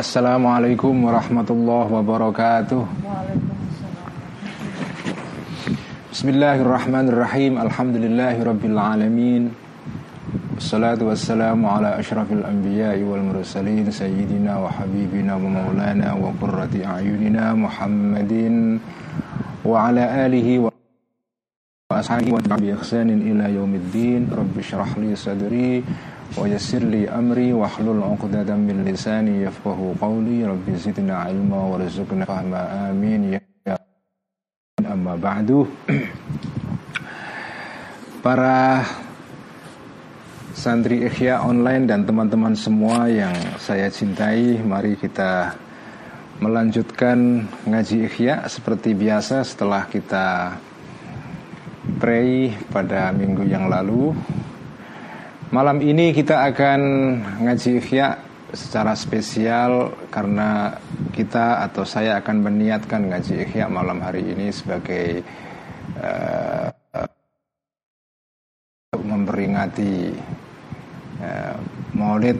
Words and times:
Assalamualaikum 0.00 0.96
warahmatullahi 1.04 1.92
wabarakatuh. 1.92 2.88
Bismillahirrahmanirrahim. 6.08 7.60
Alhamdulillahirabbil 7.60 8.80
alamin. 8.80 9.52
Wassalatu 10.56 11.12
wassalamu 11.12 11.68
ala 11.68 12.00
asyrafil 12.00 12.40
anbiya'i 12.40 13.04
wal 13.04 13.20
mursalin 13.20 13.92
sayyidina 13.92 14.56
wa 14.56 14.72
habibina 14.72 15.36
wa 15.36 15.68
maulana 15.68 16.16
wa 16.16 16.32
qurrati 16.32 16.80
a'yunina 16.80 17.52
Muhammadin 17.52 18.80
wa 19.68 19.84
ala 19.84 20.24
alihi 20.24 20.64
wa 20.64 20.72
ashabihi 21.92 22.32
wa 22.32 22.40
bi 22.56 22.72
ihsanin 22.72 23.20
ila 23.36 23.52
yaumiddin. 23.52 24.32
Rabbi 24.32 24.64
shrah 24.64 24.96
li 24.96 25.12
sadri 25.12 25.84
li 26.38 27.10
amri 27.10 27.50
wa 27.50 27.66
hlul 27.66 28.02
'uqdatam 28.06 28.62
min 28.62 28.86
lisani 28.86 29.42
yafqahu 29.42 29.98
qawli. 29.98 30.46
Rabbi 30.46 30.72
zidna 30.78 31.26
ilma 31.26 31.74
warzuqna 31.74 32.22
fahma. 32.22 32.90
Amin 32.90 33.34
ya 33.34 33.76
amma 34.86 35.18
ba'du. 35.18 35.66
Para 38.20 38.84
santri 40.52 41.08
Ikhya 41.08 41.40
online 41.40 41.88
dan 41.88 42.04
teman-teman 42.04 42.52
semua 42.52 43.08
yang 43.08 43.32
saya 43.56 43.88
cintai, 43.88 44.60
mari 44.60 44.92
kita 45.00 45.56
melanjutkan 46.40 47.48
ngaji 47.64 48.08
Ikhya 48.12 48.44
seperti 48.44 48.92
biasa 48.92 49.40
setelah 49.40 49.88
kita 49.88 50.56
pray 51.96 52.52
pada 52.68 53.08
minggu 53.12 53.44
yang 53.48 53.72
lalu. 53.72 54.12
Malam 55.50 55.82
ini 55.82 56.14
kita 56.14 56.46
akan 56.46 56.80
ngaji 57.42 57.82
Ikhya 57.82 58.14
secara 58.54 58.94
spesial 58.94 59.90
karena 60.06 60.78
kita 61.10 61.66
atau 61.66 61.82
saya 61.82 62.22
akan 62.22 62.46
meniatkan 62.46 63.10
ngaji 63.10 63.50
Ikhya 63.50 63.66
malam 63.66 63.98
hari 63.98 64.30
ini 64.30 64.54
sebagai 64.54 65.26
uh, 65.98 66.70
memperingati 68.94 70.14
uh, 71.18 71.58
Maulid 71.98 72.38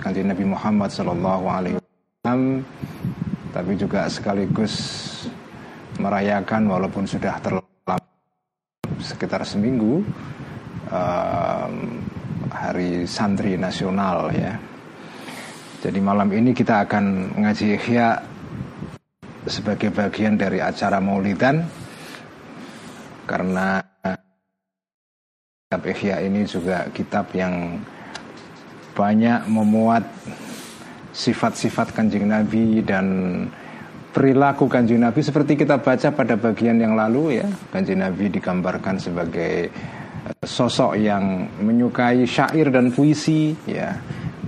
kanjeng 0.00 0.32
Nabi 0.32 0.48
Muhammad 0.48 0.88
Sallallahu 0.88 1.44
Alaihi 1.52 1.76
Wasallam, 1.76 2.64
tapi 3.52 3.76
juga 3.76 4.08
sekaligus 4.08 4.72
merayakan 6.00 6.64
walaupun 6.64 7.04
sudah 7.04 7.44
terlambat 7.44 8.00
sekitar 9.04 9.44
seminggu 9.44 10.00
um, 10.88 12.08
hari 12.58 13.06
santri 13.06 13.54
nasional 13.54 14.34
ya. 14.34 14.58
Jadi 15.78 16.02
malam 16.02 16.26
ini 16.34 16.50
kita 16.50 16.82
akan 16.82 17.38
ngaji 17.38 17.78
Ihya 17.78 18.18
sebagai 19.46 19.94
bagian 19.94 20.34
dari 20.34 20.58
acara 20.58 20.98
Maulidan. 20.98 21.62
Karena 23.28 23.78
kitab 25.68 25.82
Ihya 25.86 26.24
ini 26.26 26.42
juga 26.50 26.90
kitab 26.90 27.30
yang 27.36 27.78
banyak 28.98 29.46
memuat 29.46 30.02
sifat-sifat 31.14 31.94
kanjeng 31.94 32.26
Nabi 32.26 32.82
dan 32.82 33.06
perilaku 34.10 34.66
kanjeng 34.66 34.98
Nabi. 34.98 35.22
Seperti 35.22 35.54
kita 35.54 35.78
baca 35.78 36.10
pada 36.10 36.34
bagian 36.34 36.82
yang 36.82 36.98
lalu 36.98 37.38
ya. 37.38 37.46
Kanjeng 37.70 38.02
Nabi 38.02 38.26
digambarkan 38.34 38.98
sebagai 38.98 39.70
sosok 40.42 40.98
yang 41.00 41.48
menyukai 41.62 42.24
syair 42.24 42.68
dan 42.72 42.92
puisi 42.92 43.54
ya. 43.68 43.96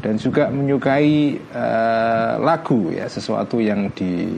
Dan 0.01 0.17
juga 0.17 0.49
menyukai 0.49 1.37
uh, 1.53 2.41
lagu 2.41 2.89
ya. 2.89 3.05
Sesuatu 3.05 3.61
yang 3.61 3.93
di, 3.93 4.33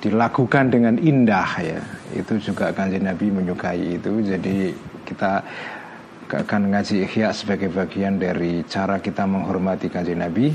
dilakukan 0.00 0.72
dengan 0.72 0.96
indah 0.96 1.50
ya. 1.60 1.80
Itu 2.16 2.40
juga 2.40 2.72
kanjeng 2.72 3.04
Nabi 3.04 3.28
menyukai 3.28 4.00
itu. 4.00 4.24
Jadi 4.24 4.72
kita 5.04 5.44
akan 6.28 6.76
ngaji 6.76 7.08
ikhya 7.08 7.32
sebagai 7.32 7.72
bagian 7.72 8.20
dari 8.20 8.60
cara 8.68 9.00
kita 9.00 9.24
menghormati 9.24 9.88
kanjeng 9.88 10.20
Nabi 10.20 10.52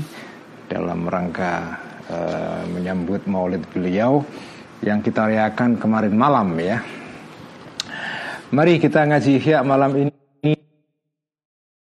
dalam 0.70 1.06
rangka 1.06 1.78
uh, 2.10 2.62
menyambut 2.70 3.26
maulid 3.26 3.62
beliau 3.74 4.22
yang 4.82 5.02
kita 5.02 5.26
rayakan 5.26 5.74
kemarin 5.78 6.14
malam 6.14 6.54
ya 6.58 6.78
mari 8.51 8.79
kita 8.81 9.05
ngaji 9.05 9.31
ikhya 9.37 9.61
malam 9.63 9.91
ini 9.95 10.55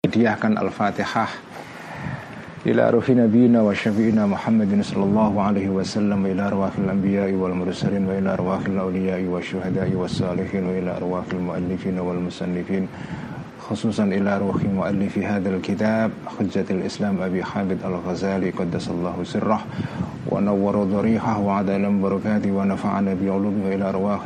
diahkan 0.05 0.55
al-fatihah 0.57 1.29
إلى 2.65 2.89
روح 2.89 3.09
نبينا 3.09 3.61
وشفينا 3.61 4.25
محمد 4.25 4.81
صلى 4.81 5.03
الله 5.03 5.41
عليه 5.41 5.69
وسلم 5.69 6.17
وإلى 6.25 6.41
أرواح 6.49 6.73
الأنبياء 6.77 7.29
والمرسلين 7.37 8.09
وإلى 8.09 8.33
أرواح 8.33 8.65
الأولياء 8.65 9.21
والشهداء 9.21 9.93
والصالحين 9.93 10.65
وإلى 10.65 10.97
أرواح 10.97 11.25
المؤلفين 11.33 11.99
والمصنفين 11.99 12.87
خصوصا 13.69 14.03
إلى 14.03 14.37
روح 14.37 14.63
مؤلف 14.65 15.17
هذا 15.17 15.49
الكتاب 15.49 16.11
حجة 16.39 16.65
الإسلام 16.69 17.21
أبي 17.21 17.43
حامد 17.43 17.77
الغزالي 17.85 18.49
قدس 18.49 18.89
الله 18.89 19.15
سره 19.23 19.61
ونور 20.33 20.83
ضريحه 20.83 21.39
وعدل 21.39 21.85
بركاته 22.01 22.51
ونفعنا 22.51 23.13
بعلومه 23.13 23.65
إلى 23.77 23.89
أرواح 23.89 24.21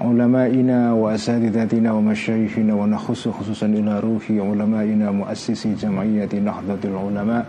علمائنا 0.00 0.92
وأساتذتنا 0.92 1.92
ومشايخنا 1.92 2.74
ونخص 2.74 3.28
خصوصا 3.28 3.66
إلى 3.66 4.00
روح 4.00 4.30
علمائنا 4.30 5.10
مؤسسي 5.10 5.74
جمعية 5.74 6.28
نهضة 6.32 6.80
العلماء 6.84 7.46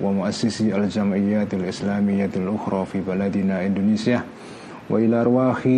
ومؤسسي 0.00 0.76
الجمعيات 0.76 1.54
الإسلامية 1.54 2.30
الأخرى 2.36 2.86
في 2.92 3.00
بلدنا 3.00 3.66
إندونيسيا 3.66 4.22
وإلى 4.90 5.20
أرواح 5.20 5.68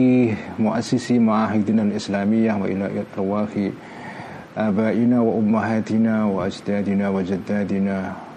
مؤسسي 0.59 1.19
معاهدنا 1.19 1.83
الإسلامية 1.83 2.53
وإلى 2.63 2.91
أرواح 3.19 3.51
آبائنا 4.59 5.21
وأمهاتنا 5.21 6.25
وأجدادنا 6.25 7.09
وجدادنا. 7.09 8.13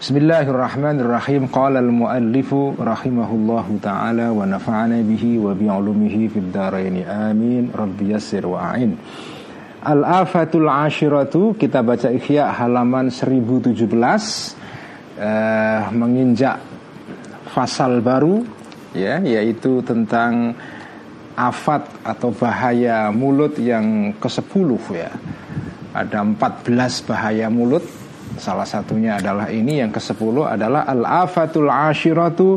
Bismillahirrahmanirrahim. 0.00 1.52
Qala 1.52 1.84
al-muallifu 1.84 2.72
rahimahullahu 2.72 3.84
ta'ala 3.84 4.32
Wa 4.32 4.48
nafa'ana 4.48 4.96
bihi 5.04 5.36
wa 5.36 5.52
bi'ulumihi 5.52 6.24
fid 6.32 6.48
daraini. 6.48 7.04
Amin. 7.04 7.68
Rabbi 7.68 8.16
yassir 8.16 8.48
wa 8.48 8.72
a'in. 8.72 8.96
Al-afatul 9.84 10.72
ashiratu 10.72 11.52
Kita 11.52 11.84
baca 11.84 12.08
ikhya 12.08 12.48
halaman 12.48 13.12
1017 13.12 13.76
eh, 15.20 15.84
Menginjak 15.92 16.64
fasal 17.52 18.00
baru 18.00 18.40
ya 18.96 19.20
Yaitu 19.20 19.84
tentang 19.84 20.56
Afat 21.36 21.84
atau 22.08 22.32
bahaya 22.32 23.12
mulut 23.12 23.52
yang 23.60 24.16
ke-10 24.16 24.80
ya. 24.96 25.12
Ada 25.92 26.24
14 26.24 27.04
bahaya 27.04 27.52
mulut 27.52 27.99
Salah 28.40 28.64
satunya 28.64 29.20
adalah 29.20 29.52
ini 29.52 29.84
yang 29.84 29.92
ke-10 29.92 30.56
adalah 30.56 30.88
al-afatul 30.88 31.68
ashiratu 31.68 32.56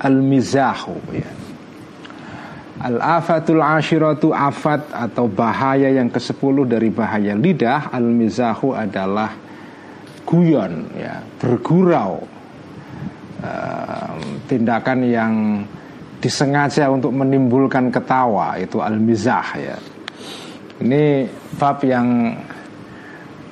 al-mizahu 0.00 0.96
ya. 1.12 1.28
Al-afatul 2.78 3.60
ashiratu 3.60 4.32
afat 4.32 4.88
atau 4.88 5.28
bahaya 5.28 5.92
yang 5.92 6.08
ke-10 6.08 6.56
dari 6.64 6.88
bahaya 6.88 7.36
lidah 7.36 7.92
al-mizahu 7.92 8.72
adalah 8.72 9.36
guyon 10.24 10.96
ya, 10.96 11.20
bergurau. 11.36 12.24
Uh, 13.38 14.18
tindakan 14.50 14.98
yang 15.06 15.62
disengaja 16.18 16.90
untuk 16.90 17.14
menimbulkan 17.14 17.92
ketawa 17.92 18.58
itu 18.58 18.82
al-mizah 18.82 19.48
ya. 19.54 19.76
Ini 20.82 21.28
bab 21.58 21.78
yang 21.86 22.34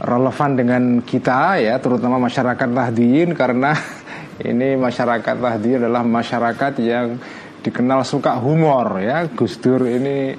relevan 0.01 0.51
dengan 0.57 0.83
kita 1.01 1.57
ya 1.57 1.81
terutama 1.81 2.21
masyarakat 2.21 2.69
Lahdiyin 2.69 3.33
karena 3.33 3.73
ini 4.51 4.77
masyarakat 4.77 5.37
Lahdiyin 5.41 5.89
adalah 5.89 6.05
masyarakat 6.05 6.73
yang 6.85 7.17
dikenal 7.65 8.05
suka 8.07 8.37
humor 8.39 9.01
ya. 9.03 9.27
Gus 9.33 9.59
Dur 9.59 9.89
ini 9.89 10.37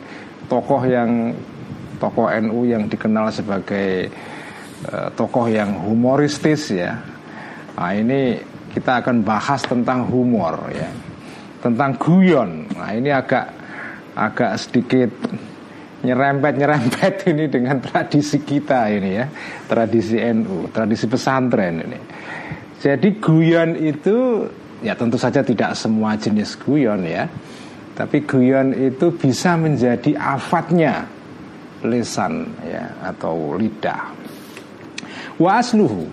tokoh 0.47 0.81
yang 0.87 1.33
tokoh 1.97 2.29
NU 2.39 2.69
yang 2.69 2.85
dikenal 2.87 3.33
sebagai 3.33 4.07
uh, 4.87 5.09
tokoh 5.17 5.49
yang 5.49 5.75
humoristis 5.89 6.71
ya. 6.71 7.01
Nah 7.75 7.91
ini 7.93 8.37
kita 8.71 9.01
akan 9.01 9.25
bahas 9.25 9.65
tentang 9.65 10.05
humor 10.07 10.69
ya. 10.71 10.87
Tentang 11.59 11.97
guyon. 11.97 12.69
Nah 12.77 12.93
ini 12.93 13.09
agak 13.09 13.49
agak 14.13 14.57
sedikit 14.61 15.11
nyerempet-nyerempet 15.97 17.25
ini 17.33 17.49
dengan 17.49 17.81
tradisi 17.81 18.45
kita 18.45 18.89
ini 18.93 19.09
ya, 19.17 19.25
tradisi 19.65 20.21
NU, 20.21 20.69
tradisi 20.69 21.05
pesantren 21.09 21.75
ini. 21.81 21.99
Jadi 22.77 23.17
guyon 23.17 23.73
itu 23.73 24.45
ya 24.85 24.93
tentu 24.93 25.17
saja 25.17 25.41
tidak 25.41 25.73
semua 25.73 26.13
jenis 26.13 26.53
guyon 26.61 27.01
ya. 27.01 27.25
Tapi 27.97 28.29
guyon 28.29 28.77
itu 28.77 29.09
bisa 29.17 29.57
menjadi 29.57 30.13
afatnya 30.13 31.09
lisan 31.81 32.45
ya 32.61 32.93
atau 33.01 33.57
lidah. 33.57 34.13
Wa 35.41 35.57
asluhu 35.57 36.05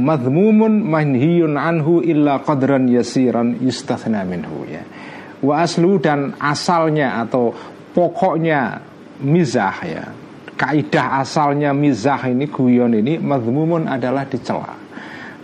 madhmumun 0.00 0.80
manhiyun 0.88 1.60
anhu 1.60 2.00
illa 2.00 2.40
qadran 2.40 2.88
yasiran 2.88 3.60
yustathna 3.60 4.24
minhu 4.24 4.64
ya. 4.64 4.80
Wa 5.44 5.62
aslu 5.62 6.00
dan 6.00 6.34
asalnya 6.40 7.20
atau 7.20 7.52
pokoknya 7.98 8.78
mizah 9.26 9.78
ya. 9.82 10.06
Kaidah 10.54 11.22
asalnya 11.22 11.74
mizah 11.74 12.18
ini 12.30 12.46
guyon 12.46 12.94
ini 12.94 13.18
madhmumun 13.18 13.90
adalah 13.90 14.26
dicela. 14.26 14.74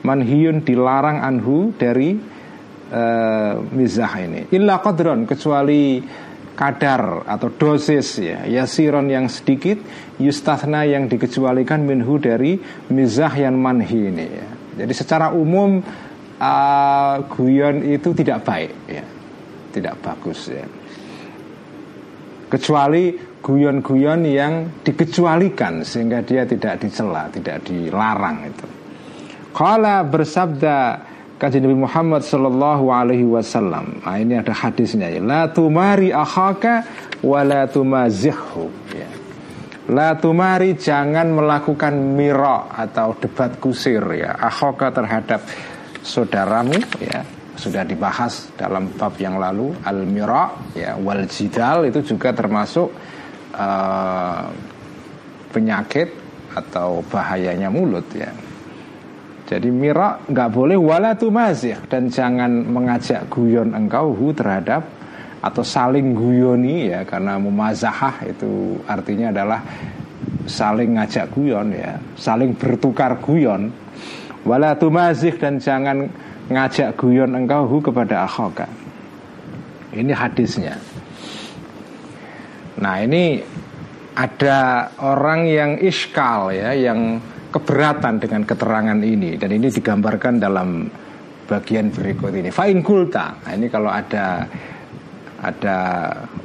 Manhiyun 0.07 0.63
dilarang 0.63 1.23
anhu 1.23 1.75
dari 1.75 2.15
uh, 2.95 3.59
mizah 3.75 4.13
ini. 4.23 4.55
Illa 4.55 4.79
qadran 4.79 5.27
kecuali 5.27 6.03
kadar 6.55 7.27
atau 7.27 7.51
dosis 7.51 8.23
ya 8.23 8.47
yasiron 8.47 9.11
yang 9.11 9.27
sedikit 9.27 9.75
yustathna 10.23 10.87
yang 10.87 11.11
dikecualikan 11.11 11.83
minhu 11.83 12.23
dari 12.23 12.55
mizah 12.95 13.35
yang 13.35 13.59
manhi 13.59 14.11
ini 14.15 14.27
ya. 14.31 14.47
Jadi 14.83 14.93
secara 14.95 15.35
umum 15.35 15.83
uh, 16.39 17.17
guyon 17.35 17.83
itu 17.87 18.15
tidak 18.15 18.47
baik 18.47 18.71
ya. 18.87 19.05
Tidak 19.75 19.95
bagus 20.03 20.51
ya. 20.51 20.84
Kecuali 22.55 23.19
guyon-guyon 23.43 24.23
yang 24.31 24.71
dikecualikan 24.87 25.83
sehingga 25.83 26.23
dia 26.23 26.47
tidak 26.47 26.87
dicela, 26.87 27.27
tidak 27.35 27.67
dilarang 27.67 28.47
itu. 28.47 28.67
Kala 29.51 30.07
bersabda 30.07 31.03
Kajian 31.35 31.67
Nabi 31.67 31.83
Muhammad 31.83 32.23
Sallallahu 32.23 32.95
Alaihi 32.95 33.27
Wasallam. 33.27 34.07
Nah, 34.07 34.17
ini 34.23 34.39
ada 34.39 34.55
hadisnya 34.55 35.11
ya. 35.11 35.19
La 35.19 35.51
tumari 35.51 36.15
akhaka 36.15 36.87
wa 37.27 37.43
la 37.43 37.67
tumazihhu. 37.67 38.71
Ya. 38.95 39.11
La 39.91 40.15
tumari 40.15 40.79
jangan 40.79 41.35
melakukan 41.35 41.91
miro 42.15 42.71
atau 42.71 43.19
debat 43.19 43.51
kusir 43.59 44.01
ya. 44.15 44.39
Akhaka 44.39 44.95
terhadap 44.95 45.43
saudaramu 46.07 46.79
ya. 47.03 47.27
Sudah 47.55 47.87
dibahas 47.87 48.51
dalam 48.59 48.91
bab 48.99 49.15
yang 49.17 49.39
lalu 49.39 49.71
al 49.87 50.03
miro 50.03 50.75
ya 50.75 50.99
wal 50.99 51.23
jidal 51.31 51.87
itu 51.87 52.03
juga 52.03 52.35
termasuk 52.35 52.91
uh, 53.55 54.51
penyakit 55.55 56.11
atau 56.55 57.03
bahayanya 57.07 57.71
mulut 57.71 58.07
ya. 58.11 58.31
Jadi 59.45 59.69
mira 59.69 60.25
nggak 60.25 60.51
boleh 60.51 60.79
wala 60.81 61.13
tumazih 61.15 61.85
dan 61.87 62.09
jangan 62.09 62.65
mengajak 62.65 63.29
guyon 63.29 63.77
engkau 63.77 64.17
hu 64.17 64.33
terhadap 64.33 64.83
atau 65.45 65.61
saling 65.61 66.17
guyoni 66.17 66.89
ya 66.89 67.05
karena 67.05 67.37
memazahah 67.37 68.25
itu 68.25 68.81
artinya 68.89 69.29
adalah 69.29 69.61
saling 70.49 70.97
ngajak 70.97 71.29
guyon 71.37 71.77
ya, 71.77 72.01
saling 72.17 72.57
bertukar 72.57 73.21
guyon. 73.21 73.69
Wala 74.45 74.77
tumazih 74.77 75.37
dan 75.41 75.57
jangan 75.57 76.09
ngajak 76.49 76.97
guyon 76.99 77.33
engkau 77.33 77.65
hu 77.69 77.81
kepada 77.81 78.29
akhaka. 78.29 78.69
Ini 79.95 80.11
hadisnya. 80.11 80.75
Nah, 82.75 82.99
ini 82.99 83.39
ada 84.19 84.91
orang 84.99 85.47
yang 85.47 85.71
iskal 85.79 86.51
ya, 86.51 86.75
yang 86.75 87.23
keberatan 87.55 88.19
dengan 88.19 88.43
keterangan 88.43 88.99
ini 88.99 89.39
dan 89.39 89.55
ini 89.55 89.71
digambarkan 89.71 90.43
dalam 90.43 90.91
bagian 91.47 91.95
berikut 91.95 92.35
ini. 92.35 92.51
Fa'in 92.51 92.83
kulta. 92.83 93.39
Nah, 93.47 93.53
ini 93.55 93.71
kalau 93.71 93.95
ada 93.95 94.43
ada 95.45 95.79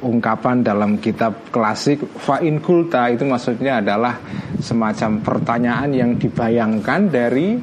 ungkapan 0.04 0.60
dalam 0.60 1.00
kitab 1.00 1.48
klasik 1.48 2.04
fa'in 2.20 2.60
kulta 2.60 3.08
itu 3.08 3.24
maksudnya 3.24 3.80
adalah 3.80 4.20
semacam 4.60 5.24
pertanyaan 5.24 5.90
yang 5.96 6.10
dibayangkan 6.20 7.08
dari 7.08 7.56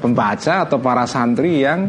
pembaca 0.00 0.68
atau 0.68 0.78
para 0.80 1.04
santri 1.04 1.64
yang 1.64 1.88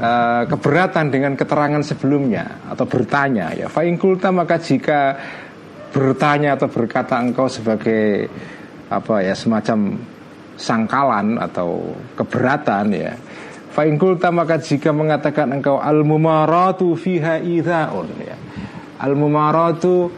uh, 0.00 0.42
keberatan 0.48 1.12
dengan 1.12 1.32
keterangan 1.34 1.82
sebelumnya 1.84 2.68
atau 2.68 2.84
bertanya 2.88 3.52
ya 3.56 3.66
fa'in 3.68 3.96
kulta 3.96 4.30
maka 4.30 4.60
jika 4.60 5.16
bertanya 5.94 6.58
atau 6.58 6.66
berkata 6.66 7.14
engkau 7.22 7.46
sebagai 7.46 8.26
apa 8.90 9.22
ya 9.22 9.38
semacam 9.38 9.94
sangkalan 10.58 11.38
atau 11.38 11.94
keberatan 12.18 12.90
ya. 12.94 13.14
Fa'inkulta 13.74 14.30
maka 14.30 14.62
jika 14.62 14.94
mengatakan 14.94 15.50
engkau 15.50 15.82
al-mumaratu 15.82 16.94
fiha 16.94 17.42
idhaun 17.42 18.06
ya. 18.22 18.38
Al-mumaratu 19.02 20.10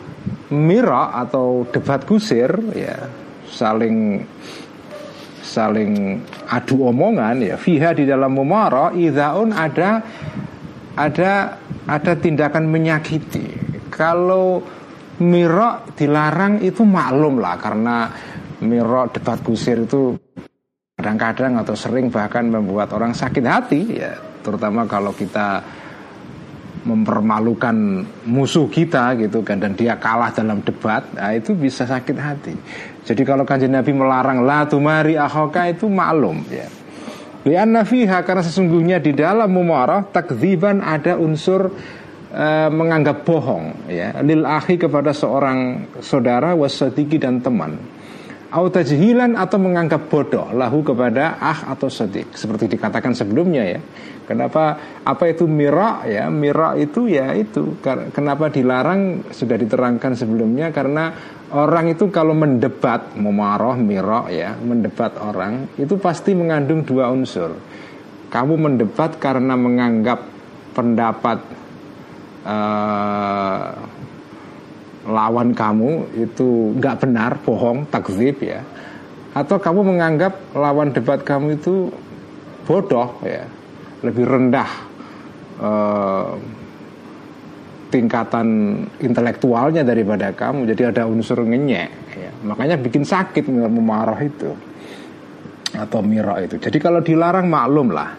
mira 0.52 1.16
atau 1.16 1.64
debat 1.72 2.04
kusir 2.04 2.52
ya 2.76 3.08
saling 3.48 4.20
saling 5.46 6.19
adu 6.50 6.90
omongan 6.90 7.38
ya 7.38 7.54
fiha 7.54 7.94
di 7.94 8.02
dalam 8.02 8.34
mumara 8.34 8.90
idhaun 8.90 9.54
ada 9.54 10.02
ada 10.98 11.60
ada 11.87 12.12
tindakan 12.19 12.66
menyakiti. 12.66 13.46
Kalau 13.93 14.60
mira 15.22 15.87
dilarang 15.94 16.60
itu 16.60 16.82
maklum 16.82 17.38
lah 17.38 17.56
karena 17.56 17.96
Miro 18.56 19.04
debat 19.12 19.37
kusir 19.44 19.84
itu 19.84 20.16
kadang-kadang 20.96 21.60
atau 21.60 21.76
sering 21.76 22.08
bahkan 22.08 22.49
membuat 22.49 22.88
orang 22.96 23.12
sakit 23.12 23.44
hati 23.44 23.81
ya. 24.00 24.16
Terutama 24.40 24.88
kalau 24.88 25.12
kita 25.12 25.60
mempermalukan 26.87 28.06
musuh 28.31 28.70
kita 28.70 29.19
gitu 29.19 29.42
kan 29.42 29.58
dan 29.58 29.75
dia 29.75 29.99
kalah 29.99 30.31
dalam 30.31 30.62
debat 30.62 31.02
nah 31.19 31.34
itu 31.34 31.50
bisa 31.58 31.82
sakit 31.82 32.14
hati 32.14 32.54
jadi 33.06 33.22
kalau 33.22 33.46
kanjeng 33.46 33.70
Nabi 33.70 33.94
melarang 33.94 34.42
la 34.42 34.66
tumari 34.66 35.14
ahoka 35.14 35.70
itu 35.70 35.86
maklum 35.86 36.42
ya. 36.50 36.66
Lianna 37.46 37.86
fiha 37.86 38.26
karena 38.26 38.42
sesungguhnya 38.42 38.98
di 38.98 39.14
dalam 39.14 39.46
mumarah 39.46 40.02
takziban 40.10 40.82
ada 40.82 41.14
unsur 41.14 41.70
uh, 42.34 42.68
menganggap 42.74 43.22
bohong 43.22 43.86
ya. 43.86 44.18
Lil 44.26 44.42
akhi 44.42 44.75
kepada 44.75 45.14
seorang 45.14 45.86
saudara 46.02 46.58
wasadiki 46.58 47.22
dan 47.22 47.38
teman. 47.38 47.78
Autajhilan 48.50 49.38
atau 49.38 49.58
menganggap 49.62 50.10
bodoh 50.10 50.50
lahu 50.50 50.82
kepada 50.82 51.38
ah 51.38 51.70
atau 51.70 51.86
sodik 51.86 52.34
seperti 52.34 52.66
dikatakan 52.75 53.14
sebelumnya 53.14 53.62
ya. 53.62 53.78
Kenapa 54.26 54.98
apa 55.06 55.30
itu 55.30 55.46
mira 55.46 56.02
ya? 56.02 56.26
Mira 56.26 56.75
itu 56.75 57.06
ya 57.06 57.30
itu. 57.38 57.78
Kenapa 58.10 58.50
dilarang? 58.50 59.30
Sudah 59.30 59.54
diterangkan 59.54 60.18
sebelumnya 60.18 60.75
karena 60.75 61.14
orang 61.54 61.94
itu 61.94 62.10
kalau 62.10 62.34
mendebat 62.34 63.14
memarah 63.14 63.78
mira 63.78 64.26
ya 64.26 64.58
mendebat 64.58 65.14
orang 65.22 65.70
itu 65.78 65.94
pasti 66.00 66.34
mengandung 66.34 66.82
dua 66.82 67.10
unsur. 67.12 67.54
Kamu 68.26 68.58
mendebat 68.58 69.22
karena 69.22 69.54
menganggap 69.54 70.26
pendapat 70.74 71.38
uh, 72.42 73.70
lawan 75.06 75.54
kamu 75.54 76.10
itu 76.18 76.74
nggak 76.74 77.06
benar, 77.06 77.38
bohong, 77.46 77.86
takzib 77.86 78.42
ya, 78.42 78.66
atau 79.30 79.62
kamu 79.62 79.94
menganggap 79.94 80.34
lawan 80.58 80.90
debat 80.90 81.22
kamu 81.22 81.62
itu 81.62 81.94
bodoh 82.66 83.22
ya, 83.22 83.46
lebih 84.02 84.26
rendah 84.26 84.70
uh, 85.62 86.34
tingkatan 87.87 88.47
intelektualnya 88.99 89.87
daripada 89.87 90.35
kamu, 90.35 90.66
jadi 90.75 90.90
ada 90.90 91.07
unsur 91.07 91.43
ngenyek, 91.47 91.90
ya. 92.19 92.31
makanya 92.43 92.76
bikin 92.78 93.07
sakit 93.07 93.47
memarah 93.49 94.19
itu 94.23 94.50
atau 95.76 96.00
mira 96.00 96.40
itu. 96.40 96.57
Jadi 96.57 96.78
kalau 96.81 97.05
dilarang 97.05 97.47
maklum 97.47 97.93
lah. 97.93 98.11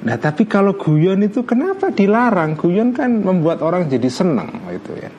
Nah 0.00 0.16
tapi 0.16 0.48
kalau 0.48 0.78
guyon 0.78 1.20
itu 1.26 1.44
kenapa 1.44 1.92
dilarang? 1.92 2.56
Guyon 2.56 2.96
kan 2.96 3.20
membuat 3.20 3.60
orang 3.60 3.90
jadi 3.90 4.08
senang 4.08 4.48
itu 4.72 4.96
ya. 4.96 5.10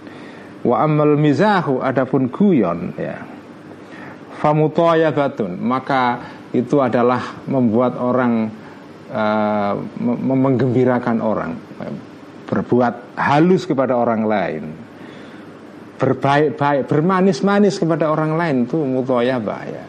Wa 0.65 0.85
amal 0.85 1.19
mizahu 1.19 1.83
adapun 1.83 2.31
guyon 2.33 2.97
ya. 2.97 3.21
batun 4.41 5.61
maka 5.61 6.17
itu 6.51 6.81
adalah 6.81 7.45
membuat 7.45 7.93
orang 8.01 8.49
uh, 9.13 9.73
menggembirakan 10.01 11.21
orang, 11.21 11.51
berbuat 12.51 13.15
halus 13.15 13.63
kepada 13.63 13.95
orang 13.95 14.27
lain. 14.27 14.63
Berbaik-baik, 15.95 16.91
bermanis-manis 16.91 17.79
kepada 17.79 18.11
orang 18.11 18.35
lain 18.35 18.57
itu 18.67 18.75
mutoyabah 18.75 19.61
ya. 19.69 19.85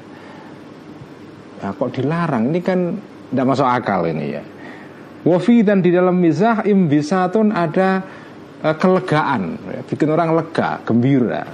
Nah, 1.62 1.70
kok 1.74 1.90
dilarang? 1.90 2.54
Ini 2.54 2.60
kan 2.62 2.80
tidak 3.32 3.46
masuk 3.48 3.66
akal 3.66 4.06
ini 4.06 4.26
ya. 4.30 4.42
Wafi 5.22 5.62
dan 5.62 5.82
di 5.82 5.94
dalam 5.94 6.18
mizah 6.18 6.66
imbisatun 6.66 7.54
ada 7.54 8.02
uh, 8.62 8.74
kelegaan, 8.74 9.58
ya, 9.70 9.80
bikin 9.86 10.10
orang 10.10 10.34
lega, 10.34 10.82
gembira. 10.82 11.46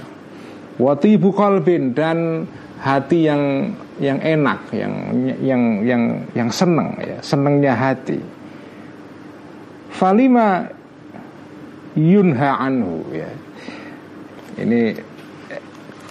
Watibu 0.81 1.29
kolbin 1.35 1.93
dan 1.93 2.49
hati 2.81 3.29
yang 3.29 3.73
yang 3.99 4.17
enak, 4.19 4.59
yang 4.73 4.93
yang 5.43 5.63
yang 5.83 6.03
yang 6.33 6.49
seneng 6.49 6.95
ya, 6.99 7.19
senengnya 7.21 7.75
hati. 7.75 8.19
Falima 9.91 10.78
yunha 11.97 12.59
anhu 12.59 13.05
ya. 13.13 13.31
Ini 14.59 14.91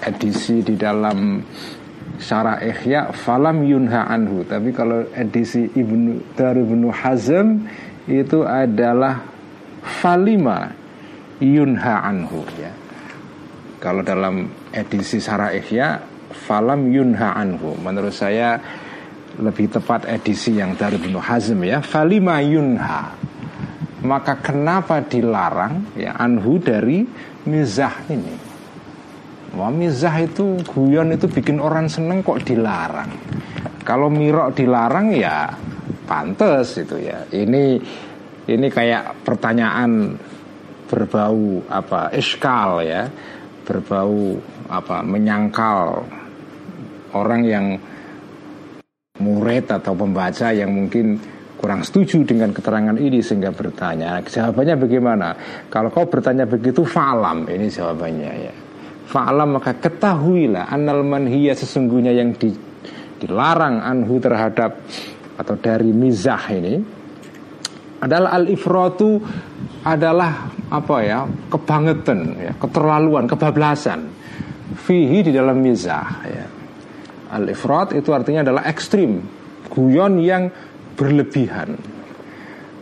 edisi 0.02 0.64
di 0.64 0.74
dalam 0.78 1.42
syarah 2.18 2.58
ihya 2.64 3.12
falam 3.14 3.62
yunha 3.62 4.08
anhu. 4.08 4.42
Tapi 4.46 4.72
kalau 4.74 5.06
edisi 5.14 5.68
ibnu 5.76 6.34
dari 6.34 6.64
ibnu 6.64 6.88
hazm 6.90 7.68
itu 8.08 8.42
adalah 8.42 9.22
falima 9.84 10.72
yunha 11.38 12.02
anhu 12.02 12.42
ya. 12.56 12.72
Kalau 13.78 14.02
dalam 14.02 14.50
edisi 14.74 15.22
syarah 15.22 15.54
ihya 15.54 16.02
falam 16.48 16.90
yunha 16.90 17.36
anhu. 17.36 17.78
Menurut 17.78 18.16
saya 18.16 18.58
lebih 19.38 19.70
tepat 19.70 20.10
edisi 20.10 20.58
yang 20.58 20.74
dari 20.74 20.98
ibnu 20.98 21.20
hazm 21.22 21.62
ya. 21.62 21.78
Falima 21.78 22.42
yunha 22.42 23.14
maka 24.04 24.38
kenapa 24.38 25.02
dilarang 25.02 25.94
ya 25.98 26.14
anhu 26.14 26.62
dari 26.62 27.02
mizah 27.48 27.94
ini 28.10 28.48
Wah 29.56 29.72
mizah 29.72 30.12
itu 30.20 30.60
guyon 30.60 31.16
itu 31.16 31.24
bikin 31.24 31.56
orang 31.56 31.88
seneng 31.88 32.20
kok 32.20 32.44
dilarang. 32.44 33.08
Kalau 33.80 34.12
mirok 34.12 34.52
dilarang 34.52 35.16
ya 35.16 35.48
pantes 36.04 36.76
itu 36.76 37.00
ya. 37.00 37.24
Ini 37.32 37.80
ini 38.48 38.66
kayak 38.68 39.24
pertanyaan 39.24 40.20
berbau 40.84 41.64
apa 41.72 42.12
iskal 42.12 42.84
ya, 42.84 43.08
berbau 43.64 44.36
apa 44.68 45.00
menyangkal 45.00 46.04
orang 47.16 47.42
yang 47.48 47.66
murid 49.18 49.64
atau 49.72 49.96
pembaca 49.96 50.52
yang 50.52 50.76
mungkin 50.76 51.16
kurang 51.58 51.82
setuju 51.82 52.22
dengan 52.22 52.54
keterangan 52.54 52.94
ini 52.94 53.18
sehingga 53.18 53.50
bertanya. 53.50 54.22
Jawabannya 54.22 54.76
bagaimana? 54.78 55.28
Kalau 55.66 55.90
kau 55.90 56.06
bertanya 56.06 56.46
begitu 56.46 56.86
falam 56.86 57.42
ini 57.50 57.66
jawabannya 57.66 58.32
ya. 58.38 58.54
Fa'alam 59.08 59.56
maka 59.56 59.72
ketahuilah 59.80 60.68
Annal 60.68 61.00
manhiya 61.00 61.56
sesungguhnya 61.56 62.12
yang 62.12 62.36
di, 62.36 62.52
dilarang 63.16 63.80
anhu 63.80 64.20
terhadap 64.20 64.84
Atau 65.40 65.56
dari 65.56 65.88
mizah 65.96 66.44
ini 66.52 66.76
Adalah 68.04 68.36
al-ifratu 68.36 69.16
Adalah 69.80 70.52
apa 70.68 70.96
ya 71.00 71.24
Kebangetan, 71.24 72.20
ya, 72.36 72.52
keterlaluan, 72.60 73.24
kebablasan 73.24 74.12
Fihi 74.76 75.24
di 75.24 75.32
dalam 75.32 75.56
mizah 75.64 76.08
ya. 76.28 76.44
Al-ifrat 77.32 77.96
itu 77.96 78.12
artinya 78.12 78.44
adalah 78.44 78.68
ekstrim 78.68 79.24
Guyon 79.72 80.20
yang 80.20 80.52
berlebihan 80.98 81.78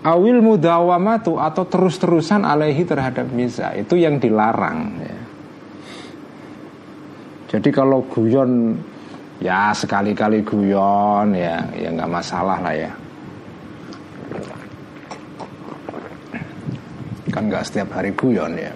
Awil 0.06 0.38
mudawamatu 0.38 1.36
atau 1.42 1.66
terus-terusan 1.66 2.46
alaihi 2.46 2.86
terhadap 2.86 3.28
mizah 3.28 3.74
Itu 3.76 3.98
yang 3.98 4.16
dilarang 4.16 5.02
ya 5.02 5.16
jadi 7.46 7.68
kalau 7.70 8.02
guyon 8.10 8.74
ya 9.38 9.70
sekali-kali 9.70 10.42
guyon 10.42 11.30
ya 11.32 11.62
ya 11.78 11.88
nggak 11.94 12.10
masalah 12.10 12.58
lah 12.58 12.74
ya. 12.74 12.92
Kan 17.30 17.46
nggak 17.46 17.64
setiap 17.64 17.94
hari 17.94 18.12
guyon 18.18 18.58
ya. 18.58 18.72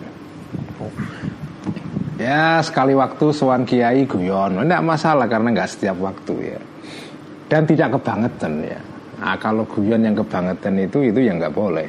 Ya 2.21 2.61
sekali 2.61 2.93
waktu 2.93 3.33
sewan 3.33 3.65
kiai 3.65 4.05
guyon, 4.05 4.61
tidak 4.61 4.85
masalah 4.85 5.25
karena 5.25 5.57
nggak 5.57 5.71
setiap 5.73 5.97
waktu 6.01 6.57
ya. 6.57 6.61
Dan 7.53 7.67
tidak 7.67 8.01
kebangetan 8.01 8.65
ya. 8.65 8.81
Nah, 9.21 9.37
kalau 9.37 9.69
guyon 9.69 10.01
yang 10.01 10.17
kebangetan 10.17 10.81
itu 10.81 11.05
itu 11.05 11.21
yang 11.21 11.37
nggak 11.37 11.53
boleh. 11.53 11.89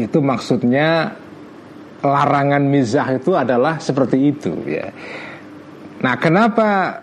Itu 0.00 0.24
maksudnya 0.24 1.12
larangan 2.00 2.64
mizah 2.64 3.08
itu 3.12 3.36
adalah 3.36 3.76
seperti 3.76 4.16
itu 4.32 4.52
ya. 4.64 4.88
Nah, 6.00 6.16
kenapa 6.16 7.00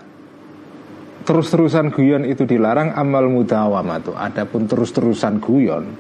terus-terusan 1.22 1.94
guyon 1.94 2.26
itu 2.26 2.50
dilarang 2.50 2.98
amal 2.98 3.30
mudawama 3.30 4.02
itu 4.02 4.14
adapun 4.18 4.66
terus-terusan 4.66 5.38
guyon 5.38 5.94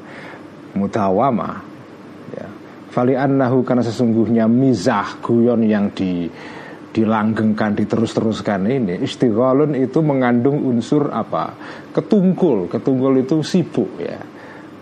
mudawama 0.73 1.61
ya 2.33 2.47
fali 2.89 3.13
annahu 3.13 3.61
karena 3.61 3.85
sesungguhnya 3.85 4.49
mizah 4.49 5.21
guyon 5.21 5.61
yang 5.61 5.93
di 5.93 6.25
dilanggengkan 6.91 7.71
diterus-teruskan 7.75 8.67
ini 8.67 8.99
istighalun 8.99 9.79
itu 9.79 10.03
mengandung 10.03 10.59
unsur 10.67 11.07
apa 11.07 11.55
ketungkul 11.95 12.67
ketungkul 12.67 13.15
itu 13.15 13.39
sibuk 13.39 13.95
ya 13.95 14.19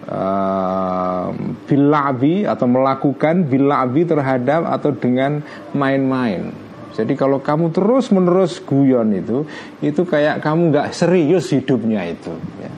uh, 0.10 1.30
bilabi 1.70 2.44
atau 2.44 2.66
melakukan 2.66 3.46
bilabi 3.46 4.04
terhadap 4.04 4.66
atau 4.66 4.92
dengan 4.94 5.46
main-main. 5.78 6.50
Jadi 6.90 7.16
kalau 7.16 7.40
kamu 7.40 7.72
terus 7.72 8.12
menerus 8.12 8.60
guyon 8.60 9.16
itu, 9.16 9.48
itu 9.80 10.02
kayak 10.04 10.44
kamu 10.44 10.74
nggak 10.74 10.92
serius 10.92 11.48
hidupnya 11.54 12.04
itu, 12.12 12.34
ya. 12.60 12.72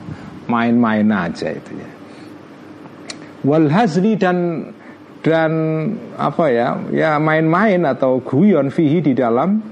main-main 0.46 1.08
aja 1.10 1.50
itu 1.50 1.72
ya. 1.74 1.90
Walhazli 3.42 4.14
dan 4.14 4.70
dan 5.22 5.50
apa 6.18 6.44
ya, 6.50 6.68
ya 6.90 7.10
main-main 7.22 7.86
atau 7.86 8.18
guyon 8.18 8.74
fihi 8.74 8.98
di 8.98 9.14
dalam 9.14 9.62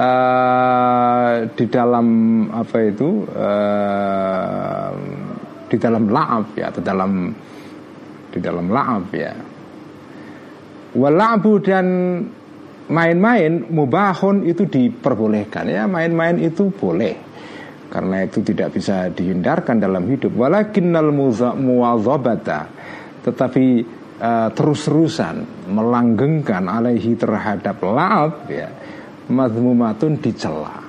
uh, 0.00 1.44
di 1.52 1.64
dalam 1.68 2.06
apa 2.48 2.76
itu 2.80 3.28
uh, 3.28 4.92
di 5.68 5.76
dalam 5.76 6.08
la'ab 6.08 6.56
ya 6.56 6.72
atau 6.72 6.80
dalam 6.80 7.12
di 8.32 8.38
dalam 8.40 8.66
la'ab 8.72 9.04
ya. 9.12 9.32
Wala'bu 10.96 11.52
dan 11.60 11.86
main-main 12.88 13.68
mubahun 13.68 14.48
itu 14.48 14.64
diperbolehkan 14.64 15.68
ya 15.68 15.84
main-main 15.84 16.40
itu 16.40 16.72
boleh. 16.72 17.28
Karena 17.86 18.24
itu 18.24 18.42
tidak 18.42 18.74
bisa 18.74 19.12
dihindarkan 19.14 19.78
dalam 19.78 20.08
hidup. 20.10 20.34
Walakinnal 20.34 21.12
muwadzabata 21.54 22.60
tetapi 23.26 23.95
uh, 24.20 24.48
terus-terusan 24.52 25.68
melanggengkan 25.70 26.66
alaihi 26.68 27.16
terhadap 27.16 27.80
la'ab 27.82 28.46
ya 28.50 28.68
madmumatun 29.26 30.22
dicela 30.22 30.86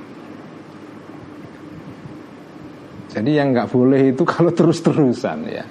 Jadi 3.17 3.33
yang 3.33 3.49
nggak 3.49 3.73
boleh 3.73 4.13
itu 4.13 4.21
kalau 4.33 4.53
terus-terusan 4.53 5.39
ya. 5.49 5.65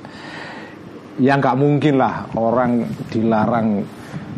Yang 1.22 1.38
nggak 1.46 1.58
mungkin 1.62 1.94
lah 1.96 2.28
orang 2.34 2.84
dilarang 3.08 3.68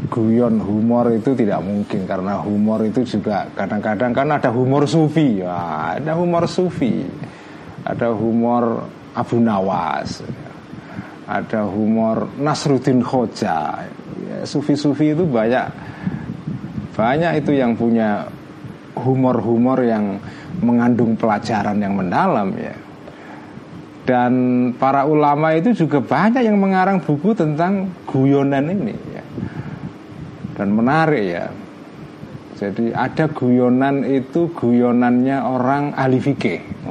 guyon 0.06 0.62
humor 0.62 1.10
itu 1.10 1.34
tidak 1.34 1.58
mungkin 1.58 2.06
karena 2.06 2.38
humor 2.38 2.86
itu 2.86 3.02
juga 3.02 3.50
kadang-kadang 3.50 4.14
kan 4.14 4.28
ada 4.30 4.54
humor 4.54 4.86
sufi 4.86 5.42
ya, 5.42 5.98
ada 5.98 6.14
humor 6.14 6.46
sufi, 6.46 7.02
ada 7.82 8.14
humor 8.14 8.86
Abu 9.18 9.42
Nawas, 9.42 10.22
ada 11.28 11.68
humor 11.68 12.32
Nasruddin 12.40 13.04
Khoja. 13.04 13.84
Ya, 14.24 14.38
sufi-sufi 14.48 15.12
itu 15.12 15.28
banyak 15.28 15.68
banyak 16.96 17.44
itu 17.44 17.52
yang 17.54 17.76
punya 17.76 18.26
humor-humor 18.96 19.84
yang 19.84 20.18
mengandung 20.64 21.14
pelajaran 21.14 21.78
yang 21.78 21.94
mendalam 21.94 22.50
ya. 22.58 22.74
Dan 24.08 24.32
para 24.80 25.04
ulama 25.04 25.52
itu 25.52 25.76
juga 25.76 26.00
banyak 26.00 26.40
yang 26.40 26.56
mengarang 26.56 27.04
buku 27.04 27.36
tentang 27.36 27.92
guyonan 28.08 28.72
ini 28.72 28.96
ya. 29.12 29.24
Dan 30.56 30.74
menarik 30.74 31.24
ya. 31.28 31.46
Jadi 32.58 32.90
ada 32.90 33.30
guyonan 33.30 34.02
itu 34.02 34.50
guyonannya 34.50 35.38
orang 35.44 35.94
ahli. 35.94 36.18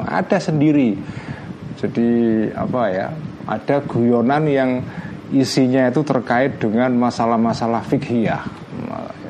Ada 0.07 0.39
sendiri. 0.39 0.95
Jadi 1.75 2.07
apa 2.55 2.81
ya? 2.87 3.11
Ada 3.47 3.83
guyonan 3.87 4.43
yang 4.45 4.71
isinya 5.31 5.87
itu 5.87 6.03
terkait 6.03 6.59
dengan 6.59 6.91
masalah-masalah 6.99 7.83
fikih 7.87 8.27
ya. 8.27 8.39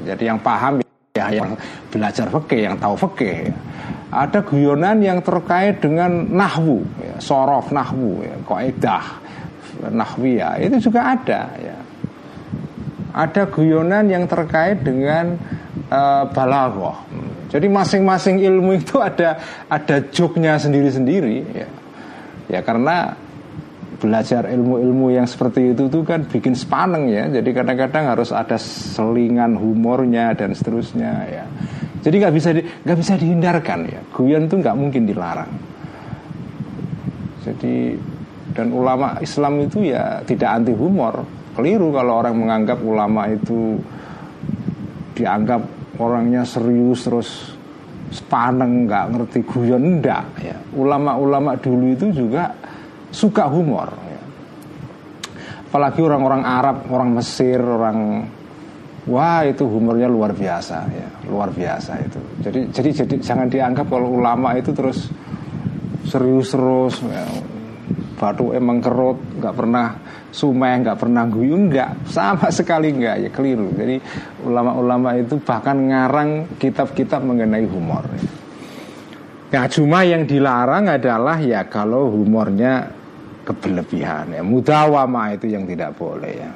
Jadi 0.06 0.30
yang 0.30 0.42
paham 0.42 0.82
ya 1.14 1.30
yang 1.30 1.54
belajar 1.94 2.30
fikih, 2.30 2.62
yang 2.70 2.76
tahu 2.82 2.98
fikih. 2.98 3.54
Ya 3.54 3.56
ada 4.08 4.40
guyonan 4.40 5.04
yang 5.04 5.20
terkait 5.20 5.84
dengan 5.84 6.32
nahwu, 6.32 6.80
ya, 7.04 7.20
sorof 7.20 7.76
nahwu, 7.76 8.24
ya, 8.24 8.36
kaidah 8.48 9.04
nahwiyah 9.78 10.58
itu 10.64 10.90
juga 10.90 11.14
ada. 11.14 11.42
Ya. 11.60 11.78
Ada 13.18 13.50
guyonan 13.50 14.10
yang 14.10 14.30
terkait 14.30 14.82
dengan 14.86 15.38
uh, 15.90 16.24
balaghah. 16.30 17.06
Jadi 17.50 17.66
masing-masing 17.72 18.42
ilmu 18.42 18.78
itu 18.78 19.02
ada 19.02 19.42
ada 19.70 19.96
joknya 20.14 20.58
sendiri-sendiri. 20.58 21.38
Ya. 21.54 21.70
ya 22.48 22.60
karena 22.62 23.18
belajar 23.98 24.46
ilmu-ilmu 24.46 25.10
yang 25.10 25.26
seperti 25.26 25.74
itu 25.74 25.90
tuh 25.90 26.06
kan 26.06 26.26
bikin 26.30 26.54
sepaneng 26.54 27.10
ya. 27.10 27.26
Jadi 27.30 27.50
kadang-kadang 27.54 28.14
harus 28.14 28.30
ada 28.30 28.56
selingan 28.62 29.58
humornya 29.58 30.38
dan 30.38 30.54
seterusnya 30.54 31.12
ya. 31.26 31.46
Jadi 32.06 32.16
nggak 32.22 32.34
bisa 32.34 32.50
nggak 32.56 32.98
bisa 32.98 33.14
dihindarkan 33.18 33.80
ya. 33.90 34.02
Guyon 34.14 34.46
tuh 34.46 34.62
nggak 34.62 34.78
mungkin 34.78 35.04
dilarang. 35.10 35.52
Jadi 37.42 37.98
dan 38.54 38.72
ulama 38.72 39.18
Islam 39.20 39.66
itu 39.66 39.84
ya 39.90 40.22
tidak 40.24 40.50
anti 40.62 40.74
humor. 40.78 41.26
Keliru 41.58 41.90
kalau 41.90 42.22
orang 42.22 42.38
menganggap 42.38 42.80
ulama 42.86 43.26
itu 43.34 43.82
dianggap 45.18 45.66
orangnya 45.98 46.46
serius 46.46 47.10
terus 47.10 47.30
sepaneng 48.14 48.88
nggak 48.88 49.06
ngerti 49.12 49.40
guyon 49.44 50.00
enggak 50.00 50.24
ya 50.40 50.56
ulama-ulama 50.78 51.60
dulu 51.60 51.92
itu 51.92 52.08
juga 52.16 52.56
suka 53.12 53.48
humor 53.48 53.90
ya. 54.08 54.22
apalagi 55.68 56.00
orang-orang 56.04 56.44
Arab 56.44 56.78
orang 56.92 57.10
Mesir 57.16 57.60
orang 57.60 58.28
wah 59.08 59.42
itu 59.48 59.64
humornya 59.64 60.12
luar 60.12 60.36
biasa 60.36 60.78
ya. 60.92 61.08
Luar 61.32 61.50
biasa 61.52 61.92
itu. 62.04 62.20
Jadi 62.44 62.60
jadi 62.72 62.90
jadi 63.04 63.16
jangan 63.24 63.48
dianggap 63.48 63.88
kalau 63.88 64.20
ulama 64.20 64.54
itu 64.60 64.76
terus 64.76 65.08
serius 66.08 66.52
terus 66.54 67.00
ya. 67.04 67.26
batu 68.18 68.50
emang 68.50 68.82
kerut 68.82 69.22
nggak 69.38 69.54
pernah 69.54 69.94
sumeh 70.34 70.74
nggak 70.84 70.98
pernah 71.00 71.24
guyu 71.28 71.56
nggak. 71.72 72.12
Sama 72.12 72.52
sekali 72.52 72.92
nggak 72.92 73.16
ya 73.28 73.30
keliru. 73.32 73.72
Jadi 73.72 73.96
ulama-ulama 74.44 75.16
itu 75.16 75.40
bahkan 75.40 75.80
ngarang 75.88 76.60
kitab-kitab 76.60 77.24
mengenai 77.24 77.66
humor 77.68 78.04
Nah 79.48 79.64
cuma 79.72 80.04
yang 80.04 80.28
dilarang 80.28 80.92
adalah 80.92 81.40
ya 81.40 81.64
kalau 81.72 82.12
humornya 82.12 82.97
kebelebihan 83.48 84.36
ya. 84.36 84.44
Mudawama 84.44 85.32
itu 85.32 85.48
yang 85.48 85.64
tidak 85.64 85.96
boleh 85.96 86.34
ya. 86.36 86.52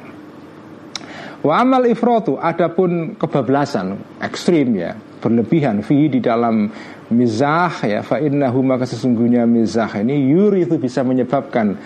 Wa 1.41 1.63
amal 1.63 1.87
ifrotu 1.89 2.37
adapun 2.37 3.17
kebablasan 3.17 4.19
ekstrim 4.21 4.77
ya 4.77 4.93
berlebihan 4.93 5.81
fi 5.81 6.05
di 6.05 6.21
dalam 6.21 6.69
mizah 7.09 7.81
ya 7.81 8.05
fa 8.05 8.21
innahu 8.21 8.61
maka 8.61 8.85
sesungguhnya 8.85 9.49
mizah 9.49 9.89
ini 10.01 10.29
yuri 10.29 10.69
itu 10.69 10.77
bisa 10.77 11.01
menyebabkan 11.01 11.77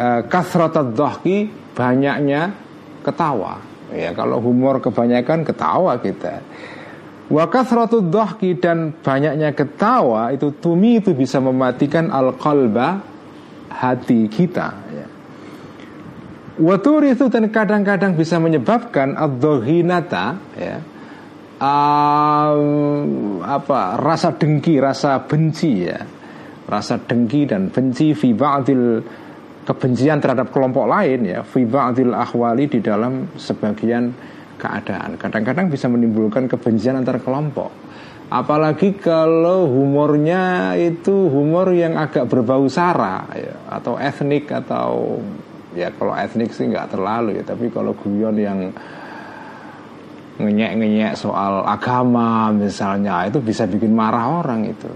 uh, 0.00 0.20
kasratat 0.24 0.96
dhahki 0.96 1.52
banyaknya 1.76 2.56
ketawa 3.04 3.60
ya. 3.92 4.16
Kalau 4.16 4.40
humor 4.40 4.80
kebanyakan 4.80 5.44
ketawa 5.44 6.00
kita. 6.00 6.40
Wa 7.30 7.46
kasratud 7.46 8.10
dan 8.58 8.90
banyaknya 9.06 9.54
ketawa 9.54 10.34
itu 10.34 10.50
tumi 10.56 10.98
itu 10.98 11.14
bisa 11.14 11.38
mematikan 11.38 12.10
al-qalba 12.10 13.09
hati 13.80 14.28
kita 14.28 14.68
ya. 14.92 15.06
Watur 16.60 17.08
itu 17.08 17.32
dan 17.32 17.48
kadang-kadang 17.48 18.12
bisa 18.12 18.36
menyebabkan 18.36 19.16
ad-dhahinata 19.16 20.26
ya. 20.60 20.76
Um, 21.60 23.40
apa 23.44 23.96
rasa 23.96 24.36
dengki, 24.36 24.76
rasa 24.76 25.24
benci 25.24 25.88
ya. 25.88 26.04
Rasa 26.68 27.00
dengki 27.00 27.48
dan 27.48 27.72
benci 27.72 28.12
fi 28.12 28.36
ba'dil 28.36 29.00
kebencian 29.64 30.20
terhadap 30.20 30.52
kelompok 30.52 30.84
lain 30.84 31.20
ya, 31.24 31.40
fi 31.40 31.64
ba'dil 31.64 32.12
ahwali 32.12 32.68
di 32.68 32.80
dalam 32.84 33.32
sebagian 33.40 34.12
keadaan. 34.60 35.16
Kadang-kadang 35.16 35.72
bisa 35.72 35.88
menimbulkan 35.88 36.44
kebencian 36.44 37.00
antar 37.00 37.20
kelompok. 37.24 37.89
Apalagi 38.30 38.94
kalau 38.94 39.66
humornya 39.66 40.78
itu 40.78 41.10
humor 41.10 41.74
yang 41.74 41.98
agak 41.98 42.30
berbau 42.30 42.70
sara 42.70 43.26
ya, 43.34 43.58
atau 43.66 43.98
etnik 43.98 44.46
atau 44.54 45.18
ya 45.74 45.90
kalau 45.98 46.14
etnik 46.14 46.54
sih 46.54 46.70
nggak 46.70 46.94
terlalu 46.94 47.42
ya, 47.42 47.44
tapi 47.44 47.66
kalau 47.74 47.90
guyon 47.98 48.38
yang 48.38 48.70
ngenyek-ngenyek 50.38 51.18
soal 51.18 51.66
agama 51.66 52.54
misalnya 52.54 53.26
itu 53.26 53.42
bisa 53.42 53.66
bikin 53.66 53.90
marah 53.98 54.46
orang 54.46 54.62
itu. 54.62 54.90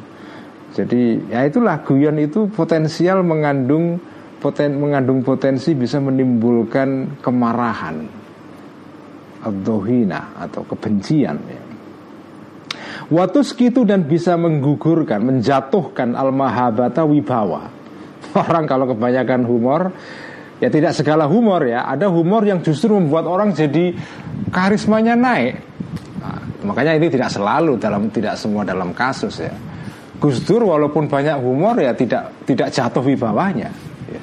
Jadi 0.79 1.27
ya 1.27 1.43
itulah 1.43 1.83
guyon 1.83 2.23
itu 2.23 2.47
potensial 2.55 3.27
mengandung 3.27 3.99
poten, 4.39 4.79
mengandung 4.79 5.27
potensi 5.27 5.75
bisa 5.75 5.99
menimbulkan 5.99 7.19
kemarahan 7.19 8.23
Ad-dohina 9.43 10.39
atau 10.39 10.63
kebencian 10.65 11.37
ya. 11.51 11.64
Watus 13.13 13.53
gitu 13.55 13.85
dan 13.85 14.09
bisa 14.09 14.35
menggugurkan, 14.35 15.21
menjatuhkan 15.23 16.17
al-mahabata 16.17 17.05
wibawa. 17.05 17.69
Orang 18.49 18.65
kalau 18.67 18.89
kebanyakan 18.91 19.47
humor, 19.47 19.93
ya 20.59 20.69
tidak 20.73 20.97
segala 20.97 21.29
humor 21.29 21.65
ya. 21.69 21.87
Ada 21.87 22.09
humor 22.09 22.47
yang 22.47 22.65
justru 22.65 22.97
membuat 22.97 23.29
orang 23.29 23.53
jadi 23.53 23.95
karismanya 24.49 25.15
naik. 25.19 25.61
Nah, 26.19 26.41
makanya 26.67 26.97
ini 26.97 27.13
tidak 27.13 27.31
selalu 27.31 27.77
dalam 27.77 28.09
tidak 28.09 28.35
semua 28.41 28.65
dalam 28.65 28.97
kasus 28.97 29.45
ya. 29.45 29.55
Gus 30.19 30.41
Dur 30.41 30.65
walaupun 30.65 31.11
banyak 31.11 31.37
humor 31.43 31.77
ya 31.83 31.93
tidak 31.93 32.33
tidak 32.49 32.73
jatuh 32.73 33.05
wibawanya. 33.05 33.69
Ya. 34.09 34.23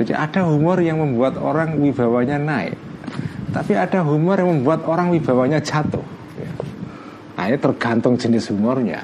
Jadi 0.00 0.12
ada 0.16 0.48
humor 0.48 0.80
yang 0.80 1.02
membuat 1.02 1.36
orang 1.36 1.76
wibawanya 1.76 2.40
naik. 2.40 2.78
Tapi 3.50 3.74
ada 3.74 4.06
humor 4.06 4.38
yang 4.38 4.62
membuat 4.62 4.86
orang 4.86 5.10
wibawanya 5.10 5.58
jatuh. 5.58 6.19
Nah 7.40 7.48
ini 7.48 7.56
tergantung 7.56 8.20
jenis 8.20 8.52
humornya. 8.52 9.00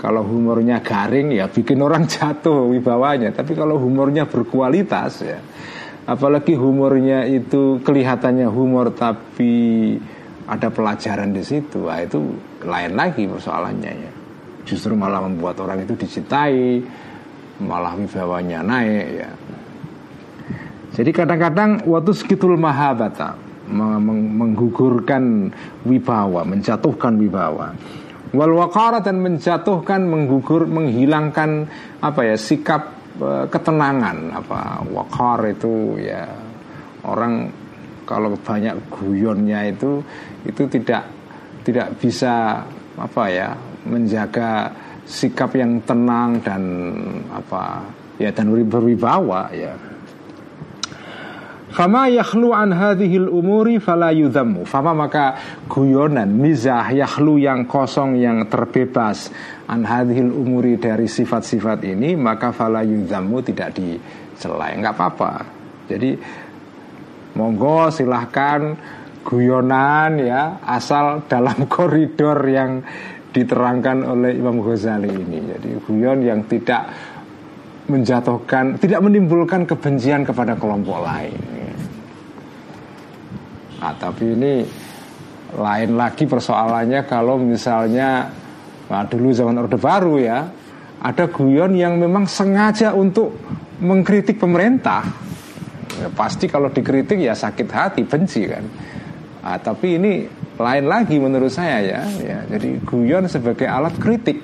Kalau 0.00 0.24
humornya 0.24 0.80
garing 0.80 1.36
ya 1.36 1.44
bikin 1.44 1.84
orang 1.84 2.08
jatuh 2.16 2.72
wibawanya. 2.72 3.36
Tapi 3.36 3.52
kalau 3.52 3.76
humornya 3.76 4.24
berkualitas 4.24 5.20
ya 5.20 5.36
Apalagi 6.08 6.56
humornya 6.56 7.28
itu 7.28 7.84
kelihatannya 7.84 8.48
humor 8.48 8.96
tapi 8.96 9.92
ada 10.48 10.72
pelajaran 10.72 11.30
di 11.30 11.44
situ 11.44 11.84
Nah 11.84 12.00
itu 12.00 12.32
lain 12.64 12.96
lagi 12.96 13.28
persoalannya 13.28 13.92
ya. 13.92 14.12
Justru 14.64 14.96
malah 14.96 15.20
membuat 15.20 15.60
orang 15.60 15.84
itu 15.84 15.92
dicintai 15.92 16.80
Malah 17.60 17.92
wibawanya 17.92 18.64
naik 18.64 19.06
ya. 19.20 19.30
Jadi 20.96 21.10
kadang-kadang 21.12 21.84
waktu 21.84 22.16
sekitul 22.16 22.56
mahabata 22.56 23.51
menggugurkan 23.72 25.50
wibawa, 25.88 26.44
menjatuhkan 26.44 27.16
wibawa. 27.18 27.72
Wal 28.32 28.56
wakara 28.56 29.04
dan 29.04 29.20
menjatuhkan, 29.20 30.08
menggugur, 30.08 30.64
menghilangkan 30.64 31.68
apa 32.00 32.20
ya 32.32 32.36
sikap 32.40 32.96
e, 33.20 33.44
ketenangan. 33.52 34.32
Apa 34.32 34.80
wakar 34.88 35.52
itu 35.52 36.00
ya 36.00 36.24
orang 37.04 37.52
kalau 38.08 38.32
banyak 38.40 38.72
guyonnya 38.88 39.68
itu 39.68 40.00
itu 40.48 40.62
tidak 40.68 41.04
tidak 41.62 41.92
bisa 42.00 42.64
apa 42.96 43.24
ya 43.28 43.52
menjaga 43.84 44.72
sikap 45.04 45.52
yang 45.52 45.82
tenang 45.84 46.40
dan 46.40 46.62
apa 47.28 47.84
ya 48.16 48.32
dan 48.32 48.48
berwibawa 48.48 49.52
ya 49.52 49.76
Fama 51.72 52.04
yakhlu 52.04 52.52
an 52.52 52.68
hadhil 52.68 53.32
umuri 53.32 53.80
fala 53.80 54.12
yudhammu. 54.12 54.68
Fama 54.68 54.92
maka 54.92 55.40
guyonan 55.72 56.28
mizah 56.28 56.84
yakhlu 56.92 57.40
yang 57.40 57.64
kosong 57.64 58.20
yang 58.20 58.44
terbebas 58.44 59.32
an 59.72 59.88
hadhil 59.88 60.36
umuri 60.36 60.76
dari 60.76 61.08
sifat-sifat 61.08 61.80
ini 61.88 62.12
maka 62.12 62.52
fala 62.52 62.84
yudhammu 62.84 63.40
tidak 63.40 63.72
dicela 63.72 64.68
nggak 64.68 64.92
apa-apa. 64.92 65.32
Jadi 65.88 66.12
monggo 67.40 67.88
silahkan 67.88 68.76
guyonan 69.24 70.20
ya 70.20 70.60
asal 70.68 71.24
dalam 71.24 71.64
koridor 71.72 72.36
yang 72.52 72.84
diterangkan 73.32 74.04
oleh 74.04 74.36
Imam 74.36 74.60
Ghazali 74.60 75.08
ini. 75.08 75.40
Jadi 75.40 75.70
guyon 75.88 76.20
yang 76.20 76.44
tidak 76.44 76.84
menjatuhkan 77.88 78.76
tidak 78.76 79.00
menimbulkan 79.00 79.64
kebencian 79.64 80.28
kepada 80.28 80.52
kelompok 80.54 81.00
lain 81.02 81.61
Nah, 83.82 83.98
tapi 83.98 84.30
ini 84.30 84.62
lain 85.58 85.90
lagi 85.98 86.24
persoalannya 86.30 87.02
kalau 87.04 87.36
misalnya 87.42 88.30
nah 88.86 89.04
dulu 89.08 89.34
zaman 89.34 89.58
Orde 89.58 89.76
Baru 89.80 90.20
ya 90.22 90.46
ada 91.02 91.24
guyon 91.26 91.74
yang 91.74 91.98
memang 91.98 92.30
sengaja 92.30 92.94
untuk 92.94 93.34
mengkritik 93.82 94.38
pemerintah. 94.38 95.02
Ya, 95.98 96.08
pasti 96.14 96.46
kalau 96.46 96.70
dikritik 96.70 97.18
ya 97.18 97.34
sakit 97.34 97.68
hati, 97.68 98.06
benci 98.06 98.46
kan. 98.46 98.62
Nah, 99.42 99.58
tapi 99.58 99.98
ini 99.98 100.22
lain 100.54 100.86
lagi 100.86 101.18
menurut 101.18 101.50
saya 101.50 101.82
ya, 101.82 102.00
ya. 102.22 102.38
Jadi 102.46 102.78
guyon 102.86 103.26
sebagai 103.26 103.66
alat 103.66 103.98
kritik. 103.98 104.38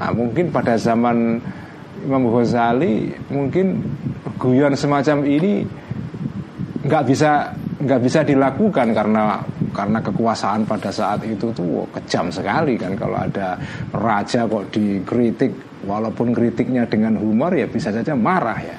Nah, 0.00 0.10
mungkin 0.16 0.48
pada 0.48 0.80
zaman 0.80 1.44
Imam 2.08 2.24
Ghazali 2.32 3.12
mungkin 3.28 3.84
guyon 4.40 4.72
semacam 4.78 5.28
ini 5.28 5.68
nggak 6.88 7.04
bisa 7.04 7.52
nggak 7.78 8.00
bisa 8.02 8.26
dilakukan 8.26 8.90
karena 8.90 9.38
karena 9.70 9.98
kekuasaan 10.02 10.66
pada 10.66 10.90
saat 10.90 11.22
itu 11.22 11.54
tuh 11.54 11.86
kejam 11.94 12.26
sekali 12.26 12.74
kan 12.74 12.98
kalau 12.98 13.14
ada 13.14 13.54
raja 13.94 14.50
kok 14.50 14.74
dikritik 14.74 15.82
walaupun 15.86 16.34
kritiknya 16.34 16.90
dengan 16.90 17.14
humor 17.22 17.54
ya 17.54 17.70
bisa 17.70 17.94
saja 17.94 18.18
marah 18.18 18.58
ya. 18.58 18.76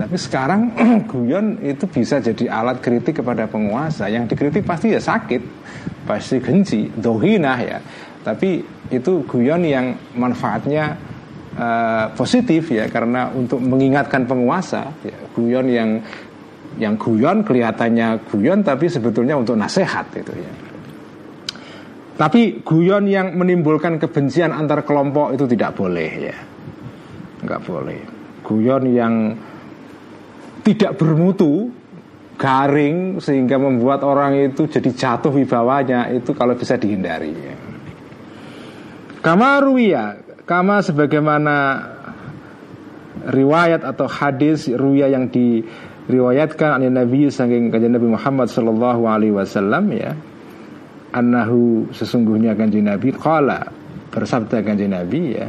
Tapi 0.00 0.16
sekarang 0.16 0.72
guyon 1.12 1.60
itu 1.60 1.84
bisa 1.84 2.24
jadi 2.24 2.48
alat 2.48 2.80
kritik 2.80 3.20
kepada 3.20 3.44
penguasa. 3.44 4.08
Yang 4.08 4.32
dikritik 4.32 4.64
pasti 4.64 4.96
ya 4.96 5.00
sakit, 5.02 5.42
pasti 6.08 6.40
genci, 6.40 6.88
dohinah 6.88 7.58
ya. 7.60 7.78
Tapi 8.24 8.64
itu 8.88 9.28
guyon 9.28 9.60
yang 9.68 9.92
manfaatnya 10.16 10.96
uh, 11.52 12.08
positif 12.16 12.72
ya 12.72 12.88
karena 12.88 13.28
untuk 13.36 13.60
mengingatkan 13.60 14.24
penguasa. 14.24 14.88
Ya, 15.04 15.20
guyon 15.36 15.68
yang 15.68 16.00
yang 16.80 16.96
guyon 16.96 17.44
kelihatannya 17.44 18.24
guyon 18.32 18.64
tapi 18.64 18.88
sebetulnya 18.88 19.36
untuk 19.36 19.54
nasihat 19.60 20.08
itu 20.16 20.32
ya. 20.32 20.52
Tapi 22.16 22.60
guyon 22.60 23.08
yang 23.08 23.32
menimbulkan 23.36 23.96
kebencian 23.96 24.52
antar 24.52 24.84
kelompok 24.84 25.32
itu 25.32 25.44
tidak 25.48 25.76
boleh 25.76 26.10
ya. 26.20 26.36
Enggak 27.40 27.60
boleh. 27.64 28.00
Guyon 28.44 28.84
yang 28.92 29.14
tidak 30.60 31.00
bermutu, 31.00 31.72
garing 32.36 33.20
sehingga 33.20 33.56
membuat 33.56 34.04
orang 34.04 34.36
itu 34.36 34.68
jadi 34.68 34.90
jatuh 34.92 35.32
wibawanya 35.32 36.08
itu 36.12 36.32
kalau 36.32 36.56
bisa 36.56 36.76
dihindari 36.76 37.32
ya. 37.32 37.56
Kama 39.20 39.60
ruya, 39.60 40.20
kama 40.48 40.80
sebagaimana 40.80 41.56
riwayat 43.28 43.84
atau 43.84 44.08
hadis 44.08 44.72
ruya 44.72 45.12
yang 45.12 45.28
diriwayatkan 46.10 46.82
oleh 46.82 46.90
Nabi 46.90 47.30
saking 47.30 47.70
kajian 47.70 47.94
Nabi 47.94 48.10
Muhammad 48.10 48.50
sallallahu 48.50 49.06
alaihi 49.06 49.30
wasallam 49.30 49.86
ya 49.94 50.18
annahu 51.14 51.86
sesungguhnya 51.94 52.58
kanjeng 52.58 52.90
Nabi 52.90 53.14
qala 53.14 53.70
bersabda 54.10 54.66
kanjeng 54.66 54.90
Nabi 54.90 55.22
ya 55.38 55.46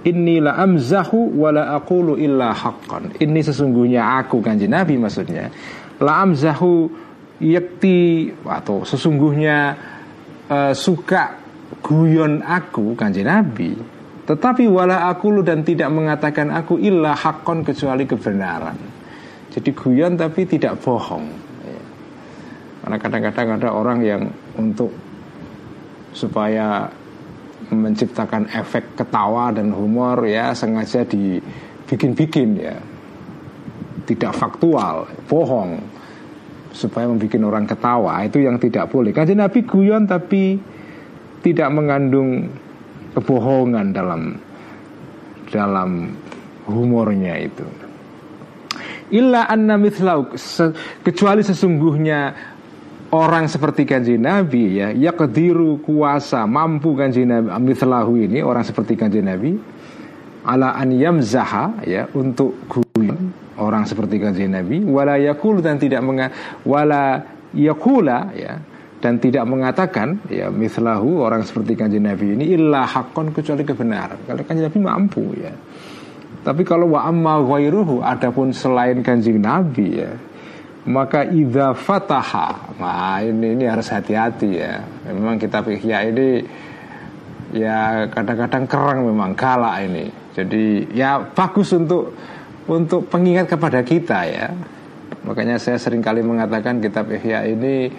Inni 0.00 0.40
la 0.40 0.56
amzahu 0.56 1.36
wa 1.36 1.52
la 1.52 1.76
aqulu 1.76 2.16
illa 2.16 2.56
haqqan. 2.56 3.20
Ini 3.20 3.40
sesungguhnya 3.44 4.16
aku 4.24 4.40
kanjeng 4.40 4.72
Nabi 4.72 4.96
maksudnya. 4.96 5.52
La 6.00 6.24
amzahu 6.24 6.88
yakti 7.36 8.32
atau 8.48 8.80
sesungguhnya 8.88 9.76
uh, 10.48 10.72
suka 10.72 11.36
guyon 11.84 12.40
aku 12.40 12.96
kanjeng 12.96 13.28
Nabi. 13.28 13.76
Tetapi 14.24 14.64
wala 14.72 15.04
aku 15.12 15.44
dan 15.44 15.68
tidak 15.68 15.92
mengatakan 15.92 16.48
aku 16.48 16.80
illa 16.80 17.12
haqqan 17.12 17.60
kecuali 17.60 18.08
kebenaran. 18.08 18.89
Jadi 19.50 19.70
guyon 19.74 20.14
tapi 20.14 20.46
tidak 20.46 20.78
bohong. 20.78 21.50
Karena 22.80 22.96
kadang-kadang 22.96 23.48
ada 23.60 23.68
orang 23.74 23.98
yang 24.00 24.22
untuk 24.56 24.94
supaya 26.14 26.88
menciptakan 27.70 28.50
efek 28.50 28.98
ketawa 28.98 29.52
dan 29.54 29.70
humor 29.70 30.26
ya 30.26 30.54
sengaja 30.56 31.04
dibikin-bikin 31.04 32.50
ya. 32.56 32.76
Tidak 34.06 34.32
faktual 34.32 35.06
bohong. 35.26 35.78
Supaya 36.70 37.10
membuat 37.10 37.42
orang 37.42 37.66
ketawa 37.66 38.22
itu 38.22 38.46
yang 38.46 38.56
tidak 38.62 38.86
boleh. 38.88 39.10
Kan 39.10 39.26
Nabi 39.34 39.66
guyon 39.66 40.06
tapi 40.06 40.54
tidak 41.42 41.68
mengandung 41.74 42.46
kebohongan 43.18 43.90
dalam 43.90 44.38
dalam 45.50 46.14
humornya 46.70 47.34
itu 47.42 47.66
illa 49.10 49.46
anna 49.46 49.76
mithlauk. 49.76 50.34
Kecuali 51.02 51.42
sesungguhnya 51.42 52.20
orang 53.10 53.50
seperti 53.50 53.82
kanji 53.86 54.14
Nabi 54.16 54.78
ya 54.78 54.94
ya 54.94 55.10
kediru 55.10 55.82
kuasa 55.82 56.46
mampu 56.46 56.94
kanji 56.94 57.26
Nabi 57.26 57.50
mitlahu 57.58 58.14
ini 58.14 58.38
orang 58.40 58.62
seperti 58.62 58.94
kanji 58.94 59.18
Nabi 59.18 59.58
ala 60.46 60.78
an 60.78 60.94
yamzaha 60.94 61.84
ya 61.84 62.06
untuk 62.14 62.54
guyon 62.70 63.34
orang 63.58 63.84
seperti 63.84 64.22
kanji 64.22 64.46
Nabi 64.46 64.86
wala 64.86 65.18
yakul 65.18 65.58
dan 65.58 65.76
tidak 65.76 66.00
menga 66.06 66.30
wala 66.62 67.20
yakula 67.50 68.30
ya 68.32 68.62
dan 69.00 69.16
tidak 69.16 69.48
mengatakan 69.48 70.20
ya 70.28 70.52
mislahu 70.52 71.24
orang 71.24 71.42
seperti 71.42 71.74
kanji 71.74 71.98
Nabi 71.98 72.36
ini 72.36 72.52
illa 72.52 72.84
hakon 72.84 73.32
kecuali 73.32 73.64
kebenaran. 73.64 74.28
Kalau 74.28 74.44
kanji 74.44 74.60
Nabi 74.62 74.78
mampu 74.78 75.24
ya 75.40 75.52
tapi 76.40 76.62
kalau 76.64 76.96
wa 76.96 77.04
amma 77.04 77.40
ghairuhu 77.44 78.00
adapun 78.00 78.52
selain 78.54 79.04
kanjeng 79.04 79.40
Nabi 79.40 80.00
ya 80.00 80.12
maka 80.88 81.28
idza 81.28 81.76
fataha 81.76 82.80
nah 82.80 83.20
ini 83.20 83.52
ini 83.52 83.64
harus 83.68 83.92
hati-hati 83.92 84.50
ya. 84.56 84.80
Memang 85.12 85.36
kitab 85.36 85.68
ihya 85.68 86.08
ini 86.08 86.40
ya 87.52 88.08
kadang-kadang 88.08 88.64
kerang 88.64 89.04
memang 89.04 89.36
galak 89.36 89.84
ini. 89.84 90.08
Jadi 90.32 90.88
ya 90.96 91.20
bagus 91.20 91.76
untuk 91.76 92.16
untuk 92.64 93.04
pengingat 93.12 93.52
kepada 93.52 93.84
kita 93.84 94.24
ya. 94.24 94.48
Makanya 95.28 95.60
saya 95.60 95.76
sering 95.76 96.00
kali 96.00 96.24
mengatakan 96.24 96.80
kitab 96.80 97.12
ihya 97.12 97.44
ini 97.44 97.92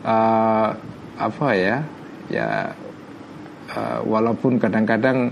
uh, 0.00 0.72
apa 1.20 1.48
ya 1.52 1.76
ya 2.32 2.72
uh, 3.76 4.00
walaupun 4.08 4.56
kadang-kadang 4.56 5.28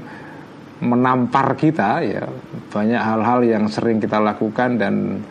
menampar 0.82 1.54
kita 1.54 2.02
ya 2.02 2.26
banyak 2.74 2.98
hal-hal 2.98 3.40
yang 3.46 3.64
sering 3.70 4.02
kita 4.02 4.18
lakukan 4.18 4.82
dan 4.82 5.22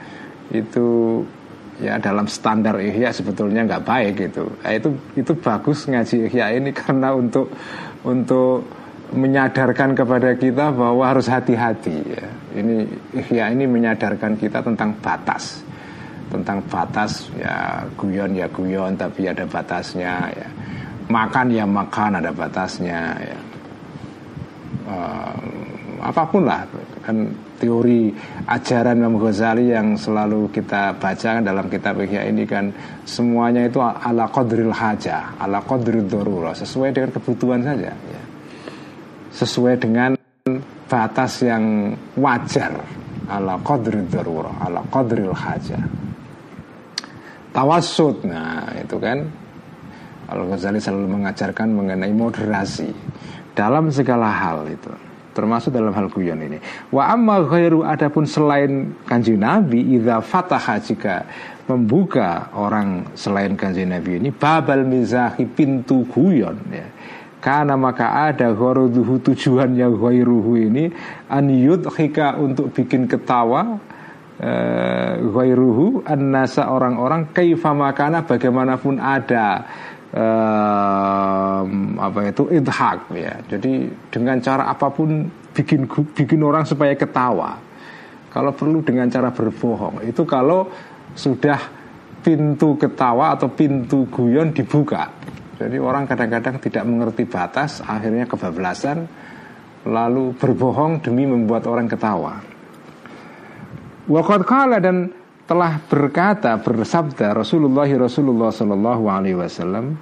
itu 0.48 1.20
ya 1.84 2.00
dalam 2.00 2.30
standar 2.32 2.80
ihya 2.80 3.12
sebetulnya 3.12 3.68
nggak 3.68 3.84
baik 3.84 4.14
gitu. 4.16 4.48
Nah, 4.64 4.72
itu 4.72 4.96
itu 5.20 5.34
bagus 5.36 5.92
ngaji 5.92 6.32
ihya 6.32 6.56
ini 6.56 6.72
karena 6.80 7.12
untuk 7.12 7.52
untuk 8.08 8.64
menyadarkan 9.12 9.92
kepada 9.92 10.40
kita 10.40 10.72
bahwa 10.72 11.04
harus 11.04 11.28
hati-hati 11.28 11.98
ya. 12.16 12.28
Ini 12.56 12.76
ihya 13.12 13.52
ini 13.52 13.68
menyadarkan 13.68 14.40
kita 14.40 14.64
tentang 14.64 14.96
batas. 15.04 15.68
Tentang 16.32 16.64
batas 16.72 17.28
ya 17.36 17.84
guyon 18.00 18.40
ya 18.40 18.48
guyon 18.48 18.96
tapi 18.96 19.28
ada 19.28 19.44
batasnya 19.44 20.32
ya. 20.32 20.48
Makan 21.12 21.52
ya 21.52 21.68
makan 21.68 22.24
ada 22.24 22.32
batasnya 22.32 23.20
ya. 23.20 23.51
Uh, 24.82 25.38
apa 26.02 26.26
pun 26.26 26.50
lah 26.50 26.66
kan 27.06 27.30
teori 27.62 28.10
ajaran 28.50 28.98
Imam 28.98 29.22
Ghazali 29.22 29.70
yang 29.70 29.94
selalu 29.94 30.50
kita 30.50 30.98
baca 30.98 31.38
dalam 31.38 31.70
kitab 31.70 32.02
Ihya 32.02 32.26
ini 32.26 32.50
kan 32.50 32.74
semuanya 33.06 33.70
itu 33.70 33.78
ala 33.78 34.26
qadril 34.34 34.74
haja, 34.74 35.38
ala 35.38 35.62
qadril 35.62 36.10
darurah, 36.10 36.58
sesuai 36.58 36.90
dengan 36.90 37.10
kebutuhan 37.14 37.62
saja 37.62 37.94
ya. 37.94 38.24
Sesuai 39.32 39.78
dengan 39.78 40.18
batas 40.90 41.46
yang 41.46 41.94
wajar 42.18 42.74
ala 43.30 43.62
qadril 43.62 44.10
darurah, 44.10 44.58
ala 44.66 44.82
qadril 44.90 45.38
haja. 45.38 45.78
Tawasud, 47.54 48.26
nah 48.26 48.74
itu 48.80 48.98
kan 48.98 49.22
Al 50.32 50.48
Ghazali 50.48 50.80
selalu 50.80 51.20
mengajarkan 51.20 51.68
mengenai 51.76 52.16
moderasi 52.16 52.88
dalam 53.54 53.92
segala 53.92 54.32
hal 54.32 54.68
itu 54.68 54.92
termasuk 55.32 55.72
dalam 55.72 55.96
hal 55.96 56.12
guyon 56.12 56.40
ini. 56.44 56.60
Wa 56.92 57.16
amma 57.16 57.42
ghairu 57.48 57.88
adapun 57.88 58.28
selain 58.28 59.00
kanji 59.08 59.40
Nabi 59.40 59.96
idza 59.96 60.20
fataha 60.20 60.76
jika 60.84 61.24
membuka 61.72 62.52
orang 62.56 63.16
selain 63.16 63.56
kanji 63.56 63.88
Nabi 63.88 64.20
ini 64.20 64.30
babal 64.36 64.84
mizahi 64.84 65.48
pintu 65.48 66.04
guyon 66.12 66.60
ya. 66.72 66.88
Karena 67.42 67.74
maka 67.74 68.30
ada 68.30 68.54
gharaduhu 68.54 69.18
tujuannya 69.18 69.88
ghairuhu 69.98 70.62
ini 70.62 70.94
an 71.26 71.50
yudhika 71.50 72.38
untuk 72.38 72.70
bikin 72.70 73.10
ketawa 73.10 73.82
uh, 74.38 75.12
ghairuhu 75.18 76.06
annasa 76.06 76.70
orang-orang 76.70 77.34
kaifa 77.34 77.74
makana 77.74 78.22
bagaimanapun 78.30 79.02
ada 79.02 79.66
um, 80.16 81.96
apa 82.00 82.20
itu 82.28 82.44
idhak 82.52 83.00
ya. 83.16 83.34
Jadi 83.48 83.88
dengan 84.12 84.38
cara 84.44 84.68
apa 84.72 84.92
pun 84.92 85.28
bikin 85.56 85.88
bikin 85.88 86.42
orang 86.44 86.68
supaya 86.68 86.96
ketawa. 86.96 87.60
Kalau 88.32 88.56
perlu 88.56 88.80
dengan 88.80 89.12
cara 89.12 89.28
berbohong. 89.32 90.08
Itu 90.08 90.24
kalau 90.24 90.72
sudah 91.12 91.60
pintu 92.24 92.80
ketawa 92.80 93.36
atau 93.36 93.52
pintu 93.52 94.08
guyon 94.08 94.56
dibuka. 94.56 95.12
Jadi 95.60 95.78
orang 95.78 96.08
kadang-kadang 96.08 96.58
tidak 96.58 96.84
mengerti 96.88 97.28
batas, 97.28 97.84
akhirnya 97.86 98.26
kebablasan, 98.26 99.06
lalu 99.86 100.34
berbohong 100.34 101.04
demi 101.04 101.28
membuat 101.28 101.68
orang 101.70 101.86
ketawa. 101.92 102.40
Waktu 104.10 104.44
kala 104.48 104.82
dan 104.82 105.21
telah 105.52 105.84
berkata 105.84 106.56
bersabda 106.64 107.36
Rasulullah 107.36 107.84
Rasulullah 107.84 108.56
Sallallahu 108.56 109.04
Alaihi 109.12 109.36
Wasallam 109.36 110.00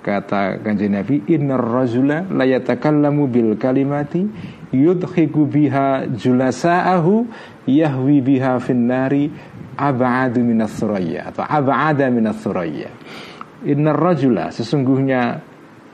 kata 0.00 0.64
kanjeng 0.64 0.96
Nabi 0.96 1.28
innar 1.28 1.60
rajula 1.60 2.24
la 2.32 2.48
yatakallamu 2.48 3.28
bil 3.28 3.52
kalimati 3.60 4.24
yudhiku 4.72 5.44
biha 5.44 6.08
julasa'ahu 6.08 7.28
yahwi 7.68 8.24
biha 8.24 8.56
finnari 8.64 9.28
ab'adu 9.76 10.40
minas 10.40 10.72
suraya 10.72 11.28
atau 11.28 11.44
ab'ada 11.44 12.08
minas 12.08 12.40
suraya. 12.40 12.88
Innar 13.68 14.00
rajula 14.00 14.48
sesungguhnya 14.48 15.36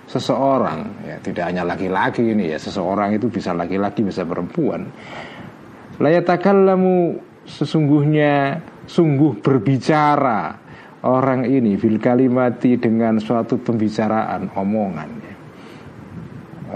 seseorang 0.07 1.03
ya 1.03 1.19
tidak 1.19 1.51
hanya 1.51 1.67
laki-laki 1.67 2.31
ini 2.31 2.55
ya 2.55 2.63
seseorang 2.63 3.11
itu 3.11 3.27
bisa 3.27 3.51
laki-laki 3.59 4.07
bisa 4.07 4.23
perempuan. 4.23 4.87
Layatakallamu 5.99 7.30
sesungguhnya 7.51 8.63
sungguh 8.87 9.43
berbicara 9.43 10.55
orang 11.03 11.49
ini 11.51 11.75
fil 11.75 11.99
kalimati 11.99 12.79
dengan 12.79 13.19
suatu 13.19 13.59
pembicaraan 13.59 14.55
omongan 14.55 15.11
ya. 15.19 15.35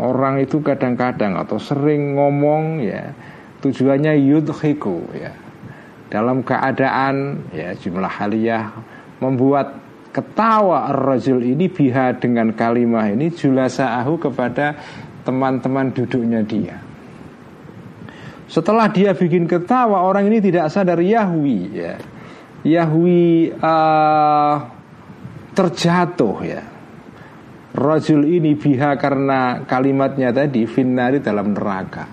orang 0.02 0.42
itu 0.42 0.58
kadang-kadang 0.64 1.38
atau 1.38 1.62
sering 1.62 2.18
ngomong 2.18 2.82
ya 2.82 3.14
tujuannya 3.62 4.18
yudhiku 4.18 4.98
ya 5.14 5.32
dalam 6.10 6.42
keadaan 6.42 7.46
ya 7.54 7.72
jumlah 7.78 8.10
haliyah 8.10 8.74
membuat 9.22 9.78
ketawa 10.14 10.94
ar-rajul 10.94 11.42
ini 11.42 11.66
biha 11.66 12.14
dengan 12.18 12.54
kalimah 12.54 13.10
ini 13.10 13.34
julasa'ahu 13.34 14.30
kepada 14.30 14.78
teman-teman 15.26 15.90
duduknya 15.90 16.44
dia 16.46 16.84
setelah 18.44 18.92
dia 18.92 19.16
bikin 19.16 19.48
ketawa 19.48 20.04
orang 20.04 20.28
ini 20.28 20.38
tidak 20.44 20.68
sadar 20.68 21.00
Yahwi 21.00 21.59
ya. 21.72 21.94
Yahwi 22.64 23.52
uh, 23.57 24.57
terjatuh 25.52 26.37
ya. 26.44 26.62
Rajul 27.74 28.22
ini 28.30 28.54
biha 28.54 28.94
karena 28.94 29.66
kalimatnya 29.66 30.30
tadi 30.30 30.62
finari 30.64 31.18
dalam 31.18 31.50
neraka. 31.52 32.07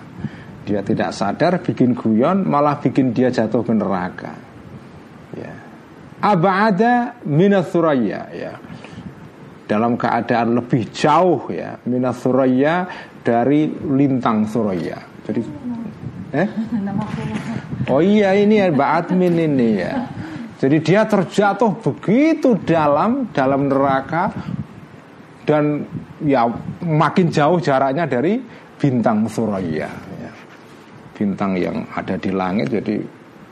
Dia 0.62 0.82
tidak 0.82 1.14
sadar 1.14 1.62
bikin 1.62 1.94
guyon 1.94 2.46
malah 2.46 2.82
bikin 2.82 3.14
dia 3.14 3.30
jatuh 3.30 3.62
ke 3.62 3.72
neraka. 3.74 4.32
Ya. 5.38 5.54
Abada 6.18 7.18
minasuraya 7.22 8.20
ya. 8.34 8.52
Dalam 9.66 9.94
keadaan 9.96 10.58
lebih 10.58 10.90
jauh 10.90 11.48
ya 11.48 11.78
minasuraya 11.86 12.90
dari 13.22 13.70
lintang 13.70 14.44
suraya. 14.50 14.98
Jadi 15.22 15.40
Eh? 16.32 16.48
Oh 17.92 18.00
iya 18.00 18.32
ini 18.32 18.56
ya 18.56 18.72
Mbak 18.72 18.90
Admin 19.04 19.36
ini 19.36 19.68
ya. 19.84 20.08
Jadi 20.56 20.76
dia 20.80 21.04
terjatuh 21.04 21.76
begitu 21.82 22.56
dalam 22.64 23.28
dalam 23.36 23.68
neraka 23.68 24.32
dan 25.44 25.84
ya 26.24 26.48
makin 26.80 27.28
jauh 27.28 27.60
jaraknya 27.60 28.08
dari 28.08 28.40
bintang 28.80 29.28
Suraya. 29.28 29.90
Ya. 29.92 30.30
Bintang 31.12 31.52
yang 31.60 31.84
ada 31.92 32.16
di 32.16 32.32
langit 32.32 32.72
jadi 32.72 32.96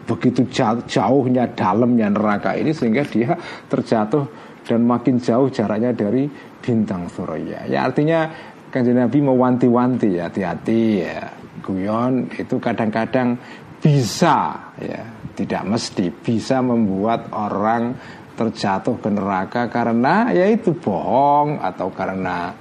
begitu 0.08 0.48
jauh, 0.48 0.80
jauhnya 0.88 1.52
dalamnya 1.52 2.08
neraka 2.08 2.56
ini 2.56 2.72
sehingga 2.72 3.04
dia 3.04 3.36
terjatuh 3.68 4.24
dan 4.64 4.88
makin 4.88 5.20
jauh 5.20 5.52
jaraknya 5.52 5.92
dari 5.92 6.30
bintang 6.64 7.12
Suraya. 7.12 7.68
Ya 7.68 7.84
artinya 7.84 8.30
kanjeng 8.72 8.96
Nabi 8.96 9.18
mewanti-wanti 9.20 10.16
ya 10.16 10.30
hati-hati 10.30 10.82
ya 11.04 11.39
guyon 11.70 12.26
itu 12.34 12.58
kadang-kadang 12.58 13.38
bisa 13.78 14.70
ya 14.82 15.02
tidak 15.38 15.62
mesti 15.64 16.10
bisa 16.10 16.58
membuat 16.60 17.30
orang 17.30 17.94
terjatuh 18.34 18.96
ke 18.98 19.08
neraka 19.12 19.68
karena 19.68 20.34
yaitu 20.34 20.74
bohong 20.74 21.60
atau 21.60 21.92
karena 21.92 22.52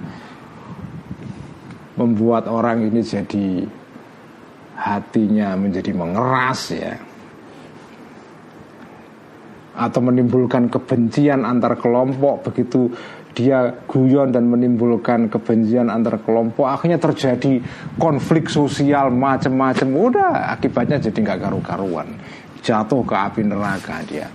membuat 2.00 2.48
orang 2.48 2.88
ini 2.88 3.04
jadi 3.04 3.68
hatinya 4.80 5.52
menjadi 5.60 5.92
mengeras 5.92 6.60
ya. 6.72 6.96
Atau 9.76 10.00
menimbulkan 10.04 10.68
kebencian 10.68 11.44
antar 11.44 11.76
kelompok 11.76 12.48
begitu 12.48 12.92
dia 13.40 13.72
guyon 13.88 14.28
dan 14.28 14.52
menimbulkan 14.52 15.32
kebencian 15.32 15.88
antar 15.88 16.20
kelompok 16.20 16.68
akhirnya 16.68 17.00
terjadi 17.00 17.56
konflik 17.96 18.52
sosial 18.52 19.08
macam-macam 19.08 19.88
udah 19.88 20.52
akibatnya 20.52 21.00
jadi 21.00 21.16
nggak 21.16 21.40
karu-karuan. 21.48 22.08
Jatuh 22.60 23.00
ke 23.08 23.16
api 23.16 23.40
neraka 23.48 24.04
dia. 24.04 24.28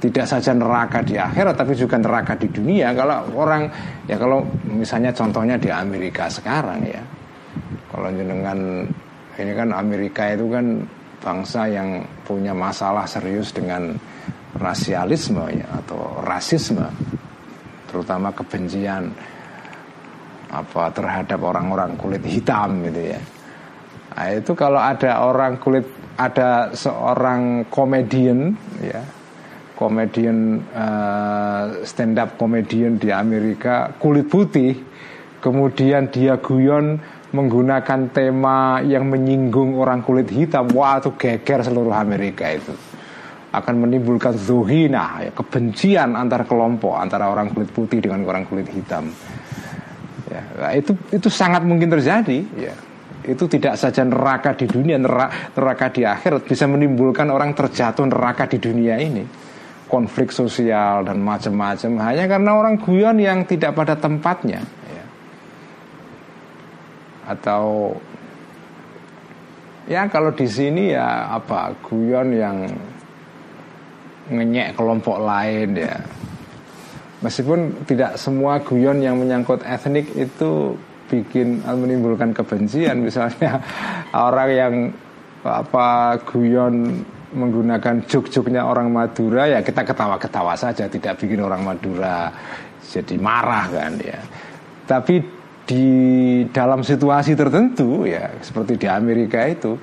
Tidak 0.00 0.24
saja 0.24 0.56
neraka 0.56 1.04
di 1.04 1.20
akhirat 1.20 1.52
tapi 1.52 1.76
juga 1.76 2.00
neraka 2.00 2.32
di 2.40 2.48
dunia. 2.48 2.96
Kalau 2.96 3.36
orang 3.36 3.68
ya 4.08 4.16
kalau 4.16 4.40
misalnya 4.64 5.12
contohnya 5.12 5.60
di 5.60 5.68
Amerika 5.68 6.32
sekarang 6.32 6.80
ya. 6.88 7.04
Kalau 7.92 8.08
jenengan 8.16 8.88
ini 9.36 9.52
kan 9.52 9.68
Amerika 9.76 10.32
itu 10.32 10.48
kan 10.48 10.80
bangsa 11.20 11.68
yang 11.68 12.00
punya 12.24 12.56
masalah 12.56 13.04
serius 13.04 13.52
dengan 13.52 13.92
rasialisme 14.56 15.44
ya 15.52 15.68
atau 15.84 16.24
rasisme 16.24 16.88
terutama 17.86 18.34
kebencian 18.34 19.10
apa 20.46 20.90
terhadap 20.94 21.40
orang-orang 21.42 21.98
kulit 21.98 22.22
hitam 22.22 22.82
gitu 22.86 23.16
ya. 23.16 23.20
Nah, 24.16 24.28
itu 24.32 24.52
kalau 24.56 24.80
ada 24.80 25.20
orang 25.26 25.60
kulit 25.60 25.84
ada 26.16 26.72
seorang 26.72 27.68
komedian 27.68 28.56
ya 28.80 29.04
komedian 29.76 30.64
uh, 30.72 30.80
eh, 30.80 31.64
stand 31.84 32.16
up 32.16 32.40
komedian 32.40 32.96
di 32.96 33.12
Amerika 33.12 33.92
kulit 34.00 34.24
putih 34.32 34.72
kemudian 35.44 36.08
dia 36.08 36.40
guyon 36.40 36.96
menggunakan 37.36 38.08
tema 38.16 38.80
yang 38.80 39.12
menyinggung 39.12 39.76
orang 39.76 40.00
kulit 40.00 40.32
hitam 40.32 40.72
wah 40.72 40.96
itu 40.96 41.12
geger 41.20 41.60
seluruh 41.60 41.92
Amerika 41.92 42.48
itu 42.48 42.72
akan 43.56 43.74
menimbulkan 43.88 44.36
zuhina 44.36 45.24
ya, 45.24 45.32
kebencian 45.32 46.12
antar 46.12 46.44
kelompok 46.44 47.00
antara 47.00 47.32
orang 47.32 47.48
kulit 47.56 47.72
putih 47.72 48.04
dengan 48.04 48.20
orang 48.28 48.44
kulit 48.44 48.68
hitam. 48.68 49.08
Ya, 50.28 50.42
nah, 50.60 50.72
itu 50.76 50.92
itu 51.08 51.28
sangat 51.32 51.64
mungkin 51.64 51.88
terjadi 51.88 52.38
ya. 52.60 52.74
Itu 53.26 53.50
tidak 53.50 53.74
saja 53.74 54.06
neraka 54.06 54.54
di 54.54 54.70
dunia 54.70 55.00
neraka, 55.02 55.50
neraka 55.56 55.86
di 55.90 56.06
akhirat 56.06 56.46
bisa 56.46 56.68
menimbulkan 56.70 57.26
orang 57.32 57.56
terjatuh 57.56 58.06
neraka 58.06 58.46
di 58.46 58.60
dunia 58.60 59.00
ini. 59.00 59.24
Konflik 59.86 60.34
sosial 60.34 61.06
dan 61.06 61.22
macam-macam 61.22 62.10
hanya 62.10 62.26
karena 62.26 62.50
orang 62.58 62.74
guyon 62.82 63.22
yang 63.22 63.46
tidak 63.46 63.70
pada 63.70 63.94
tempatnya 63.94 64.58
ya. 64.90 65.04
atau 67.30 67.94
ya 69.86 70.10
kalau 70.10 70.34
di 70.34 70.50
sini 70.50 70.90
ya 70.90 71.30
apa 71.30 71.70
guyon 71.86 72.34
yang 72.34 72.66
ngenyek 74.30 74.74
kelompok 74.74 75.18
lain 75.22 75.76
ya. 75.76 75.96
Meskipun 77.24 77.88
tidak 77.88 78.20
semua 78.20 78.60
guyon 78.60 79.00
yang 79.00 79.16
menyangkut 79.16 79.64
etnik 79.64 80.12
itu 80.14 80.76
bikin 81.08 81.64
menimbulkan 81.64 82.36
kebencian. 82.36 83.00
Misalnya 83.00 83.62
orang 84.28 84.50
yang 84.52 84.74
apa 85.46 86.18
guyon 86.26 87.06
menggunakan 87.36 88.06
juk-juknya 88.06 88.62
orang 88.66 88.90
Madura 88.90 89.46
ya 89.50 89.60
kita 89.62 89.82
ketawa-ketawa 89.82 90.54
saja 90.56 90.86
tidak 90.86 91.18
bikin 91.18 91.42
orang 91.42 91.62
Madura 91.62 92.30
jadi 92.86 93.16
marah 93.18 93.66
kan 93.70 93.92
ya. 93.98 94.20
Tapi 94.86 95.18
di 95.66 95.86
dalam 96.54 96.86
situasi 96.86 97.34
tertentu 97.34 98.06
ya 98.06 98.30
seperti 98.38 98.78
di 98.78 98.86
Amerika 98.86 99.42
itu 99.42 99.74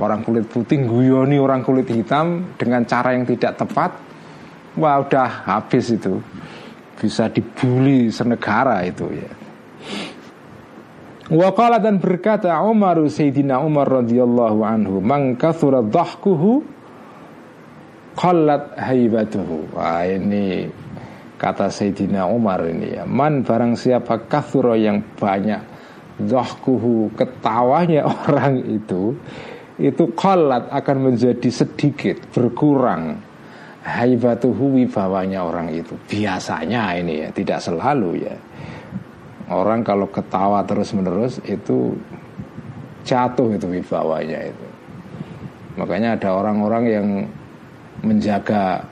orang 0.00 0.24
kulit 0.24 0.48
putih 0.48 0.82
guyoni 0.88 1.36
orang 1.36 1.60
kulit 1.60 1.86
hitam 1.92 2.56
dengan 2.56 2.88
cara 2.88 3.12
yang 3.12 3.28
tidak 3.28 3.60
tepat 3.60 3.90
wah 4.80 4.96
udah 5.04 5.46
habis 5.46 5.92
itu. 5.92 6.18
Bisa 7.00 7.32
dibully 7.32 8.12
senegara 8.12 8.84
itu 8.84 9.08
ya. 9.08 9.32
Waqala 11.30 11.78
dan 11.78 12.02
berkata 12.02 12.58
Umar 12.58 12.98
Sayyidina 13.06 13.62
Umar 13.62 14.02
radhiyallahu 14.02 14.66
anhu 14.66 14.98
man 14.98 15.38
kathura 15.38 15.80
dhahkuhu 15.80 16.60
qallat 18.18 18.74
haibatuhu. 18.76 19.78
Wah 19.78 20.04
ini 20.04 20.68
kata 21.38 21.70
Sayyidina 21.70 22.26
Umar 22.26 22.66
ini 22.66 23.00
ya. 23.00 23.06
Man 23.06 23.46
barang 23.46 23.78
siapa 23.78 24.26
kathura 24.26 24.76
yang 24.76 25.00
banyak 25.16 25.62
dhahkuhu 26.20 27.16
ketawanya 27.16 28.04
orang 28.28 28.60
itu 28.66 29.16
itu 29.80 30.12
kolat 30.12 30.68
akan 30.68 31.10
menjadi 31.10 31.48
sedikit 31.48 32.20
berkurang. 32.36 33.16
Haibatuhu 33.80 34.76
wibawanya 34.76 35.40
orang 35.40 35.72
itu. 35.72 35.96
Biasanya 36.04 37.00
ini 37.00 37.24
ya 37.24 37.28
tidak 37.32 37.64
selalu 37.64 38.28
ya. 38.28 38.36
Orang 39.48 39.80
kalau 39.80 40.04
ketawa 40.12 40.60
terus 40.68 40.92
menerus 40.92 41.40
itu 41.48 41.96
jatuh 43.08 43.56
itu 43.56 43.66
wibawanya 43.72 44.52
itu. 44.52 44.66
Makanya 45.80 46.20
ada 46.20 46.28
orang-orang 46.36 46.84
yang 46.84 47.06
menjaga 48.04 48.84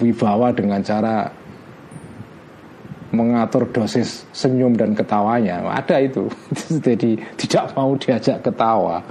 wibawa 0.00 0.56
dengan 0.56 0.80
cara 0.80 1.28
mengatur 3.12 3.68
dosis 3.68 4.24
senyum 4.32 4.72
dan 4.72 4.96
ketawanya. 4.96 5.60
Ada 5.68 6.00
itu. 6.00 6.32
Jadi 6.88 7.20
tidak 7.36 7.76
mau 7.76 7.92
diajak 7.92 8.40
ketawa 8.40 9.04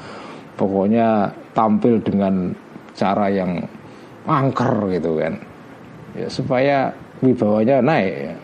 pokoknya 0.64 1.28
tampil 1.52 2.00
dengan 2.00 2.56
cara 2.96 3.28
yang 3.28 3.60
angker 4.24 4.96
gitu 4.96 5.20
kan. 5.20 5.34
Ya 6.16 6.28
supaya 6.32 6.96
wibawanya 7.20 7.84
naik 7.84 8.16
ya. 8.16 8.36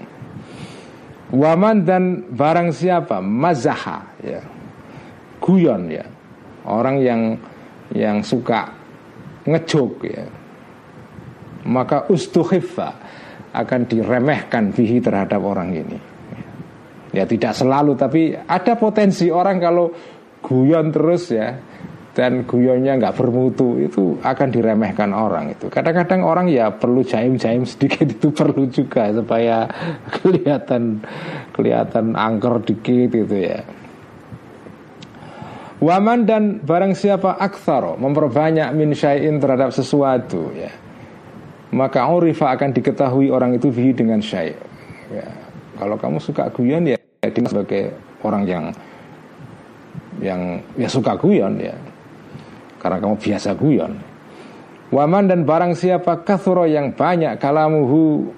Waman 1.29 1.86
dan 1.86 2.25
barang 2.34 2.73
siapa? 2.73 3.21
Mazaha 3.21 4.01
ya. 4.19 4.41
Guyon 5.39 5.88
ya. 5.88 6.05
Orang 6.65 6.99
yang 6.99 7.38
yang 7.93 8.25
suka 8.25 8.73
ngejok 9.45 9.93
ya. 10.10 10.25
Maka 11.69 12.10
ustuhifa 12.10 12.89
akan 13.53 13.82
diremehkan 13.86 14.73
bihi 14.73 14.97
terhadap 14.99 15.41
orang 15.41 15.69
ini. 15.73 15.99
Ya 17.13 17.25
tidak 17.25 17.53
selalu 17.58 17.93
tapi 17.93 18.34
ada 18.34 18.73
potensi. 18.77 19.29
Orang 19.29 19.62
kalau 19.62 19.93
guyon 20.41 20.89
terus 20.89 21.29
ya 21.29 21.58
dan 22.19 22.43
guyonnya 22.43 22.99
nggak 22.99 23.15
bermutu 23.15 23.79
itu 23.79 24.19
akan 24.19 24.51
diremehkan 24.51 25.15
orang 25.15 25.55
itu 25.55 25.71
kadang-kadang 25.71 26.27
orang 26.27 26.51
ya 26.51 26.67
perlu 26.67 26.99
jaim-jaim 26.99 27.63
sedikit 27.63 28.03
itu 28.19 28.36
perlu 28.36 28.67
juga 28.67 29.08
supaya 29.15 29.71
kelihatan 30.19 30.99
kelihatan 31.55 32.19
angker 32.19 32.60
dikit 32.67 33.08
gitu 33.23 33.38
ya 33.39 33.63
Waman 35.79 36.27
dan 36.27 36.60
barang 36.60 36.91
siapa 36.91 37.39
memperbanyak 37.95 38.67
min 38.75 38.91
syai'in 38.91 39.39
terhadap 39.39 39.71
sesuatu 39.71 40.51
ya. 40.51 40.75
Maka 41.71 42.03
urifa 42.03 42.51
akan 42.51 42.75
diketahui 42.75 43.32
orang 43.32 43.55
itu 43.55 43.71
bihi 43.71 43.95
dengan 43.95 44.19
syai'. 44.19 44.60
Ya. 45.08 45.23
Kalau 45.79 45.95
kamu 45.95 46.19
suka 46.19 46.51
guyon 46.51 46.84
ya, 46.84 46.99
ya 46.99 47.32
sebagai 47.32 47.95
orang 48.27 48.43
yang 48.43 48.75
yang 50.19 50.60
ya 50.75 50.91
suka 50.91 51.15
guyon 51.15 51.63
ya 51.63 51.71
karena 52.79 52.97
kamu 53.03 53.15
biasa 53.19 53.53
guyon. 53.59 53.93
Waman 54.89 55.29
dan 55.29 55.45
barang 55.45 55.77
siapa 55.77 56.25
kathuro 56.25 56.65
yang 56.65 56.97
banyak 56.97 57.37
kalamuhu 57.37 58.33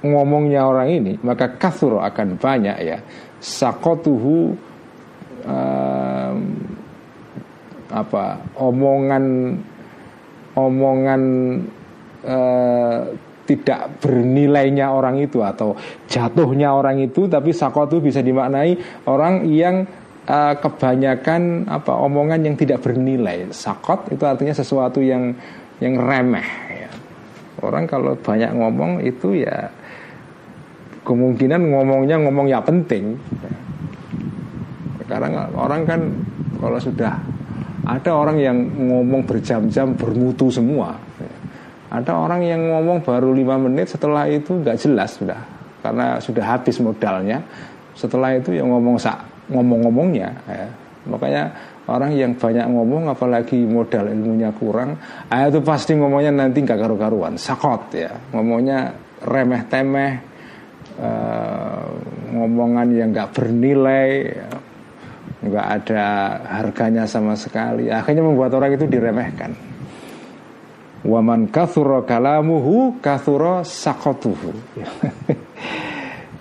ngomongnya 0.00 0.64
orang 0.64 0.88
ini 0.88 1.12
maka 1.20 1.60
kathuro 1.60 2.00
akan 2.00 2.40
banyak 2.40 2.76
ya 2.80 2.98
sakotuhu 3.36 4.56
um, 5.44 6.36
apa 7.90 8.40
omongan 8.56 9.24
omongan 10.56 11.22
uh, 12.24 13.00
tidak 13.44 13.98
bernilainya 13.98 14.94
orang 14.94 15.18
itu 15.18 15.42
atau 15.42 15.74
jatuhnya 16.06 16.70
orang 16.70 17.02
itu 17.02 17.26
tapi 17.26 17.50
sakotu 17.50 17.98
bisa 17.98 18.22
dimaknai 18.22 19.04
orang 19.10 19.42
yang 19.50 19.82
uh, 20.30 20.54
kebanyakan 20.62 21.66
apa 21.66 21.92
omongan 21.98 22.46
yang 22.46 22.54
tidak 22.54 22.80
bernilai. 22.86 23.50
Sakot 23.50 24.06
itu 24.14 24.22
artinya 24.22 24.54
sesuatu 24.54 25.02
yang 25.02 25.34
yang 25.82 25.98
remeh. 25.98 26.46
Ya. 26.70 26.90
Orang 27.60 27.90
kalau 27.90 28.14
banyak 28.14 28.54
ngomong 28.54 29.02
itu 29.02 29.42
ya 29.42 29.68
kemungkinan 31.02 31.60
ngomongnya 31.74 32.16
ngomong 32.22 32.46
ya 32.46 32.62
penting. 32.62 33.18
Sekarang 35.02 35.34
orang 35.58 35.82
kan 35.82 36.00
kalau 36.62 36.78
sudah 36.78 37.18
ada 37.82 38.10
orang 38.14 38.38
yang 38.38 38.56
ngomong 38.62 39.26
berjam-jam 39.26 39.98
bermutu 39.98 40.46
semua. 40.52 40.94
Ada 41.90 42.14
orang 42.14 42.46
yang 42.46 42.70
ngomong 42.70 43.02
baru 43.02 43.34
lima 43.34 43.58
menit 43.58 43.90
setelah 43.90 44.30
itu 44.30 44.62
nggak 44.62 44.78
jelas 44.78 45.18
sudah 45.18 45.42
karena 45.82 46.22
sudah 46.22 46.44
habis 46.46 46.78
modalnya. 46.78 47.42
Setelah 47.98 48.38
itu 48.38 48.54
yang 48.54 48.70
ngomong 48.70 48.94
sak 48.96 49.29
ngomong-ngomongnya 49.50 50.30
ya. 50.46 50.66
makanya 51.10 51.44
orang 51.90 52.14
yang 52.14 52.32
banyak 52.38 52.66
ngomong 52.70 53.10
apalagi 53.10 53.66
modal 53.66 54.06
ilmunya 54.06 54.54
kurang 54.54 54.94
ah, 55.26 55.50
itu 55.50 55.58
pasti 55.60 55.98
ngomongnya 55.98 56.30
nanti 56.30 56.62
nggak 56.62 56.78
karu-karuan 56.78 57.34
sakot 57.34 57.90
ya 57.92 58.14
ngomongnya 58.30 58.94
remeh 59.26 59.62
temeh 59.66 60.12
uh, 61.02 61.84
ngomongan 62.30 62.88
yang 62.94 63.08
nggak 63.10 63.30
bernilai 63.34 64.08
ya. 64.30 64.48
nggak 65.40 65.66
ada 65.82 66.04
harganya 66.62 67.04
sama 67.08 67.34
sekali 67.34 67.90
akhirnya 67.90 68.22
membuat 68.22 68.54
orang 68.54 68.76
itu 68.76 68.86
diremehkan 68.86 69.50
waman 71.00 71.48
kathuro 71.48 72.04
kalamuhu 72.04 73.00
kathuro 73.00 73.64
sakotuhu 73.64 74.52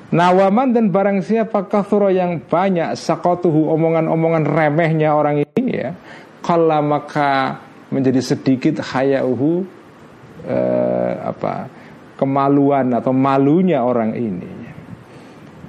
Nawaman 0.10 0.74
dan 0.74 0.89
barang 0.89 1.22
siapa 1.22 1.69
kathuro 1.69 2.10
yang 2.10 2.41
banyak 2.41 2.98
sakotuhu 2.98 3.69
omongan-omongan 3.78 4.41
remehnya 4.41 5.13
orang 5.13 5.45
ini 5.45 5.69
ya 5.69 5.93
Kala 6.41 6.82
maka 6.82 7.62
menjadi 7.93 8.17
sedikit 8.22 8.82
hayauhu 8.82 9.65
eh, 10.50 11.13
apa 11.22 11.69
kemaluan 12.17 12.91
atau 12.91 13.15
malunya 13.15 13.80
orang 13.80 14.12
ini. 14.17 14.52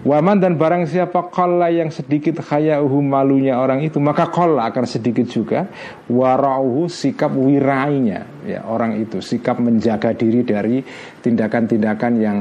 Waman 0.01 0.41
dan 0.41 0.57
barang 0.57 0.89
siapa 0.89 1.29
kala 1.29 1.69
yang 1.69 1.93
sedikit 1.93 2.41
hayauhu 2.41 3.05
malunya 3.05 3.61
orang 3.61 3.85
itu 3.85 4.01
Maka 4.01 4.33
kala 4.33 4.73
akan 4.73 4.89
sedikit 4.89 5.29
juga. 5.29 5.69
Warauhu 6.09 6.89
sikap 6.89 7.29
wirainya 7.37 8.25
ya 8.49 8.65
Orang 8.65 8.97
itu 8.97 9.21
sikap 9.21 9.61
menjaga 9.61 10.17
diri 10.17 10.41
dari 10.41 10.81
tindakan-tindakan 11.21 12.13
yang 12.17 12.39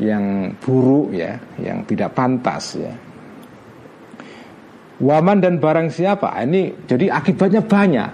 yang 0.00 0.56
buruk 0.56 1.12
ya, 1.12 1.36
yang 1.60 1.84
tidak 1.84 2.16
pantas 2.16 2.80
ya. 2.80 2.92
Waman 5.02 5.42
dan 5.42 5.58
barang 5.58 5.90
siapa? 5.90 6.38
Ini 6.46 6.86
jadi 6.86 7.10
akibatnya 7.10 7.66
banyak. 7.66 8.10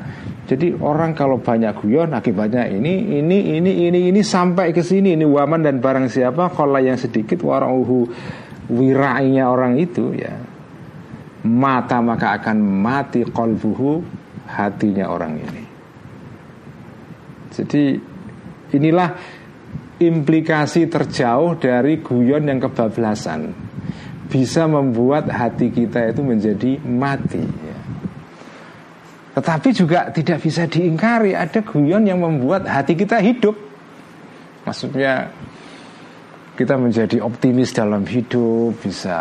Jadi 0.48 0.72
orang 0.80 1.12
kalau 1.12 1.36
banyak 1.36 1.76
guyon 1.84 2.16
akibatnya 2.16 2.64
ini 2.72 3.20
ini 3.20 3.60
ini 3.60 3.84
ini 3.92 4.08
ini 4.08 4.20
sampai 4.24 4.72
ke 4.72 4.80
sini 4.80 5.12
ini 5.12 5.28
waman 5.28 5.60
dan 5.60 5.76
barang 5.76 6.08
siapa 6.08 6.48
kalau 6.56 6.80
yang 6.80 6.96
sedikit 6.96 7.44
warauhu 7.44 8.08
wirainya 8.72 9.44
orang 9.44 9.76
itu 9.76 10.16
ya 10.16 10.32
mata 11.44 12.00
maka 12.00 12.40
akan 12.40 12.56
mati 12.64 13.28
kolbuhu 13.28 14.00
hatinya 14.48 15.12
orang 15.12 15.36
ini. 15.36 15.64
Jadi 17.52 17.84
inilah 18.72 19.08
implikasi 19.98 20.86
terjauh 20.86 21.58
dari 21.58 21.98
guyon 21.98 22.46
yang 22.46 22.62
kebablasan 22.62 23.50
bisa 24.28 24.68
membuat 24.68 25.26
hati 25.32 25.72
kita 25.72 26.12
itu 26.12 26.20
menjadi 26.22 26.78
mati. 26.84 27.42
Ya. 27.42 27.78
Tetapi 29.40 29.68
juga 29.72 30.10
tidak 30.12 30.38
bisa 30.44 30.68
diingkari 30.68 31.32
ada 31.32 31.58
guyon 31.64 32.04
yang 32.04 32.22
membuat 32.22 32.68
hati 32.68 32.94
kita 32.94 33.18
hidup. 33.18 33.56
Maksudnya 34.68 35.32
kita 36.58 36.74
menjadi 36.76 37.22
optimis 37.24 37.72
dalam 37.72 38.04
hidup, 38.04 38.76
bisa 38.82 39.16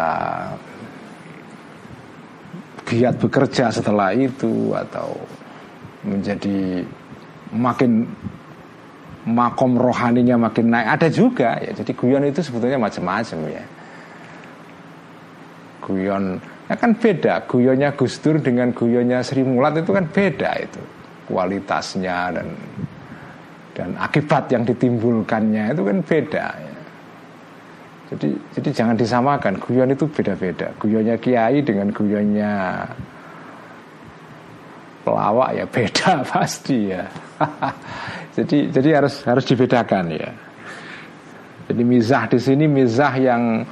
giat 2.88 3.16
bekerja 3.20 3.72
setelah 3.72 4.12
itu 4.16 4.74
atau 4.74 5.16
menjadi 6.04 6.84
makin 7.54 8.08
makom 9.28 9.76
rohaninya 9.76 10.40
makin 10.40 10.72
naik. 10.72 10.88
Ada 10.98 11.08
juga 11.12 11.60
ya. 11.60 11.76
Jadi 11.76 11.92
guyon 11.92 12.24
itu 12.24 12.40
sebetulnya 12.40 12.80
macam-macam 12.80 13.40
ya. 13.52 13.64
Guyon 15.84 16.24
ya 16.72 16.76
kan 16.80 16.92
beda. 16.96 17.44
Guyonnya 17.46 17.92
Gus 17.94 18.18
Dur 18.24 18.40
dengan 18.40 18.72
guyonnya 18.72 19.20
Sri 19.22 19.44
Mulat 19.44 19.84
itu 19.84 19.92
kan 19.92 20.08
beda 20.08 20.52
itu 20.64 20.82
kualitasnya 21.28 22.40
dan 22.40 22.48
dan 23.76 23.90
akibat 24.00 24.48
yang 24.50 24.64
ditimbulkannya 24.64 25.76
itu 25.76 25.84
kan 25.86 25.98
beda 26.02 26.46
ya. 26.50 26.76
jadi 28.16 28.30
jadi 28.56 28.70
jangan 28.72 28.96
disamakan. 28.96 29.60
Guyon 29.60 29.92
itu 29.92 30.08
beda-beda. 30.08 30.72
Guyonnya 30.80 31.20
Kiai 31.20 31.60
dengan 31.60 31.92
guyonnya 31.92 32.88
pelawak 35.08 35.56
ya 35.56 35.64
beda 35.64 36.12
pasti 36.36 36.92
ya 36.92 37.08
Jadi 38.38 38.70
jadi 38.70 39.02
harus 39.02 39.26
harus 39.26 39.46
dibedakan 39.50 40.14
ya. 40.14 40.30
Jadi 41.66 41.82
mizah 41.82 42.30
di 42.30 42.38
sini 42.38 42.70
mizah 42.70 43.14
yang 43.18 43.66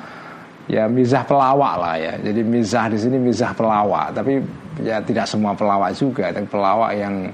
ya 0.65 0.89
mizah 0.89 1.21
pelawak 1.21 1.75
lah 1.77 1.95
ya. 2.01 2.13
Jadi 2.17 2.41
mizah 2.41 2.89
di 2.89 2.97
sini 2.97 3.21
mizah 3.21 3.53
pelawak, 3.53 4.17
tapi 4.17 4.41
ya 4.81 4.97
tidak 5.05 5.29
semua 5.29 5.53
pelawak 5.53 5.93
juga, 5.93 6.33
tapi 6.33 6.49
pelawak 6.49 6.91
yang 6.97 7.29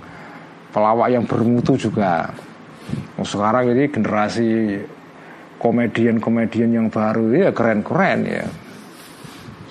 pelawak 0.76 1.08
yang 1.08 1.24
bermutu 1.24 1.80
juga. 1.80 2.28
Oh, 3.16 3.24
sekarang 3.24 3.72
ini 3.72 3.88
generasi 3.88 4.48
komedian-komedian 5.56 6.84
yang 6.84 6.88
baru 6.92 7.32
ya 7.32 7.50
keren-keren 7.56 8.28
ya. 8.28 8.46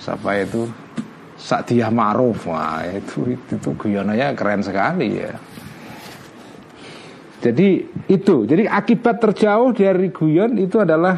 Siapa 0.01 0.33
itu? 0.41 0.65
Sakdiah 1.41 1.89
Ma'ruf 1.89 2.45
Wah 2.45 2.85
itu, 2.85 3.33
itu, 3.33 3.53
itu 3.57 3.69
guyonanya 3.73 4.33
keren 4.37 4.61
sekali 4.61 5.25
ya 5.25 5.33
jadi 7.41 7.69
itu, 8.05 8.45
jadi 8.45 8.69
akibat 8.69 9.17
terjauh 9.17 9.73
dari 9.73 10.13
guyon 10.13 10.61
itu 10.61 10.77
adalah 10.77 11.17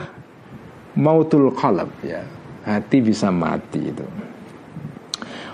mautul 0.96 1.52
qalb 1.52 1.92
ya. 2.00 2.24
Hati 2.64 3.04
bisa 3.04 3.28
mati 3.28 3.92
itu. 3.92 4.08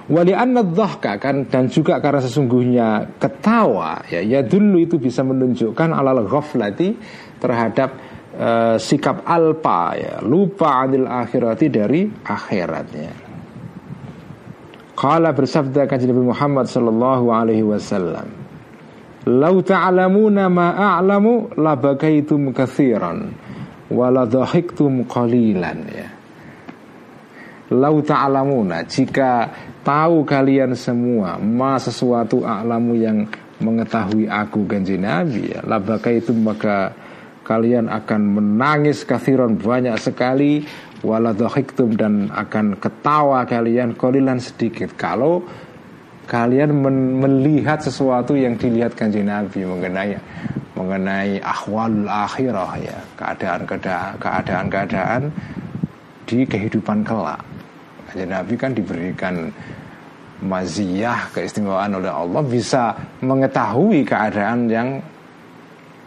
Wali 0.09 0.33
dhahka 0.33 1.17
kan 1.17 1.45
dan 1.49 1.69
juga 1.69 2.01
karena 2.01 2.21
sesungguhnya 2.21 3.17
ketawa 3.21 4.01
ya 4.09 4.25
ya 4.25 4.41
dulu 4.41 4.81
itu 4.81 4.97
bisa 4.97 5.21
menunjukkan 5.21 5.89
alal 5.93 6.25
ghaflati 6.25 6.97
terhadap 7.37 7.93
uh, 8.33 8.77
sikap 8.81 9.21
alpa 9.25 9.93
ya, 9.97 10.13
lupa 10.21 10.85
anil 10.85 11.05
akhirati 11.05 11.69
dari 11.69 12.09
akhiratnya. 12.09 13.13
Qala 14.97 15.31
bersabda 15.31 15.87
kanjeng 15.87 16.11
Nabi 16.11 16.25
Muhammad 16.33 16.65
sallallahu 16.67 17.25
alaihi 17.31 17.63
wasallam, 17.63 18.27
"Lau 19.27 19.59
ta'lamuna 19.59 20.47
ma 20.47 20.95
a'lamu 20.95 21.51
labakaitum 21.59 22.55
katsiran 22.55 23.33
wa 23.91 24.07
la 24.07 24.23
dhahiktum 24.23 25.03
qalilan." 25.03 25.79
Ya. 25.91 26.07
Lau 27.75 27.99
ta'lamuna 27.99 28.87
jika 28.87 29.51
tahu 29.83 30.23
kalian 30.23 30.77
semua 30.77 31.35
ma 31.41 31.75
sesuatu 31.75 32.47
a'lamu 32.47 32.95
yang 32.95 33.27
mengetahui 33.59 34.31
aku 34.31 34.63
kanjeng 34.65 35.03
Nabi 35.03 35.51
ya, 35.51 35.59
labakaitum 35.67 36.39
maka 36.39 36.95
kalian 37.43 37.91
akan 37.91 38.21
menangis 38.39 39.03
kathiron 39.03 39.59
banyak 39.59 39.97
sekali 39.99 40.63
waladhahiktum 41.01 41.95
dan 41.95 42.13
akan 42.29 42.77
ketawa 42.77 43.43
kalian 43.47 43.95
kolilan 43.95 44.37
sedikit 44.37 44.93
kalau 44.93 45.43
kalian 46.29 46.69
men 46.77 47.17
melihat 47.17 47.81
sesuatu 47.81 48.37
yang 48.37 48.53
dilihat 48.53 48.93
kanjeng 48.93 49.25
Nabi 49.25 49.65
mengenai 49.65 50.13
mengenai 50.77 51.41
ahwal 51.41 52.05
akhirah 52.05 52.71
ya. 52.77 52.97
Keadaan 53.17 53.65
keadaan 54.21 54.65
keadaan 54.69 55.21
di 56.29 56.45
kehidupan 56.45 57.01
kelak. 57.01 57.41
Kanjeng 58.13 58.29
Nabi 58.29 58.53
kan 58.61 58.77
diberikan 58.77 59.49
maziyah 60.45 61.33
keistimewaan 61.33 61.97
oleh 61.97 62.13
Allah 62.13 62.45
bisa 62.45 62.93
mengetahui 63.25 64.05
keadaan 64.05 64.69
yang 64.69 65.01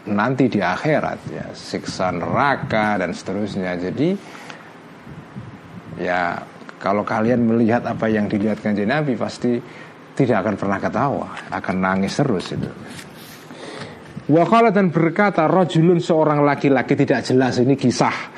nanti 0.07 0.47
di 0.47 0.63
akhirat 0.63 1.19
ya. 1.35 1.45
Siksa 1.51 2.15
neraka 2.15 2.95
dan 2.95 3.11
seterusnya. 3.11 3.75
Jadi 3.75 4.15
ya 5.99 6.39
kalau 6.79 7.03
kalian 7.03 7.43
melihat 7.43 7.83
apa 7.83 8.07
yang 8.07 8.31
dilihat 8.31 8.63
kanjeng 8.63 8.87
Nabi 8.87 9.19
pasti 9.19 9.59
tidak 10.13 10.45
akan 10.45 10.55
pernah 10.55 10.79
ketawa, 10.79 11.27
akan 11.49 11.75
nangis 11.81 12.13
terus 12.17 12.53
itu. 12.53 12.69
Wakala 14.23 14.71
dan 14.71 14.87
berkata 14.87 15.51
rojulun 15.51 15.99
seorang 15.99 16.47
laki-laki 16.47 16.95
tidak 16.95 17.27
jelas 17.27 17.59
ini 17.59 17.75
kisah. 17.75 18.31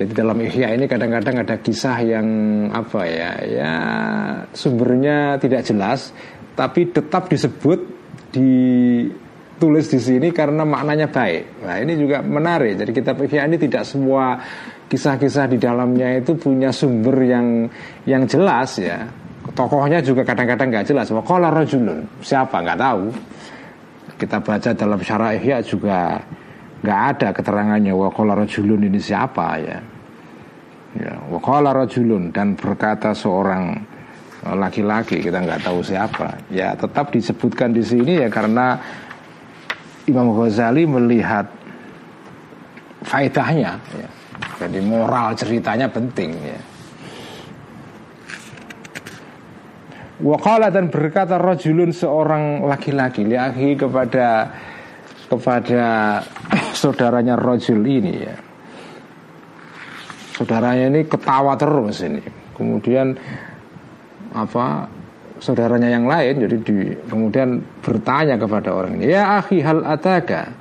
Jadi 0.00 0.16
dalam 0.16 0.40
ihya 0.40 0.72
ini 0.72 0.88
kadang-kadang 0.88 1.44
ada 1.44 1.60
kisah 1.60 2.00
yang 2.00 2.26
apa 2.72 3.04
ya, 3.04 3.30
ya 3.44 3.72
sumbernya 4.56 5.36
tidak 5.36 5.60
jelas, 5.68 6.16
tapi 6.56 6.88
tetap 6.88 7.28
disebut 7.28 7.84
ditulis 8.32 9.92
di 9.92 10.00
sini 10.00 10.32
karena 10.32 10.64
maknanya 10.64 11.12
baik. 11.12 11.68
Nah 11.68 11.76
ini 11.84 12.00
juga 12.00 12.24
menarik. 12.24 12.80
Jadi 12.80 12.90
kitab 12.96 13.20
ihya 13.20 13.44
ini 13.44 13.60
tidak 13.60 13.84
semua 13.84 14.40
kisah-kisah 14.88 15.52
di 15.52 15.60
dalamnya 15.60 16.16
itu 16.16 16.32
punya 16.32 16.72
sumber 16.72 17.20
yang 17.20 17.68
yang 18.08 18.24
jelas 18.24 18.80
ya. 18.80 19.04
Tokohnya 19.50 19.98
juga 19.98 20.22
kadang-kadang 20.22 20.70
nggak 20.70 20.86
jelas. 20.86 21.10
Wakola 21.10 21.50
rojulun 21.50 22.06
siapa 22.22 22.62
nggak 22.62 22.78
tahu. 22.78 23.04
Kita 24.20 24.36
baca 24.38 24.70
dalam 24.76 25.00
syarah 25.00 25.32
ihya 25.34 25.64
juga 25.64 26.20
nggak 26.80 27.00
ada 27.16 27.28
keterangannya 27.32 27.92
wakola 27.92 28.36
rojulun 28.36 28.86
ini 28.86 29.00
siapa 29.00 29.46
ya. 29.60 29.78
Ya, 30.90 31.14
wakola 31.30 31.70
rojulun 31.70 32.34
dan 32.34 32.58
berkata 32.58 33.14
seorang 33.14 33.78
laki-laki 34.42 35.22
kita 35.22 35.40
nggak 35.40 35.66
tahu 35.66 35.82
siapa. 35.82 36.36
Ya 36.52 36.76
tetap 36.76 37.10
disebutkan 37.10 37.74
di 37.74 37.82
sini 37.82 38.22
ya 38.22 38.28
karena 38.30 38.78
Imam 40.06 40.32
Ghazali 40.34 40.86
melihat 40.88 41.46
faedahnya 43.04 43.80
ya 43.96 44.08
jadi 44.60 44.80
moral 44.84 45.32
ceritanya 45.32 45.88
penting 45.88 46.36
ya. 46.36 46.60
Wakala 50.20 50.68
dan 50.68 50.92
berkata 50.92 51.40
rojulun 51.40 51.96
seorang 51.96 52.68
laki-laki 52.68 53.24
liahi 53.24 53.72
kepada 53.72 54.52
kepada 55.32 55.84
saudaranya 56.80 57.40
rojul 57.40 57.80
ini 57.80 58.14
ya. 58.20 58.36
Saudaranya 60.36 60.92
ini 60.92 61.00
ketawa 61.08 61.56
terus 61.56 62.04
ini. 62.04 62.20
Kemudian 62.52 63.16
apa 64.36 64.86
saudaranya 65.40 65.88
yang 65.88 66.04
lain 66.04 66.36
jadi 66.46 66.56
di, 66.60 66.76
kemudian 67.08 67.64
bertanya 67.80 68.36
kepada 68.36 68.76
orang 68.76 69.00
ini 69.00 69.10
ya 69.10 69.40
akhi 69.40 69.64
hal 69.64 69.82
ataka 69.82 70.52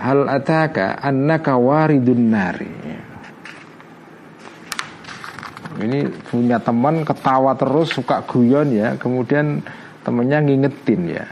hal 0.00 0.24
ataka 0.26 0.96
annaka 0.98 1.60
waridun 1.60 2.32
nari 2.32 2.72
ini 5.80 6.00
punya 6.28 6.60
teman 6.60 7.02
ketawa 7.02 7.56
terus 7.56 7.92
suka 7.92 8.22
guyon 8.28 8.72
ya. 8.72 8.94
Kemudian 9.00 9.64
temennya 10.04 10.38
ngingetin 10.44 11.02
ya. 11.08 11.26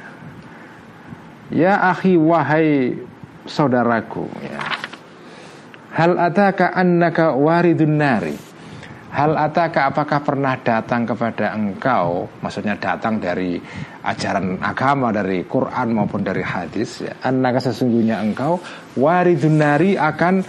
Ya 1.49 1.73
akhi 1.93 2.21
wahai 2.21 2.97
saudaraku 3.49 4.29
ya. 4.45 4.61
Hal 5.97 6.15
ataka 6.21 6.77
annaka 6.77 7.33
waridun 7.33 7.97
nari? 7.97 8.37
Hal 9.09 9.41
ataka 9.41 9.89
apakah 9.89 10.21
pernah 10.21 10.61
datang 10.61 11.09
kepada 11.09 11.57
engkau? 11.57 12.29
Maksudnya 12.45 12.77
datang 12.77 13.17
dari 13.17 13.57
ajaran 14.05 14.61
agama 14.61 15.09
Dari 15.09 15.49
Quran 15.49 15.97
maupun 15.97 16.21
dari 16.21 16.45
hadis 16.45 17.09
ya. 17.09 17.17
Annaka 17.25 17.65
sesungguhnya 17.65 18.21
engkau 18.21 18.61
Waridunari 19.01 19.97
akan 19.97 20.45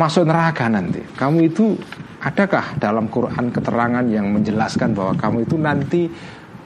masuk 0.00 0.24
neraka 0.24 0.72
nanti. 0.72 1.04
Kamu 1.04 1.44
itu 1.44 1.76
adakah 2.24 2.80
dalam 2.80 3.12
Quran 3.12 3.52
keterangan 3.52 4.04
yang 4.08 4.32
menjelaskan 4.32 4.96
bahwa 4.96 5.12
kamu 5.20 5.44
itu 5.44 5.56
nanti 5.60 6.02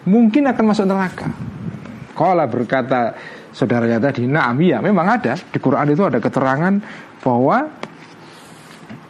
Mungkin 0.05 0.45
akan 0.53 0.65
masuk 0.69 0.85
neraka? 0.85 1.33
Kala 2.13 2.45
berkata 2.45 3.17
saudaranya 3.51 3.97
tadi 3.97 4.29
Naam 4.29 4.61
iya 4.61 4.85
memang 4.85 5.17
ada. 5.17 5.33
Di 5.33 5.57
Quran 5.57 5.97
itu 5.97 6.05
ada 6.05 6.21
keterangan 6.21 6.77
bahwa 7.25 7.73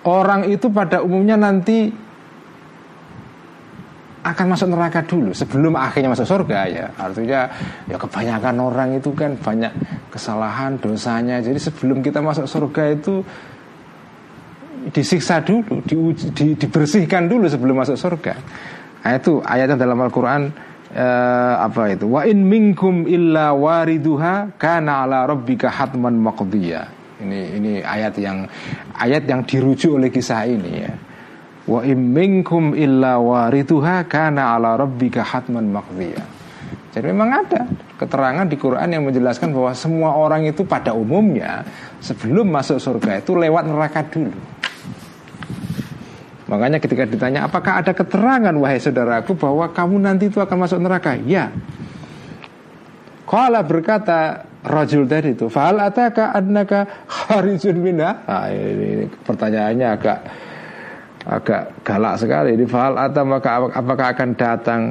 Orang 0.05 0.53
itu 0.53 0.69
pada 0.69 1.01
umumnya 1.01 1.33
nanti 1.41 1.89
akan 4.21 4.47
masuk 4.53 4.69
neraka 4.69 5.01
dulu 5.01 5.33
sebelum 5.33 5.81
akhirnya 5.81 6.13
masuk 6.13 6.29
surga 6.29 6.61
ya. 6.69 6.87
Artinya 6.93 7.49
ya 7.89 7.97
kebanyakan 7.97 8.57
orang 8.61 9.01
itu 9.01 9.17
kan 9.17 9.33
banyak 9.41 9.73
kesalahan 10.13 10.77
dosanya. 10.77 11.41
Jadi 11.41 11.57
sebelum 11.57 12.05
kita 12.05 12.21
masuk 12.21 12.45
surga 12.45 12.93
itu 12.93 13.25
disiksa 14.93 15.41
dulu 15.41 15.81
di, 15.85 15.95
di, 16.35 16.47
dibersihkan 16.59 17.31
dulu 17.31 17.49
sebelum 17.49 17.81
masuk 17.81 17.97
surga 17.97 18.35
nah, 19.05 19.13
itu 19.17 19.41
ayatnya 19.41 19.81
dalam 19.81 20.01
Al-Quran 20.03 20.53
eh, 20.93 21.55
apa 21.61 21.95
itu 21.95 22.11
wa 22.11 22.27
in 22.29 22.45
minkum 22.45 23.09
illa 23.09 23.55
wariduha 23.55 24.59
kana 24.61 25.07
ala 25.09 25.25
rabbika 25.25 25.71
hatman 25.71 26.21
maqdiya 26.21 26.89
ini 27.25 27.41
ini 27.57 27.73
ayat 27.81 28.19
yang 28.21 28.45
ayat 28.99 29.25
yang 29.25 29.47
dirujuk 29.47 29.97
oleh 29.97 30.11
kisah 30.13 30.45
ini 30.45 30.73
ya 30.83 30.93
Wa 31.65 31.81
imminkum 31.81 32.77
illa 32.77 33.17
warituha 33.17 34.05
kana 34.05 34.53
ala 34.53 34.77
rabbika 34.77 35.25
hatman 35.25 35.73
maqdiya. 35.73 36.21
Jadi 36.93 37.11
memang 37.11 37.31
ada 37.33 37.65
keterangan 37.97 38.47
di 38.47 38.55
Quran 38.61 38.87
yang 38.93 39.03
menjelaskan 39.09 39.51
bahwa 39.51 39.73
semua 39.73 40.15
orang 40.15 40.47
itu 40.47 40.63
pada 40.63 40.93
umumnya 40.95 41.65
sebelum 42.05 42.53
masuk 42.53 42.79
surga 42.79 43.25
itu 43.25 43.33
lewat 43.35 43.65
neraka 43.67 44.05
dulu. 44.07 44.37
Makanya 46.45 46.77
ketika 46.77 47.09
ditanya 47.09 47.49
apakah 47.49 47.81
ada 47.81 47.97
keterangan 47.97 48.53
wahai 48.53 48.77
saudaraku 48.77 49.33
bahwa 49.33 49.73
kamu 49.73 49.97
nanti 50.05 50.29
itu 50.29 50.39
akan 50.41 50.57
masuk 50.61 50.79
neraka? 50.81 51.17
Ya. 51.25 51.49
Kala 53.25 53.65
berkata 53.65 54.45
rajul 54.61 55.09
tadi 55.09 55.33
itu, 55.33 55.49
"Fa'al 55.49 55.81
ataka 55.81 56.37
annaka 56.37 57.09
kharijun 57.09 57.81
minha?" 57.81 58.21
Nah, 58.29 58.53
ini, 58.53 58.85
ini 59.01 59.05
pertanyaannya 59.09 59.87
agak 59.89 60.19
agak 61.25 61.63
galak 61.81 62.15
sekali 62.21 62.53
di 62.53 62.69
fal 62.69 63.01
atau 63.01 63.25
maka 63.25 63.65
apakah 63.73 64.13
akan 64.13 64.31
datang 64.37 64.83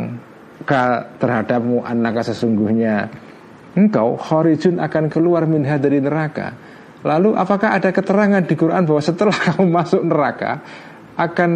ke 0.65 0.81
terhadapmu 1.21 1.85
anaka 1.85 2.25
sesungguhnya 2.25 3.05
engkau 3.77 4.17
kharijun 4.17 4.81
akan 4.81 5.13
keluar 5.13 5.45
minha 5.45 5.77
dari 5.77 6.01
neraka 6.01 6.57
lalu 7.05 7.37
apakah 7.37 7.77
ada 7.77 7.93
keterangan 7.93 8.41
di 8.41 8.55
Quran 8.57 8.81
bahwa 8.89 9.01
setelah 9.03 9.37
kamu 9.53 9.65
masuk 9.69 10.01
neraka 10.01 10.65
akan 11.17 11.51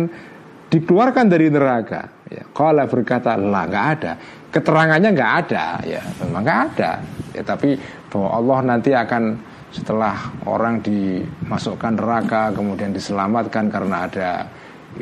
dikeluarkan 0.67 1.25
dari 1.31 1.47
neraka. 1.47 2.11
Ya 2.27 2.43
kalau 2.51 2.83
berkata 2.87 3.39
lah 3.39 3.65
nggak 3.67 3.87
ada. 3.99 4.11
Keterangannya 4.51 5.09
nggak 5.15 5.33
ada. 5.47 5.65
Ya 5.87 6.01
memang 6.23 6.43
nggak 6.43 6.61
ada. 6.73 6.91
Ya 7.31 7.41
tapi 7.43 7.79
bahwa 8.11 8.29
Allah 8.35 8.59
nanti 8.75 8.91
akan 8.91 9.23
setelah 9.71 10.15
orang 10.47 10.79
dimasukkan 10.79 11.99
neraka 11.99 12.55
kemudian 12.55 12.95
diselamatkan 12.95 13.67
karena 13.67 14.07
ada 14.07 14.29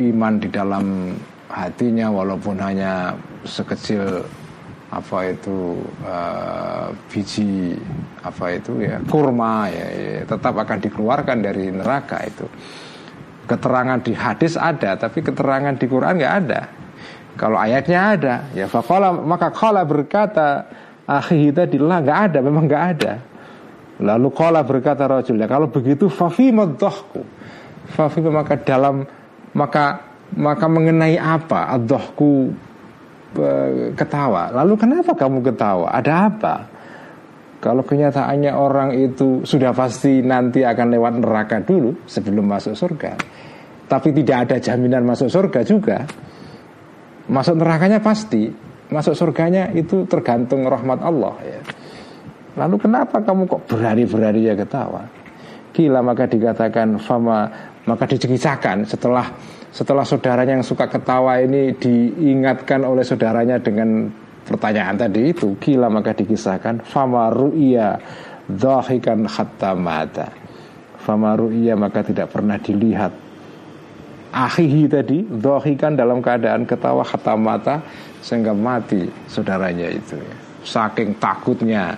iman 0.02 0.42
di 0.42 0.50
dalam 0.50 1.16
hatinya 1.48 2.10
walaupun 2.10 2.58
hanya 2.60 3.14
sekecil 3.46 4.26
apa 4.90 5.32
itu 5.32 5.82
uh, 6.02 6.90
biji 7.12 7.78
apa 8.26 8.58
itu 8.58 8.80
ya 8.80 8.98
kurma 9.06 9.70
ya, 9.70 9.88
ya 9.92 10.24
tetap 10.26 10.56
akan 10.56 10.78
dikeluarkan 10.82 11.38
dari 11.46 11.70
neraka 11.70 12.26
itu 12.26 12.48
keterangan 13.46 14.02
di 14.02 14.14
hadis 14.14 14.58
ada 14.58 14.98
tapi 14.98 15.22
keterangan 15.22 15.74
di 15.78 15.86
Quran 15.86 16.18
nggak 16.18 16.34
ada 16.46 16.62
kalau 17.40 17.58
ayatnya 17.62 18.00
ada 18.18 18.34
ya 18.52 18.66
fakola 18.66 19.14
maka 19.14 19.54
kala 19.54 19.86
berkata 19.86 20.66
akhi 21.06 21.54
tadi 21.54 21.78
lah 21.78 22.02
nggak 22.02 22.20
ada 22.32 22.40
memang 22.42 22.66
nggak 22.66 22.84
ada 22.98 23.14
lalu 24.02 24.28
kala 24.34 24.66
berkata 24.66 25.08
rajul 25.08 25.40
ya 25.40 25.48
kalau 25.48 25.70
begitu 25.72 26.12
fafi 26.12 26.52
madhahku 26.52 27.22
fafi 27.96 28.20
maka 28.26 28.60
dalam 28.60 29.06
maka 29.56 30.04
maka 30.36 30.66
mengenai 30.68 31.16
apa 31.16 31.70
adohku 31.78 32.52
ketawa. 33.96 34.52
Lalu 34.64 34.74
kenapa 34.80 35.12
kamu 35.14 35.44
ketawa? 35.44 35.92
Ada 35.92 36.32
apa? 36.32 36.56
Kalau 37.66 37.82
kenyataannya 37.82 38.54
orang 38.54 38.94
itu 38.94 39.42
sudah 39.42 39.74
pasti 39.74 40.22
nanti 40.22 40.62
akan 40.62 40.86
lewat 40.94 41.14
neraka 41.18 41.66
dulu 41.66 42.06
sebelum 42.06 42.46
masuk 42.46 42.78
surga. 42.78 43.18
Tapi 43.90 44.14
tidak 44.14 44.38
ada 44.46 44.62
jaminan 44.62 45.02
masuk 45.02 45.34
surga 45.34 45.66
juga. 45.66 46.06
Masuk 47.26 47.58
nerakanya 47.58 47.98
pasti, 48.06 48.54
masuk 48.94 49.18
surganya 49.18 49.74
itu 49.74 50.06
tergantung 50.06 50.62
rahmat 50.70 51.02
Allah 51.02 51.34
ya. 51.42 51.62
Lalu 52.54 52.86
kenapa 52.86 53.26
kamu 53.26 53.50
kok 53.50 53.66
berani-berani 53.66 54.46
ya 54.46 54.54
ketawa? 54.54 55.02
Gila 55.74 56.06
maka 56.06 56.30
dikatakan 56.30 57.02
fama 57.02 57.50
maka 57.90 58.06
dicekisahkan 58.06 58.86
setelah 58.86 59.26
setelah 59.74 60.06
saudaranya 60.06 60.62
yang 60.62 60.66
suka 60.66 60.86
ketawa 60.86 61.42
ini 61.42 61.74
diingatkan 61.74 62.86
oleh 62.86 63.02
saudaranya 63.02 63.58
dengan 63.58 64.06
pertanyaan 64.46 64.96
tadi 64.96 65.34
itu 65.34 65.58
gila 65.58 65.90
maka 65.90 66.14
dikisahkan 66.14 66.86
fama 66.86 67.34
ru'ya 67.34 67.98
dhahikan 68.46 69.26
hatta 69.26 69.74
mata. 69.74 70.30
Fama 71.02 71.34
ru'ya 71.34 71.74
maka 71.74 72.06
tidak 72.06 72.30
pernah 72.34 72.62
dilihat. 72.62 73.14
Akhihi 74.36 74.86
tadi 74.92 75.26
dhahikan 75.26 75.98
dalam 75.98 76.22
keadaan 76.22 76.68
ketawa 76.70 77.02
hatta 77.02 77.34
mata 77.34 77.82
sehingga 78.22 78.54
mati 78.54 79.06
saudaranya 79.26 79.90
itu. 79.90 80.18
Saking 80.66 81.18
takutnya 81.22 81.98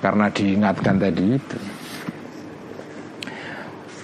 karena 0.00 0.28
diingatkan 0.28 0.96
tadi 1.00 1.24
itu. 1.32 1.58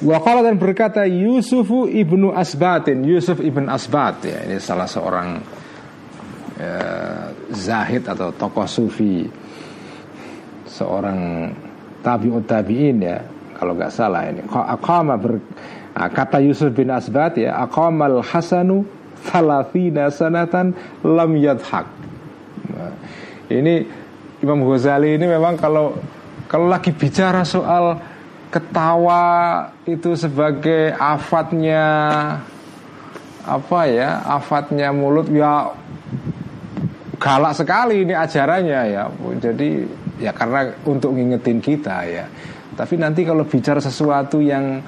Wakala 0.02 0.42
dan 0.42 0.58
berkata 0.58 1.06
Yusufu 1.06 1.86
ibnu 1.86 2.34
Asbatin. 2.34 3.06
Yusuf 3.06 3.38
ibn 3.38 3.70
Asbat 3.70 4.26
ya 4.26 4.42
ini 4.50 4.58
salah 4.58 4.90
seorang 4.90 5.61
ya, 6.58 6.76
zahid 7.52 8.02
atau 8.08 8.32
tokoh 8.34 8.68
sufi 8.68 9.28
seorang 10.68 11.52
tabiut 12.00 12.44
tabiin 12.48 12.98
ya 13.04 13.20
kalau 13.56 13.78
nggak 13.78 13.94
salah 13.94 14.26
ini. 14.26 14.42
Akama 14.50 15.14
ber, 15.14 15.38
nah, 15.94 16.10
kata 16.10 16.42
Yusuf 16.42 16.74
bin 16.74 16.90
Asbat 16.90 17.38
ya 17.38 17.62
akamal 17.62 18.24
hasanu 18.26 18.82
thalathina 19.22 20.10
sanatan 20.10 20.74
lam 21.06 21.30
yadhak 21.38 21.86
nah, 22.74 22.92
ini 23.46 23.86
Imam 24.42 24.58
Ghazali 24.66 25.14
ini 25.14 25.26
memang 25.30 25.54
kalau 25.54 25.94
kalau 26.50 26.66
lagi 26.66 26.90
bicara 26.90 27.46
soal 27.46 28.02
ketawa 28.50 29.64
itu 29.86 30.12
sebagai 30.18 30.92
afatnya 30.98 31.86
apa 33.42 33.80
ya 33.88 34.20
afatnya 34.26 34.90
mulut 34.90 35.30
ya 35.30 35.70
galak 37.22 37.54
sekali 37.54 38.02
ini 38.02 38.18
ajarannya 38.18 38.80
ya 38.90 39.06
jadi 39.38 39.86
ya 40.18 40.34
karena 40.34 40.74
untuk 40.82 41.14
ngingetin 41.14 41.62
kita 41.62 42.02
ya. 42.10 42.26
Tapi 42.74 42.98
nanti 42.98 43.22
kalau 43.22 43.46
bicara 43.46 43.78
sesuatu 43.78 44.42
yang 44.42 44.82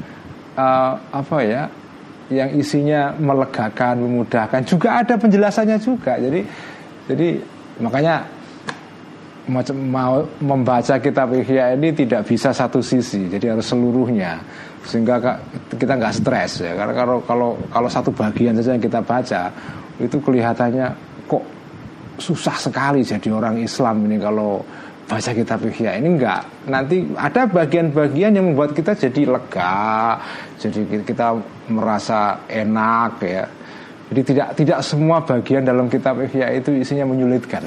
uh, 0.59 0.93
apa 0.99 1.39
ya 1.45 1.62
yang 2.32 2.51
isinya 2.57 3.12
melegakan 3.14 4.03
memudahkan 4.03 4.64
juga 4.66 5.05
ada 5.05 5.14
penjelasannya 5.14 5.78
juga. 5.78 6.16
Jadi 6.18 6.41
jadi 7.07 7.28
makanya 7.78 8.24
mau 9.76 10.24
membaca 10.41 10.97
kitab 10.97 11.37
Ihya 11.37 11.76
ini 11.76 11.93
tidak 11.93 12.24
bisa 12.24 12.49
satu 12.57 12.80
sisi, 12.80 13.28
jadi 13.28 13.53
harus 13.53 13.68
seluruhnya. 13.68 14.41
Sehingga 14.89 15.20
kita 15.76 16.01
nggak 16.01 16.16
stres 16.16 16.64
ya. 16.64 16.72
Karena 16.72 16.97
kalau 16.97 17.18
kalau 17.28 17.51
kalau 17.68 17.89
satu 17.93 18.09
bagian 18.09 18.57
saja 18.57 18.72
yang 18.72 18.85
kita 18.85 19.05
baca 19.05 19.53
itu 20.01 20.16
kelihatannya 20.16 20.89
kok 21.28 21.54
susah 22.19 22.57
sekali 22.59 23.03
jadi 23.03 23.29
orang 23.31 23.59
Islam 23.62 24.07
ini 24.07 24.17
kalau 24.19 24.62
baca 25.05 25.31
kitab 25.37 25.61
Ihya. 25.69 26.01
Ini 26.01 26.09
enggak. 26.09 26.43
Nanti 26.69 27.05
ada 27.12 27.45
bagian-bagian 27.45 28.33
yang 28.41 28.53
membuat 28.53 28.73
kita 28.73 28.97
jadi 28.97 29.29
lega 29.29 30.17
jadi 30.57 30.81
kita 31.05 31.27
merasa 31.69 32.45
enak 32.49 33.12
ya. 33.21 33.45
Jadi 34.12 34.21
tidak 34.25 34.49
tidak 34.57 34.79
semua 34.85 35.25
bagian 35.25 35.65
dalam 35.65 35.89
kitab 35.93 36.21
Ihya 36.25 36.57
itu 36.57 36.73
isinya 36.73 37.09
menyulitkan. 37.09 37.65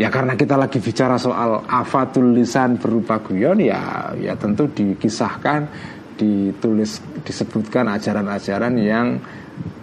Ya 0.00 0.08
karena 0.08 0.32
kita 0.32 0.56
lagi 0.56 0.80
bicara 0.80 1.20
soal 1.20 1.60
afatul 1.68 2.32
lisan 2.32 2.80
berupa 2.80 3.20
guyon 3.20 3.60
ya 3.60 4.16
ya 4.16 4.32
tentu 4.32 4.64
dikisahkan, 4.64 5.68
ditulis, 6.16 7.04
disebutkan 7.20 7.84
ajaran-ajaran 7.84 8.80
yang 8.80 9.20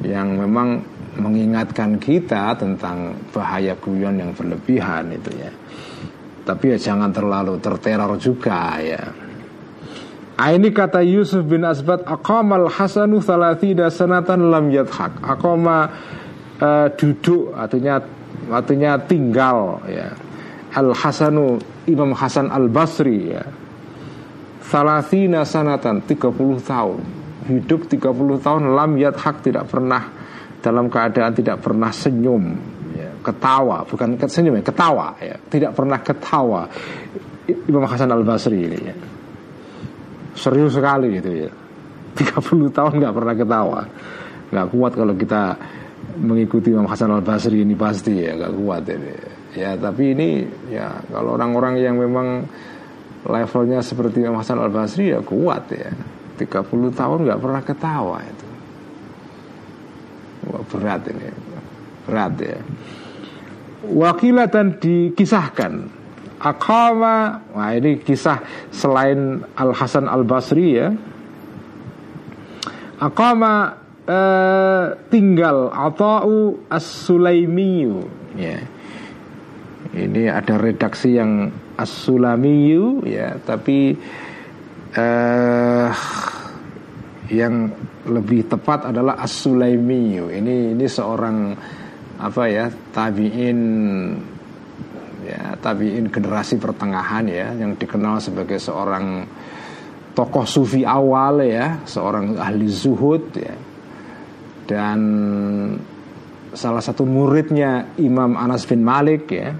yang 0.01 0.33
memang 0.33 0.81
mengingatkan 1.17 1.97
kita 1.97 2.55
tentang 2.55 3.17
bahaya 3.33 3.73
guyon 3.77 4.21
yang 4.21 4.31
berlebihan 4.33 5.11
itu 5.13 5.33
ya. 5.35 5.51
Tapi 6.47 6.73
ya 6.73 6.77
jangan 6.79 7.11
terlalu 7.11 7.59
terteror 7.59 8.15
juga 8.15 8.79
ya. 8.79 9.03
Nah, 10.37 10.53
ini 10.53 10.69
kata 10.69 11.01
Yusuf 11.01 11.43
bin 11.49 11.65
Asbat 11.65 12.05
Aqamal 12.05 12.69
hasanu 12.69 13.17
thalathida 13.17 13.89
sanatan 13.89 14.53
lam 14.53 14.69
yadhak 14.69 15.17
Aqama 15.25 15.89
uh, 16.61 16.87
duduk 16.93 17.57
artinya 17.57 17.97
artinya 18.53 19.01
tinggal 19.01 19.81
ya 19.89 20.13
Al 20.77 20.93
Hasanu 20.93 21.57
Imam 21.89 22.13
Hasan 22.13 22.53
Al 22.53 22.69
Basri 22.69 23.33
ya 23.33 23.43
Salasina 24.61 25.41
sanatan 25.41 26.05
30 26.05 26.37
tahun 26.61 27.01
Hidup 27.47 27.87
30 27.87 28.43
tahun 28.43 28.63
Lam 28.75 28.99
hak 28.99 29.41
tidak 29.41 29.71
pernah 29.71 30.16
Dalam 30.67 30.91
keadaan 30.91 31.31
tidak 31.31 31.63
pernah 31.63 31.87
senyum 31.95 32.43
ya, 32.91 33.07
Ketawa 33.23 33.87
Bukan 33.87 34.19
senyum 34.19 34.59
ya 34.59 34.63
Ketawa 34.67 35.15
ya 35.23 35.39
Tidak 35.39 35.71
pernah 35.71 36.03
ketawa 36.03 36.67
Imam 37.47 37.87
Hasan 37.87 38.11
Al 38.11 38.27
Basri 38.27 38.67
ini 38.67 38.79
ya 38.83 38.95
Serius 40.35 40.75
sekali 40.75 41.15
gitu 41.15 41.31
ya 41.47 41.51
30 42.19 42.75
tahun 42.75 42.93
nggak 42.99 43.13
pernah 43.15 43.35
ketawa 43.37 43.81
nggak 44.47 44.67
kuat 44.73 44.91
kalau 44.95 45.13
kita 45.15 45.41
mengikuti 46.17 46.73
Imam 46.73 46.89
Hasan 46.89 47.13
Al 47.13 47.21
Basri 47.21 47.61
ini 47.61 47.75
pasti 47.77 48.15
ya 48.17 48.33
gak 48.33 48.53
kuat 48.57 48.83
ini. 48.89 49.13
Ya 49.57 49.73
tapi 49.77 50.13
ini 50.13 50.45
ya 50.69 51.01
kalau 51.09 51.37
orang-orang 51.37 51.81
yang 51.81 51.95
memang 51.97 52.45
levelnya 53.25 53.81
seperti 53.81 54.25
Imam 54.25 54.39
Hasan 54.39 54.61
Al 54.61 54.73
Basri 54.73 55.13
ya 55.13 55.21
kuat 55.21 55.69
ya. 55.73 55.91
30 56.37 56.93
tahun 56.93 57.19
nggak 57.25 57.41
pernah 57.41 57.61
ketawa 57.65 58.17
itu. 58.21 58.46
Berat 60.67 61.01
ini. 61.11 61.29
Berat 62.07 62.33
ya. 62.39 62.59
Wakilatan 63.87 64.81
dikisahkan. 64.81 65.73
Akama 66.37 67.41
Wah 67.49 67.73
ini 67.73 67.97
kisah 67.97 68.69
selain 68.69 69.41
Al 69.57 69.73
Hasan 69.73 70.05
Al 70.05 70.21
Basri 70.21 70.77
ya. 70.77 70.93
Akama 73.01 73.77
uh, 74.05 74.85
tinggal 75.09 75.69
atau 75.69 76.61
as-sulaimiyu. 76.69 78.05
Ya. 78.37 78.61
Ini 79.97 80.29
ada 80.29 80.61
redaksi 80.61 81.17
yang 81.17 81.49
as-sulamiyu 81.77 83.05
ya. 83.05 83.37
Tapi 83.41 83.97
uh, 84.97 85.89
yang 87.27 87.67
lebih 88.07 88.47
tepat 88.47 88.91
adalah 88.91 89.19
as-sulaimiyu 89.19 90.31
ini 90.31 90.71
ini 90.71 90.85
seorang 90.87 91.51
apa 92.17 92.43
ya 92.49 92.65
tabiin 92.71 93.59
ya 95.27 95.59
tabiin 95.59 96.07
generasi 96.07 96.55
pertengahan 96.55 97.27
ya 97.27 97.51
yang 97.53 97.75
dikenal 97.75 98.23
sebagai 98.23 98.57
seorang 98.57 99.27
tokoh 100.15 100.47
sufi 100.47 100.81
awal 100.81 101.45
ya 101.45 101.83
seorang 101.85 102.39
ahli 102.41 102.65
zuhud 102.65 103.23
ya. 103.37 103.55
Dan 104.67 104.99
salah 106.51 106.83
satu 106.83 107.07
muridnya 107.07 107.95
Imam 108.01 108.35
Anas 108.35 108.67
bin 108.67 108.83
Malik 108.83 109.31
ya 109.31 109.55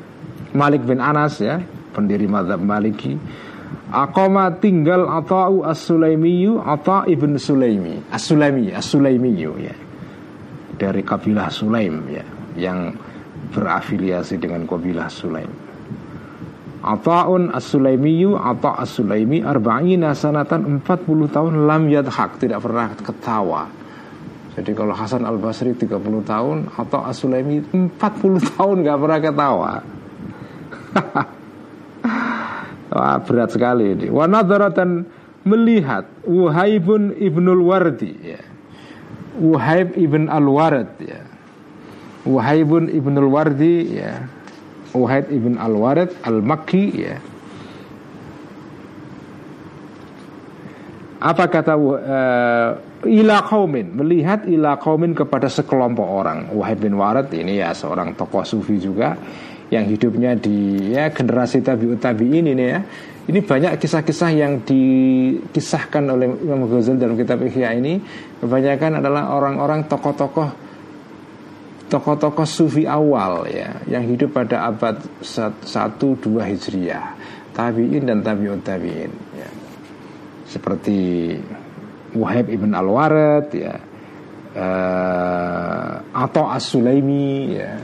Malik 0.52 0.84
bin 0.84 1.00
Anas 1.00 1.40
ya 1.40 1.62
pendiri 1.96 2.28
madhab 2.28 2.60
Maliki 2.60 3.16
Akoma 3.88 4.52
tinggal 4.60 5.08
Ata'u 5.08 5.64
As-Sulaimiyu 5.64 6.60
Ata 6.60 7.08
ibn 7.08 7.40
Sulaimi 7.40 8.04
As-Sulaimi 8.12 8.76
As-Sulaimiyu 8.76 9.52
ya 9.64 9.76
Dari 10.76 11.02
kabilah 11.08 11.48
Sulaim 11.48 12.04
ya 12.12 12.26
Yang 12.60 13.00
berafiliasi 13.48 14.36
dengan 14.42 14.68
kabilah 14.68 15.08
Sulaim. 15.08 15.52
Ata'un 16.84 17.52
as-Sulaimiyu 17.52 18.36
Ata' 18.38 18.80
as-Sulaimi 18.84 19.42
arba'ina 19.44 20.14
sanatan 20.14 20.84
40 20.84 21.34
tahun 21.34 21.54
lam 21.68 21.84
yadhak 21.88 22.40
tidak 22.40 22.64
pernah 22.64 22.92
ketawa. 22.96 23.68
Jadi 24.58 24.72
kalau 24.74 24.94
Hasan 24.98 25.22
al-Basri 25.22 25.78
30 25.78 26.02
tahun 26.26 26.58
atau 26.74 27.02
as-Sulaimi 27.06 27.72
40 27.72 28.58
tahun 28.58 28.76
nggak 28.84 28.98
pernah 29.00 29.20
ketawa. 29.22 29.72
Wah, 32.88 33.20
berat 33.20 33.52
sekali 33.52 33.94
ini. 33.94 34.08
Wa 34.08 34.28
nadaratan 34.28 35.04
melihat 35.44 36.08
Wuhaibun 36.24 37.16
ibnul 37.20 37.64
Wardi 37.68 38.14
ya. 38.24 38.42
Wuhaib 39.38 39.94
ibn 39.96 40.28
al-Warad 40.34 40.98
ya. 40.98 41.22
Wuhaibun 42.26 42.90
ibnul 42.90 43.30
Wardi 43.30 44.02
ya. 44.02 44.26
Wuhaib 44.98 45.30
ibn 45.30 45.62
al-Warad 45.62 46.10
al-Makki 46.26 46.86
ya. 46.98 47.16
Apa 51.18 51.50
kata 51.50 51.74
uh, 51.78 52.72
ila 53.06 53.42
kaumin 53.42 53.90
melihat 53.94 54.46
ila 54.46 54.78
kaumin 54.78 55.18
kepada 55.18 55.50
sekelompok 55.50 56.06
orang 56.06 56.50
Wahib 56.54 56.86
bin 56.86 56.94
Warad 56.94 57.34
ini 57.34 57.58
ya 57.58 57.74
seorang 57.74 58.14
tokoh 58.14 58.46
sufi 58.46 58.78
juga 58.78 59.18
yang 59.68 59.84
hidupnya 59.88 60.40
di 60.40 60.92
ya 60.96 61.12
generasi 61.12 61.60
tabiut 61.60 62.00
tabiin 62.00 62.56
ini 62.56 62.66
ya. 62.66 62.80
Ini 63.28 63.44
banyak 63.44 63.76
kisah-kisah 63.76 64.32
yang 64.32 64.64
dikisahkan 64.64 66.00
oleh 66.08 66.32
Imam 66.32 66.64
Ghazali 66.72 66.96
dalam 66.96 67.20
kitab 67.20 67.44
Ihya 67.44 67.76
ini. 67.76 68.00
Kebanyakan 68.40 69.04
adalah 69.04 69.36
orang-orang 69.36 69.84
tokoh-tokoh 69.92 70.68
tokoh-tokoh 71.92 72.48
sufi 72.48 72.84
awal 72.84 73.48
ya 73.48 73.80
yang 73.88 74.04
hidup 74.08 74.32
pada 74.32 74.72
abad 74.72 75.04
1 75.20 75.60
2 76.00 76.24
Hijriah. 76.24 77.20
Tabiin 77.52 78.08
dan 78.08 78.24
tabiut 78.24 78.64
tabiin 78.64 79.12
ya. 79.36 79.50
seperti 80.48 81.34
Wahib 82.16 82.48
ibn 82.48 82.72
al-Warid 82.72 83.48
ya. 83.52 83.76
Uh, 84.58 86.02
atau 86.16 86.50
As-Sulaimi 86.50 87.60
ya 87.60 87.78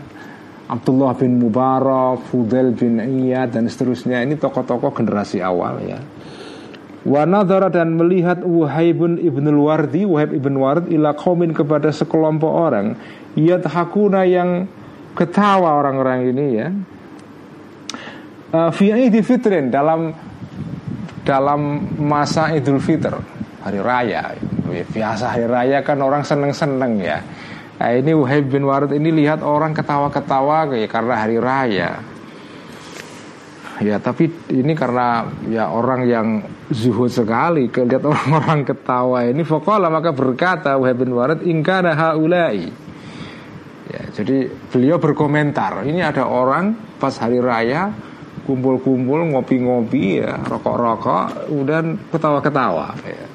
Abdullah 0.74 1.14
bin 1.14 1.38
Mubarak, 1.38 2.26
Fudel 2.34 2.74
bin 2.74 2.98
Iyad 2.98 3.54
dan 3.54 3.70
seterusnya. 3.70 4.26
Ini 4.26 4.42
tokoh-tokoh 4.42 4.90
generasi 4.90 5.38
awal 5.38 5.86
ya. 5.86 6.02
Wa 7.04 7.28
dan 7.70 8.00
melihat 8.00 8.42
Wahibun 8.42 9.20
ibn 9.20 9.44
wardi 9.60 10.08
Wahib 10.08 10.40
ibn 10.40 10.56
Ward 10.56 10.88
ila 10.88 11.14
kaumin 11.14 11.54
kepada 11.54 11.94
sekelompok 11.94 12.50
orang. 12.50 12.98
Yadhakuna 13.38 14.24
yang 14.26 14.66
ketawa 15.14 15.78
orang-orang 15.78 16.20
ini 16.34 16.46
ya. 16.58 16.68
Uh, 18.54 18.70
di 19.10 19.22
fitrin 19.26 19.74
dalam 19.74 20.14
dalam 21.26 21.62
masa 22.02 22.54
Idul 22.54 22.82
Fitr 22.82 23.14
hari 23.62 23.82
raya. 23.84 24.34
Biasa 24.74 25.38
hari 25.38 25.46
raya 25.46 25.86
kan 25.86 26.02
orang 26.02 26.26
seneng-seneng 26.26 26.98
ya 26.98 27.22
Nah, 27.84 27.92
ini 28.00 28.16
Wahib 28.16 28.48
bin 28.48 28.64
Warid 28.64 28.96
ini 28.96 29.12
lihat 29.12 29.44
orang 29.44 29.76
ketawa-ketawa 29.76 30.72
kayak 30.72 30.88
karena 30.88 31.16
hari 31.20 31.36
raya. 31.36 32.00
Ya, 33.84 34.00
tapi 34.00 34.32
ini 34.56 34.72
karena 34.72 35.28
ya 35.52 35.68
orang 35.68 36.08
yang 36.08 36.28
zuhud 36.72 37.12
sekali 37.12 37.68
lihat 37.68 38.08
orang-orang 38.08 38.64
ketawa 38.64 39.28
ini 39.28 39.44
Fokola 39.44 39.92
maka 39.92 40.16
berkata 40.16 40.80
Wahib 40.80 41.04
bin 41.04 41.12
Warid 41.12 41.44
ingkana 41.44 41.92
haulai. 41.92 42.72
Ya, 43.92 44.04
jadi 44.16 44.48
beliau 44.72 44.96
berkomentar, 45.04 45.84
ini 45.84 46.00
ada 46.00 46.24
orang 46.24 46.96
pas 47.04 47.12
hari 47.20 47.44
raya 47.44 47.92
kumpul-kumpul 48.48 49.28
ngopi-ngopi 49.36 50.24
ya, 50.24 50.40
rokok-rokok, 50.40 51.52
kemudian 51.52 52.00
ketawa-ketawa 52.08 52.96
ya. 53.04 53.28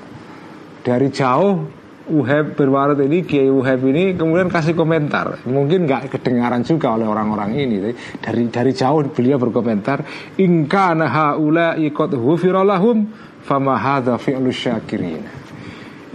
Dari 0.88 1.12
jauh 1.12 1.77
Uheb 2.08 2.56
berwarat 2.56 2.96
ini 3.04 3.20
Kiai 3.20 3.52
Uheb 3.52 3.84
ini 3.92 4.16
kemudian 4.16 4.48
kasih 4.48 4.72
komentar. 4.72 5.44
Mungkin 5.44 5.84
nggak 5.84 6.08
kedengaran 6.16 6.64
juga 6.64 6.96
oleh 6.96 7.04
orang-orang 7.04 7.52
ini 7.52 7.92
dari 8.20 8.48
dari 8.48 8.72
jauh 8.72 9.04
beliau 9.12 9.36
berkomentar 9.36 10.04
ingkana 10.40 11.04
haula 11.04 11.76
ikut 11.76 12.16
hufiralahum 12.16 13.12
fama 13.44 13.76
hadza 13.76 14.16
fi'lu 14.16 14.48
syakirin. 14.48 15.24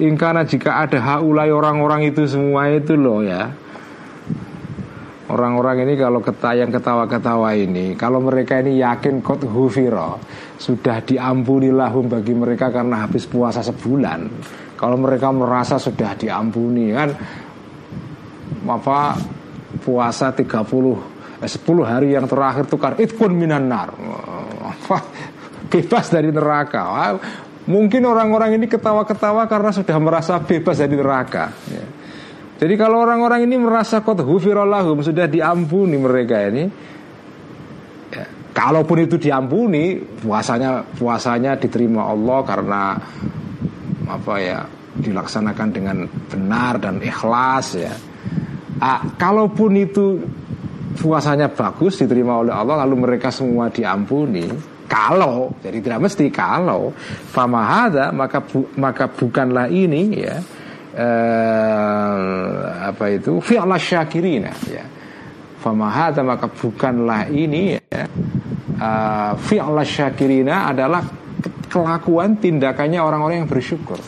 Ingkana 0.02 0.50
jika 0.50 0.82
ada 0.82 0.98
haulai 0.98 1.54
orang-orang 1.54 2.10
itu 2.10 2.26
semua 2.26 2.66
itu 2.74 2.98
loh 2.98 3.22
ya. 3.22 3.54
Orang-orang 5.30 5.88
ini 5.88 5.98
kalau 5.98 6.20
ketayang 6.20 6.70
ketawa-ketawa 6.70 7.56
ini 7.58 7.96
Kalau 7.98 8.20
mereka 8.22 8.60
ini 8.60 8.78
yakin 8.78 9.24
kot 9.24 9.42
hufiro 9.48 10.20
Sudah 10.60 11.00
diampuni 11.02 11.74
lahum 11.74 12.06
bagi 12.06 12.36
mereka 12.36 12.70
karena 12.70 13.08
habis 13.08 13.26
puasa 13.26 13.64
sebulan 13.64 14.30
kalau 14.84 15.00
mereka 15.00 15.32
merasa 15.32 15.80
sudah 15.80 16.12
diampuni 16.20 16.92
kan 16.92 17.16
apa 18.68 19.16
puasa 19.80 20.36
30 20.36 20.44
eh, 21.40 21.48
10 21.48 21.64
hari 21.88 22.12
yang 22.12 22.28
terakhir 22.28 22.68
itu 22.68 22.76
kan 22.76 23.00
pun 23.16 23.32
minan 23.32 23.72
nar. 23.72 23.96
bebas 25.72 26.12
dari 26.12 26.36
neraka. 26.36 27.16
Mungkin 27.64 28.04
orang-orang 28.04 28.60
ini 28.60 28.68
ketawa-ketawa 28.68 29.48
karena 29.48 29.72
sudah 29.72 29.96
merasa 30.04 30.44
bebas 30.44 30.76
dari 30.76 31.00
neraka. 31.00 31.56
Ya. 31.72 31.86
Jadi 32.60 32.76
kalau 32.76 33.08
orang-orang 33.08 33.48
ini 33.48 33.56
merasa 33.56 34.04
kot 34.04 34.20
hufirallahum 34.20 35.00
sudah 35.00 35.32
diampuni 35.32 35.96
mereka 35.96 36.44
ini, 36.44 36.68
ya, 38.12 38.26
kalaupun 38.52 39.08
itu 39.08 39.16
diampuni, 39.16 39.96
puasanya 39.96 40.84
puasanya 41.00 41.56
diterima 41.56 42.04
Allah 42.04 42.40
karena 42.44 42.82
apa 44.08 44.34
ya 44.40 44.60
dilaksanakan 44.94 45.68
dengan 45.74 45.98
benar 46.30 46.78
dan 46.78 47.02
ikhlas 47.02 47.68
ya. 47.78 47.94
Ah, 48.84 49.02
kalaupun 49.16 49.72
itu 49.80 50.20
puasanya 51.00 51.50
bagus 51.50 51.98
diterima 51.98 52.38
oleh 52.38 52.54
Allah 52.54 52.86
lalu 52.86 53.08
mereka 53.08 53.34
semua 53.34 53.74
diampuni 53.74 54.46
kalau 54.86 55.50
jadi 55.64 55.82
tidak 55.82 56.00
mesti 56.06 56.30
kalau 56.30 56.94
famahada 57.34 58.14
maka 58.14 58.46
bu, 58.46 58.70
maka 58.78 59.10
bukanlah 59.10 59.66
ini 59.72 60.02
ya 60.14 60.38
eh, 60.94 62.62
apa 62.94 63.06
itu 63.10 63.42
fi'la 63.42 63.80
syakirina 63.82 64.54
ya 64.70 64.86
famahada 65.64 66.22
maka 66.22 66.52
bukanlah 66.52 67.32
ini 67.32 67.80
ya 67.80 68.04
uh, 68.84 69.32
fi'la 69.40 69.84
syakirina 69.88 70.76
adalah 70.76 71.23
kelakuan 71.72 72.38
tindakannya 72.40 73.00
orang-orang 73.00 73.46
yang 73.46 73.50
bersyukur. 73.50 74.00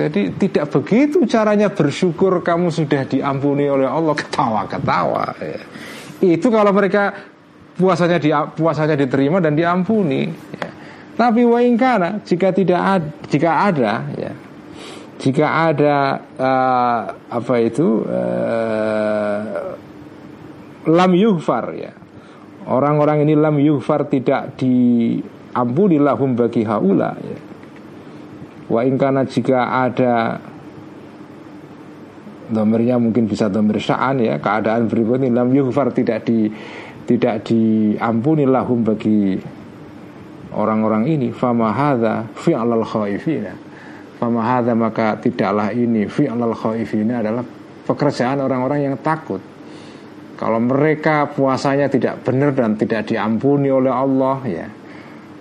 Jadi 0.00 0.32
tidak 0.40 0.72
begitu 0.72 1.28
caranya 1.28 1.68
bersyukur 1.68 2.40
kamu 2.40 2.72
sudah 2.72 3.04
diampuni 3.04 3.68
oleh 3.68 3.84
Allah 3.84 4.16
ketawa-ketawa. 4.16 5.36
Ya. 5.44 5.60
Itu 6.24 6.48
kalau 6.48 6.72
mereka 6.72 7.12
puasanya 7.76 8.16
di, 8.16 8.32
puasanya 8.32 8.96
diterima 8.96 9.44
dan 9.44 9.52
diampuni. 9.52 10.24
Ya. 10.56 10.68
Tapi 11.20 11.44
waingkana 11.44 12.24
jika 12.24 12.48
tidak 12.48 12.80
ada, 12.80 13.08
jika 13.28 13.50
ada 13.68 13.92
ya 14.16 14.32
jika 15.20 15.46
ada 15.68 16.16
uh, 16.40 17.00
apa 17.28 17.54
itu 17.60 18.08
uh, 18.08 19.76
lam 20.88 21.12
yuhfar 21.12 21.76
ya 21.76 21.92
Orang-orang 22.70 23.26
ini 23.26 23.34
lam 23.34 23.58
yughfar 23.58 24.06
tidak 24.06 24.54
diampuni 24.54 25.98
lahum 25.98 26.38
bagi 26.38 26.62
haula 26.62 27.18
ya. 27.18 27.38
Wa 28.70 28.86
ingkana 28.86 29.26
jika 29.26 29.82
ada 29.82 30.38
Domernya 32.50 32.98
mungkin 32.98 33.30
bisa 33.30 33.46
domer 33.46 33.78
sya'an 33.78 34.22
ya. 34.22 34.38
Keadaan 34.38 34.90
berikutnya 34.90 35.30
Lam 35.30 35.50
yughfar 35.54 35.90
tidak 35.90 36.26
di 36.26 36.50
Tidak 37.06 37.42
diampuni 37.42 38.46
lahum 38.46 38.86
bagi 38.86 39.38
Orang-orang 40.54 41.10
ini. 41.10 41.34
Fama 41.34 41.74
hadha 41.74 42.30
fi'alal 42.38 42.86
khaifina 42.86 43.54
Fama 44.22 44.46
hadha 44.46 44.78
maka 44.78 45.18
tidaklah 45.18 45.74
ini 45.74 46.06
Fi'alal 46.06 46.54
khaifina 46.54 47.22
adalah 47.22 47.42
Pekerjaan 47.86 48.38
orang-orang 48.38 48.86
yang 48.86 48.96
takut 49.02 49.49
kalau 50.40 50.56
mereka 50.56 51.28
puasanya 51.28 51.92
tidak 51.92 52.24
benar 52.24 52.56
dan 52.56 52.80
tidak 52.80 53.04
diampuni 53.04 53.68
oleh 53.68 53.92
Allah 53.92 54.38
ya 54.48 54.66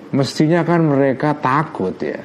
Mestinya 0.10 0.66
kan 0.66 0.90
mereka 0.90 1.38
takut 1.38 1.94
ya. 2.02 2.18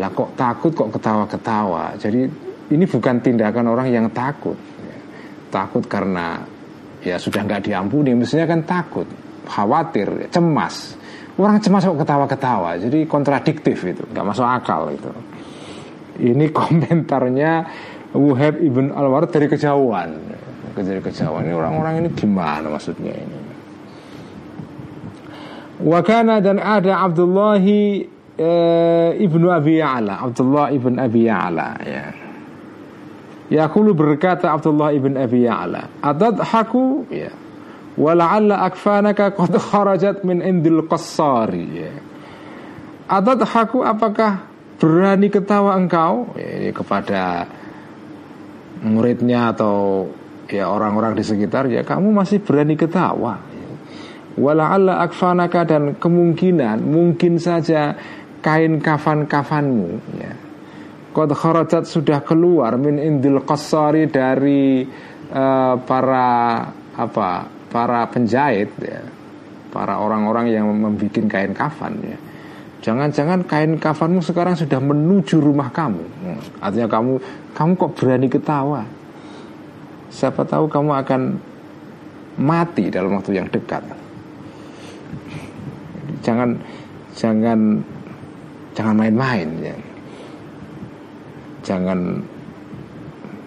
Lah 0.00 0.08
kok 0.08 0.32
takut 0.32 0.72
kok 0.72 0.88
ketawa-ketawa? 0.96 1.92
Jadi 2.00 2.24
ini 2.72 2.84
bukan 2.88 3.20
tindakan 3.20 3.68
orang 3.68 3.92
yang 3.92 4.08
takut 4.08 4.56
ya. 4.80 4.96
Takut 5.52 5.84
karena 5.84 6.40
ya 7.04 7.20
sudah 7.20 7.44
nggak 7.44 7.68
diampuni 7.68 8.16
Mestinya 8.16 8.48
kan 8.48 8.64
takut 8.64 9.04
Khawatir, 9.42 10.32
cemas. 10.32 10.96
Orang 11.36 11.60
cemas 11.60 11.84
kok 11.84 11.98
ketawa-ketawa? 12.00 12.78
Jadi 12.78 13.04
kontradiktif 13.04 13.84
itu, 13.84 14.06
nggak 14.14 14.24
masuk 14.32 14.46
akal 14.46 14.88
itu. 14.94 15.10
Ini 16.22 16.48
komentarnya 16.56 17.52
Wuhab 18.12 18.60
ibn 18.60 18.92
al 18.92 19.08
dari 19.28 19.48
kejauhan 19.48 20.10
kejar-kejaran 20.72 21.46
ini 21.46 21.54
orang-orang 21.54 21.94
ini 22.04 22.08
gimana 22.16 22.66
maksudnya 22.72 23.12
ini? 23.12 23.38
Wakana 25.82 26.38
dan 26.38 26.62
ada 26.62 27.02
Abdullah 27.02 27.58
e, 27.58 28.52
ibnu 29.18 29.50
Abi 29.50 29.82
Ya'la. 29.82 30.22
Abdullah 30.22 30.70
ibn 30.70 30.94
Abi 30.98 31.26
Ya'la 31.26 31.68
ya. 31.82 32.06
Yaqulu 33.52 33.92
berkata 33.92 34.54
Abdullah 34.54 34.94
ibn 34.94 35.18
Abi 35.18 35.44
Ya'la 35.44 35.90
haku 36.40 37.10
ya. 37.10 37.34
Wala'alla 37.92 38.64
akfanaka 38.72 39.36
qad 39.36 39.52
kharajat 39.52 40.24
min 40.24 40.40
indil 40.40 40.88
qassari. 40.88 41.66
Ya. 41.76 41.92
Haku 43.12 43.84
apakah 43.84 44.48
berani 44.80 45.28
ketawa 45.28 45.76
engkau? 45.76 46.32
Ya, 46.40 46.72
kepada 46.72 47.44
muridnya 48.80 49.52
atau 49.52 50.08
ya 50.52 50.68
orang-orang 50.68 51.16
di 51.16 51.24
sekitar 51.24 51.66
ya 51.72 51.80
kamu 51.80 52.12
masih 52.12 52.44
berani 52.44 52.76
ketawa 52.76 53.40
Wala'alla 54.32 55.04
akfanaka 55.04 55.68
dan 55.68 56.00
kemungkinan 56.00 56.80
Mungkin 56.80 57.36
saja 57.36 57.92
kain 58.40 58.80
kafan-kafanmu 58.80 59.90
ya. 60.18 60.34
Qad 61.12 61.30
kharajat 61.36 61.84
sudah 61.84 62.24
keluar 62.24 62.80
min 62.80 62.96
indil 62.96 63.44
qasari 63.44 64.08
dari 64.08 64.82
uh, 65.28 65.76
para 65.84 66.28
apa 66.96 67.30
para 67.68 68.08
penjahit 68.08 68.72
ya. 68.80 69.04
Para 69.68 70.00
orang-orang 70.00 70.52
yang 70.52 70.68
membuat 70.68 71.28
kain 71.28 71.52
kafan 71.52 72.00
ya. 72.00 72.18
Jangan-jangan 72.82 73.46
kain 73.46 73.78
kafanmu 73.78 74.24
sekarang 74.24 74.58
sudah 74.58 74.80
menuju 74.82 75.38
rumah 75.38 75.70
kamu. 75.70 76.02
Hmm. 76.02 76.40
Artinya 76.58 76.88
kamu 76.88 77.12
kamu 77.52 77.72
kok 77.78 77.92
berani 77.94 78.28
ketawa? 78.32 78.82
Siapa 80.12 80.44
tahu 80.44 80.68
kamu 80.68 80.92
akan 80.92 81.22
mati 82.36 82.92
dalam 82.92 83.16
waktu 83.16 83.40
yang 83.40 83.48
dekat 83.48 83.80
jangan 86.22 86.54
jangan 87.12 87.82
jangan 88.72 88.94
main-main 88.96 89.48
ya. 89.60 89.76
Jangan 91.62 92.18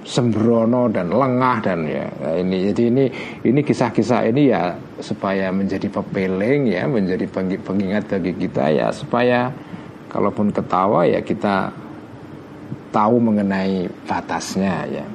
sembrono 0.06 0.86
dan 0.94 1.10
lengah 1.10 1.58
dan 1.66 1.82
ya 1.90 2.06
ini 2.38 2.70
jadi 2.70 2.84
ini 2.94 3.06
ini 3.42 3.60
kisah-kisah 3.66 4.30
ini 4.30 4.54
ya 4.54 4.78
supaya 5.02 5.50
menjadi 5.50 5.90
pepeling 5.90 6.70
ya 6.70 6.86
menjadi 6.86 7.26
pengingat 7.66 8.14
bagi 8.14 8.38
kita 8.38 8.70
ya 8.70 8.94
supaya 8.94 9.50
kalaupun 10.14 10.54
ketawa 10.54 11.10
ya 11.10 11.26
kita 11.26 11.74
tahu 12.94 13.18
mengenai 13.18 13.90
batasnya 14.06 14.86
ya 14.94 15.06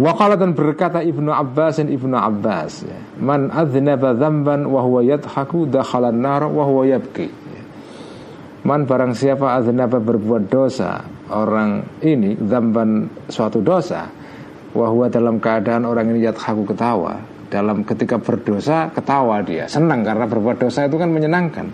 Waqala 0.00 0.40
dan 0.40 0.56
berkata 0.56 1.04
Ibnu 1.04 1.28
Abbas 1.28 1.76
dan 1.76 1.92
Ibnu 1.92 2.16
Abbas 2.16 2.88
ya, 2.88 2.96
Man 3.20 3.52
adznaba 3.52 4.16
dzamban 4.16 4.64
wa 4.64 4.80
huwa 4.80 5.04
yadhaku 5.04 5.68
dakhala 5.68 6.08
nar 6.08 6.48
wa 6.48 6.64
huwa 6.64 6.88
yabki. 6.88 7.28
Man 8.64 8.88
barang 8.88 9.12
siapa 9.12 9.60
berbuat 9.60 10.48
dosa 10.48 11.04
orang 11.28 12.00
ini 12.00 12.32
dzamban 12.32 13.12
suatu 13.28 13.60
dosa 13.60 14.08
wa 14.72 14.86
huwa 14.88 15.12
dalam 15.12 15.36
keadaan 15.36 15.84
orang 15.84 16.16
ini 16.16 16.24
yadhaku 16.24 16.64
ketawa 16.64 17.20
dalam 17.52 17.84
ketika 17.84 18.16
berdosa 18.16 18.88
ketawa 18.94 19.42
dia 19.44 19.66
senang 19.66 20.06
karena 20.06 20.24
berbuat 20.28 20.64
dosa 20.64 20.86
itu 20.86 20.96
kan 21.00 21.10
menyenangkan 21.10 21.66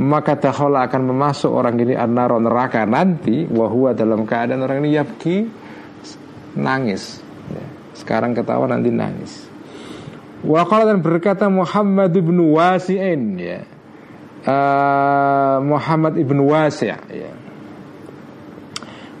maka 0.00 0.34
dakhala 0.40 0.88
akan 0.88 1.02
memasuk 1.12 1.52
orang 1.52 1.76
ini 1.76 1.94
an 1.94 2.16
neraka 2.16 2.88
nanti 2.88 3.44
wahwa 3.46 3.92
dalam 3.92 4.24
keadaan 4.24 4.64
orang 4.64 4.82
ini 4.82 4.90
yabki 4.96 5.36
nangis. 6.58 7.21
Ya. 7.52 7.66
Sekarang 7.92 8.32
ketawa 8.32 8.64
nanti 8.66 8.88
nangis. 8.88 9.52
Waqala 10.42 10.90
dan 10.90 10.98
berkata 10.98 11.46
Muhammad 11.46 12.10
ibn 12.18 12.34
Wasi'in 12.40 13.38
ya. 13.38 13.62
Uh, 14.42 15.62
Muhammad 15.62 16.18
ibn 16.18 16.42
Wasi' 16.42 16.90
ya. 16.90 17.30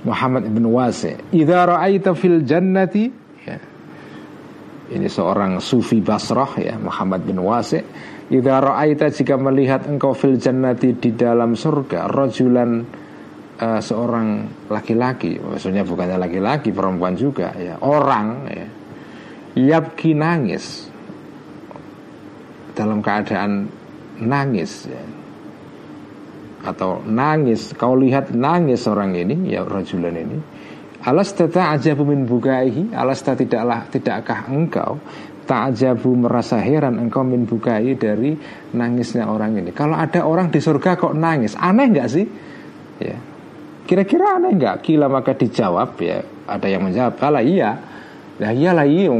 Muhammad 0.02 0.50
ibn 0.50 0.66
Wasi' 0.66 1.14
Idza 1.30 1.62
ra'aita 1.62 2.10
fil 2.18 2.42
jannati 2.42 3.06
ya. 3.46 3.58
Ini 4.90 5.06
seorang 5.06 5.62
sufi 5.62 6.02
Basrah 6.02 6.58
ya 6.58 6.74
Muhammad 6.74 7.22
bin 7.22 7.38
Wasi' 7.38 7.86
Idza 8.34 8.58
ra'aita 8.58 9.14
jika 9.14 9.38
melihat 9.38 9.86
engkau 9.86 10.10
fil 10.10 10.42
jannati 10.42 10.98
di 10.98 11.14
dalam 11.14 11.54
surga 11.54 12.10
rajulan 12.10 12.82
uh, 13.60 13.80
seorang 13.82 14.48
laki-laki, 14.70 15.36
maksudnya 15.36 15.84
bukannya 15.84 16.16
laki-laki, 16.16 16.72
perempuan 16.72 17.18
juga 17.18 17.52
ya, 17.58 17.76
orang 17.82 18.48
ya, 18.48 18.66
yabki 19.58 20.16
nangis. 20.16 20.88
Dalam 22.72 23.04
keadaan 23.04 23.68
nangis 24.24 24.88
ya. 24.88 25.04
atau 26.62 27.04
nangis 27.04 27.74
kau 27.76 27.92
lihat 27.98 28.32
nangis 28.32 28.88
orang 28.88 29.12
ini 29.12 29.52
ya 29.52 29.60
rajulan 29.66 30.16
ini. 30.16 30.38
Alas 31.02 31.34
tata 31.34 31.74
aja 31.74 31.92
min 31.98 32.24
bukaihi 32.24 32.94
alas 32.94 33.20
tidaklah 33.26 33.90
tidakkah 33.90 34.48
engkau 34.48 34.96
ta'jabu 35.44 36.14
merasa 36.14 36.62
heran 36.62 37.02
engkau 37.02 37.26
min 37.26 37.44
bukai 37.44 37.98
dari 37.98 38.38
nangisnya 38.72 39.26
orang 39.26 39.58
ini. 39.58 39.74
Kalau 39.74 39.98
ada 39.98 40.24
orang 40.24 40.48
di 40.48 40.62
surga 40.62 40.96
kok 40.96 41.12
nangis 41.12 41.58
aneh 41.58 41.86
nggak 41.92 42.08
sih? 42.08 42.24
Ya 43.02 43.31
Kira-kira 43.92 44.40
aneh 44.40 44.56
nggak? 44.56 44.88
Kila 44.88 45.04
maka 45.12 45.36
dijawab 45.36 46.00
ya. 46.00 46.24
Ada 46.48 46.64
yang 46.64 46.88
menjawab, 46.88 47.20
kalau 47.20 47.44
iya. 47.44 47.76
Ya 48.40 48.48
iyalah 48.48 48.88
iya 48.88 49.12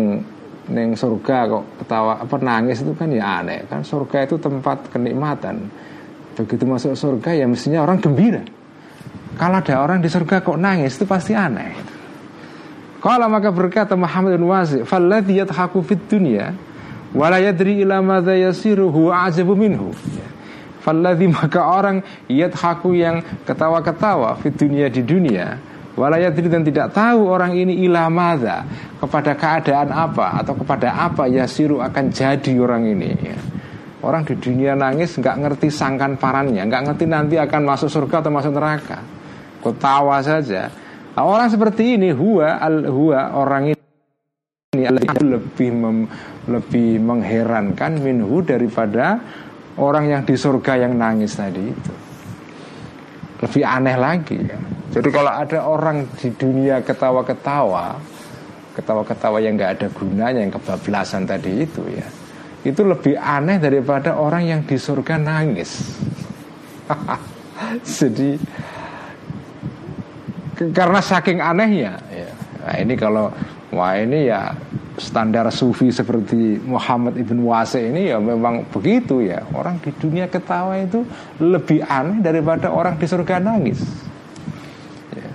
neng 0.73 0.95
surga 0.95 1.51
kok 1.51 1.65
ketawa 1.83 2.23
apa 2.23 2.37
nangis 2.39 2.87
itu 2.87 2.95
kan 2.95 3.11
ya 3.11 3.43
aneh 3.43 3.67
kan 3.67 3.83
surga 3.83 4.31
itu 4.31 4.39
tempat 4.39 4.95
kenikmatan 4.95 5.67
begitu 6.39 6.63
masuk 6.63 6.95
surga 6.95 7.35
ya 7.35 7.51
mestinya 7.51 7.83
orang 7.83 7.99
gembira 7.99 8.47
kalau 9.35 9.59
ada 9.59 9.75
orang 9.83 9.99
di 9.99 10.07
surga 10.07 10.39
kok 10.47 10.55
nangis 10.55 10.95
itu 10.95 11.03
pasti 11.03 11.35
aneh 11.35 11.75
kalau 13.03 13.27
maka 13.27 13.51
berkata 13.51 13.99
Muhammad 13.99 14.39
bin 14.39 14.47
Wasi 14.47 14.87
falladhi 14.87 15.43
yadhaku 15.43 15.83
fid 15.83 16.07
dunya 16.07 16.55
wala 17.11 17.43
yadri 17.43 17.83
ila 17.83 17.99
madza 17.99 18.39
yasiru 18.39 18.87
huwa 18.95 19.27
ajabu 19.27 19.59
Falladhi 20.83 21.31
maka 21.31 21.63
orang 21.63 22.03
yadhaku 22.27 22.99
yang 22.99 23.23
ketawa-ketawa 23.47 24.43
di 24.43 24.51
dunia 24.51 24.87
di 24.91 25.03
dunia. 25.07 25.47
Walayadri 25.93 26.49
dan 26.49 26.65
tidak 26.65 26.97
tahu 26.97 27.29
orang 27.29 27.53
ini 27.53 27.85
ilamada 27.85 28.65
Kepada 28.97 29.37
keadaan 29.37 29.93
apa 29.93 30.41
Atau 30.41 30.57
kepada 30.57 30.89
apa 30.89 31.29
ya 31.29 31.45
siru 31.45 31.85
akan 31.85 32.09
jadi 32.09 32.53
orang 32.57 32.89
ini. 32.89 33.13
Orang 34.03 34.27
di 34.27 34.35
dunia 34.35 34.75
nangis 34.75 35.15
nggak 35.15 35.37
ngerti 35.39 35.71
sangkan 35.71 36.19
parannya 36.19 36.67
nggak 36.67 36.83
ngerti 36.91 37.05
nanti 37.07 37.37
akan 37.39 37.63
masuk 37.63 37.87
surga 37.87 38.25
atau 38.25 38.33
masuk 38.35 38.51
neraka. 38.51 38.99
Ketawa 39.63 40.19
saja. 40.19 40.75
Nah, 41.13 41.23
Orang 41.23 41.53
seperti 41.53 41.95
ini 41.95 42.11
Huwa, 42.11 42.57
al, 42.59 42.89
huwa 42.89 43.37
orang 43.37 43.77
ini 43.77 44.89
lebih 45.21 45.71
mem, 45.71 46.09
lebih 46.49 46.99
mengherankan 46.99 48.01
minhu 48.01 48.41
daripada 48.41 49.21
orang 49.81 50.05
yang 50.11 50.23
di 50.27 50.37
surga 50.37 50.85
yang 50.89 50.97
nangis 50.99 51.37
tadi 51.39 51.65
itu 51.65 51.95
lebih 53.43 53.63
aneh 53.67 53.97
lagi 53.99 54.39
ya. 54.39 54.59
Jadi 54.93 55.09
kalau 55.09 55.33
ada 55.33 55.59
orang 55.67 56.07
di 56.21 56.29
dunia 56.37 56.85
ketawa-ketawa, 56.85 57.97
ketawa-ketawa 58.77 59.41
yang 59.43 59.59
nggak 59.59 59.73
ada 59.81 59.89
gunanya, 59.91 60.41
yang 60.45 60.53
kebablasan 60.53 61.27
tadi 61.27 61.65
itu 61.65 61.83
ya, 61.91 62.07
itu 62.63 62.85
lebih 62.87 63.19
aneh 63.19 63.59
daripada 63.59 64.15
orang 64.15 64.47
yang 64.47 64.61
di 64.63 64.77
surga 64.79 65.17
nangis. 65.19 65.97
Jadi 67.99 68.37
karena 70.71 71.01
saking 71.03 71.43
anehnya, 71.43 71.99
ya. 72.13 72.31
Nah 72.63 72.77
ini 72.79 72.95
kalau 72.95 73.27
wah 73.75 73.97
ini 73.99 74.29
ya 74.31 74.55
standar 75.01 75.49
sufi 75.49 75.89
seperti 75.89 76.61
Muhammad 76.61 77.17
ibn 77.17 77.41
Wase 77.49 77.81
ini 77.81 78.13
ya 78.13 78.21
memang 78.21 78.69
begitu 78.69 79.25
ya. 79.25 79.41
Orang 79.57 79.81
di 79.81 79.89
dunia 79.97 80.29
ketawa 80.29 80.77
itu 80.77 81.05
lebih 81.41 81.81
aneh 81.85 82.21
daripada 82.21 82.69
orang 82.69 83.01
di 83.01 83.07
surga 83.09 83.41
nangis. 83.41 83.81
Ya. 85.17 85.31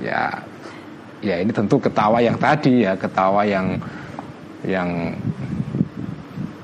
Ya, 0.00 0.22
ya 1.20 1.34
ini 1.40 1.52
tentu 1.52 1.76
ketawa 1.76 2.24
yang 2.24 2.40
tadi 2.40 2.88
ya 2.88 2.96
ketawa 2.96 3.44
yang 3.44 3.76
yang 4.64 5.12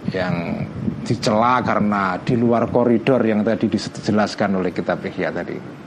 yang 0.08 0.64
dicela 1.04 1.60
karena 1.60 2.16
di 2.20 2.36
luar 2.36 2.68
koridor 2.68 3.20
yang 3.24 3.44
tadi 3.44 3.68
dijelaskan 3.68 4.60
oleh 4.60 4.72
kitab 4.72 5.04
Ihya 5.04 5.32
tadi 5.32 5.77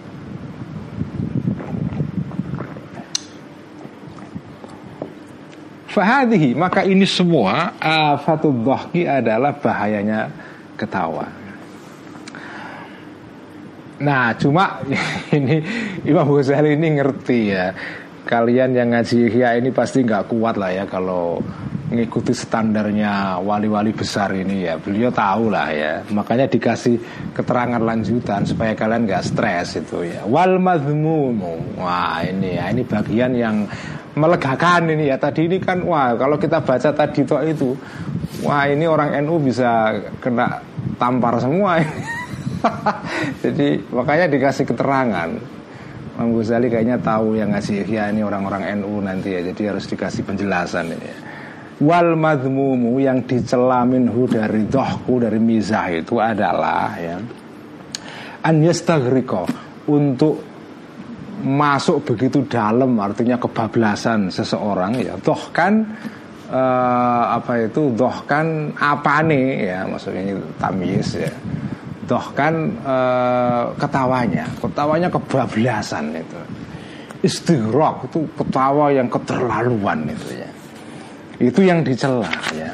Fahadihi 5.92 6.56
maka 6.56 6.88
ini 6.88 7.04
semua 7.04 7.76
afatul 7.84 8.64
dhahki 8.64 9.04
adalah 9.04 9.52
bahayanya 9.52 10.32
ketawa. 10.80 11.28
Nah, 14.02 14.34
cuma 14.40 14.82
ini 15.38 15.62
Imam 16.08 16.26
Ghazali 16.32 16.74
ini 16.80 16.88
ngerti 16.98 17.40
ya. 17.52 17.68
kalian 18.22 18.78
yang 18.78 18.94
ngaji 18.94 19.34
ihya 19.34 19.58
ini 19.58 19.74
pasti 19.74 20.06
nggak 20.06 20.30
kuat 20.30 20.54
lah 20.54 20.70
ya 20.70 20.86
kalau 20.86 21.42
mengikuti 21.92 22.32
standarnya 22.32 23.44
wali-wali 23.44 23.92
besar 23.92 24.32
ini 24.32 24.64
ya. 24.64 24.80
Beliau 24.80 25.12
tahu 25.12 25.52
lah 25.52 25.68
ya. 25.76 26.00
Makanya 26.08 26.48
dikasih 26.48 26.96
keterangan 27.36 27.84
lanjutan 27.84 28.48
supaya 28.48 28.72
kalian 28.72 29.04
nggak 29.04 29.28
stres 29.28 29.76
itu 29.76 30.08
ya. 30.08 30.24
Wal 30.24 30.56
madhmumu. 30.56 31.76
Wah 31.76 32.24
ini 32.24 32.56
ya. 32.56 32.72
Ini 32.72 32.88
bagian 32.88 33.36
yang 33.36 33.68
melegakan 34.16 34.88
ini 34.88 35.12
ya. 35.12 35.20
Tadi 35.20 35.52
ini 35.52 35.60
kan 35.60 35.84
wah 35.84 36.16
kalau 36.16 36.40
kita 36.40 36.64
baca 36.64 36.96
tadi 36.96 37.28
toh 37.28 37.44
itu 37.44 37.76
wah 38.48 38.64
ini 38.72 38.88
orang 38.88 39.20
NU 39.28 39.44
bisa 39.44 39.92
kena 40.24 40.64
tampar 40.96 41.44
semua 41.44 41.84
jadi 43.44 43.84
makanya 43.92 44.32
dikasih 44.32 44.64
keterangan. 44.64 45.60
Imam 46.12 46.38
Ghazali 46.38 46.70
kayaknya 46.70 47.02
tahu 47.02 47.34
yang 47.34 47.52
ngasih 47.52 47.84
ya 47.84 48.14
ini 48.14 48.24
orang-orang 48.24 48.80
NU 48.80 49.04
nanti 49.04 49.36
ya. 49.36 49.44
Jadi 49.44 49.62
harus 49.68 49.84
dikasih 49.92 50.24
penjelasan 50.24 50.88
ini 50.88 51.10
ya 51.12 51.31
wal 51.82 52.14
madmumu 52.14 53.02
yang 53.02 53.26
dicela 53.26 53.82
minhu 53.84 54.30
dari 54.30 54.70
dohku 54.70 55.18
dari 55.18 55.42
mizah 55.42 55.90
itu 55.90 56.22
adalah 56.22 56.94
ya 57.02 57.18
an 58.46 58.56
yastaghriqa 58.62 59.50
untuk 59.90 60.38
masuk 61.42 62.06
begitu 62.06 62.46
dalam 62.46 62.94
artinya 63.02 63.42
kebablasan 63.42 64.30
seseorang 64.30 65.02
ya 65.02 65.18
toh 65.18 65.50
kan 65.50 65.74
uh, 66.54 67.24
apa 67.34 67.66
itu 67.66 67.90
doh 67.98 68.30
kan 68.30 68.70
apa 68.78 69.26
nih 69.26 69.74
ya 69.74 69.80
maksudnya 69.90 70.22
ini 70.22 70.34
tamis 70.62 71.18
ya 71.18 71.34
doh 72.06 72.26
kan 72.38 72.54
uh, 72.86 73.74
ketawanya 73.80 74.46
ketawanya 74.62 75.10
kebablasan 75.10 76.14
itu. 76.14 76.40
Istighraq 77.22 78.10
itu 78.10 78.26
ketawa 78.34 78.90
yang 78.90 79.06
keterlaluan 79.06 80.10
itu 80.10 80.42
ya 80.42 80.51
itu 81.42 81.66
yang 81.66 81.82
dicela 81.82 82.30
ya. 82.54 82.70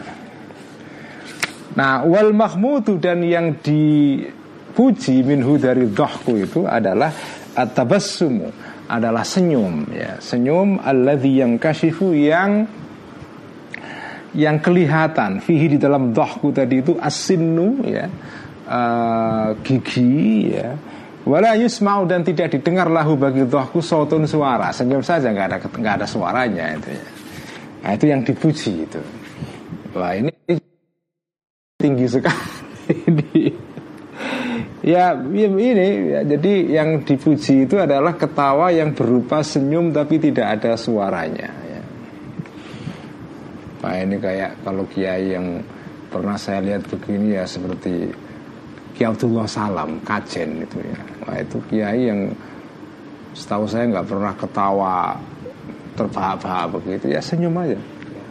Nah, 1.78 2.04
wal 2.04 2.34
mahmudu 2.34 2.98
dan 3.00 3.24
yang 3.24 3.56
dipuji 3.64 5.24
minhu 5.24 5.56
dari 5.56 5.88
dohku 5.88 6.36
itu 6.36 6.66
adalah 6.68 7.14
atabassumu 7.56 8.52
adalah 8.92 9.24
senyum 9.24 9.88
ya. 9.94 10.20
Senyum 10.20 10.84
alladhi 10.84 11.40
yang 11.40 11.56
kashifu 11.56 12.12
yang 12.12 12.68
yang 14.36 14.60
kelihatan 14.60 15.40
fihi 15.40 15.78
di 15.78 15.80
dalam 15.80 16.12
dohku 16.12 16.52
tadi 16.52 16.84
itu 16.84 17.00
asinnu 17.00 17.88
ya. 17.88 18.06
Uh, 18.68 19.56
gigi 19.64 20.52
ya 20.52 20.76
wala 21.24 21.56
yusma'u 21.60 22.04
dan 22.04 22.24
tidak 22.24 22.52
didengar 22.52 22.92
lahu 22.92 23.20
bagi 23.20 23.48
dohku 23.48 23.80
sautun 23.80 24.28
suara 24.28 24.76
senyum 24.76 25.00
saja 25.00 25.32
nggak 25.32 25.48
ada 25.48 25.58
nggak 25.64 25.94
ada 26.04 26.08
suaranya 26.08 26.76
itu 26.76 26.92
ya 26.92 27.17
Nah 27.84 27.92
itu 27.94 28.06
yang 28.10 28.22
dipuji 28.26 28.86
itu. 28.86 29.02
Wah 29.94 30.14
ini 30.18 30.32
tinggi 31.78 32.06
sekali 32.10 32.94
ini. 33.08 33.44
Ya, 34.88 35.12
ini 35.20 35.68
ya, 36.16 36.22
jadi 36.24 36.54
yang 36.80 37.04
dipuji 37.04 37.68
itu 37.68 37.76
adalah 37.76 38.16
ketawa 38.16 38.72
yang 38.72 38.96
berupa 38.96 39.44
senyum 39.44 39.92
tapi 39.92 40.16
tidak 40.16 40.58
ada 40.58 40.80
suaranya. 40.80 41.50
Ya. 41.68 41.82
Nah 43.84 43.96
ini 44.00 44.16
kayak 44.16 44.64
kalau 44.64 44.88
kiai 44.88 45.36
yang 45.36 45.60
pernah 46.08 46.40
saya 46.40 46.64
lihat 46.64 46.88
begini 46.88 47.36
ya 47.36 47.44
seperti 47.44 48.10
Kiai 48.98 49.14
Abdullah 49.14 49.46
Salam 49.46 50.02
Kajen 50.02 50.66
itu 50.66 50.82
ya. 50.82 51.00
Nah 51.28 51.38
itu 51.38 51.58
kiai 51.70 52.02
yang 52.10 52.34
setahu 53.38 53.70
saya 53.70 53.86
nggak 53.92 54.08
pernah 54.10 54.34
ketawa 54.34 55.14
terbahak-bahak 55.98 56.78
begitu. 56.78 57.10
Ya 57.10 57.20
senyum 57.20 57.58
aja. 57.58 57.76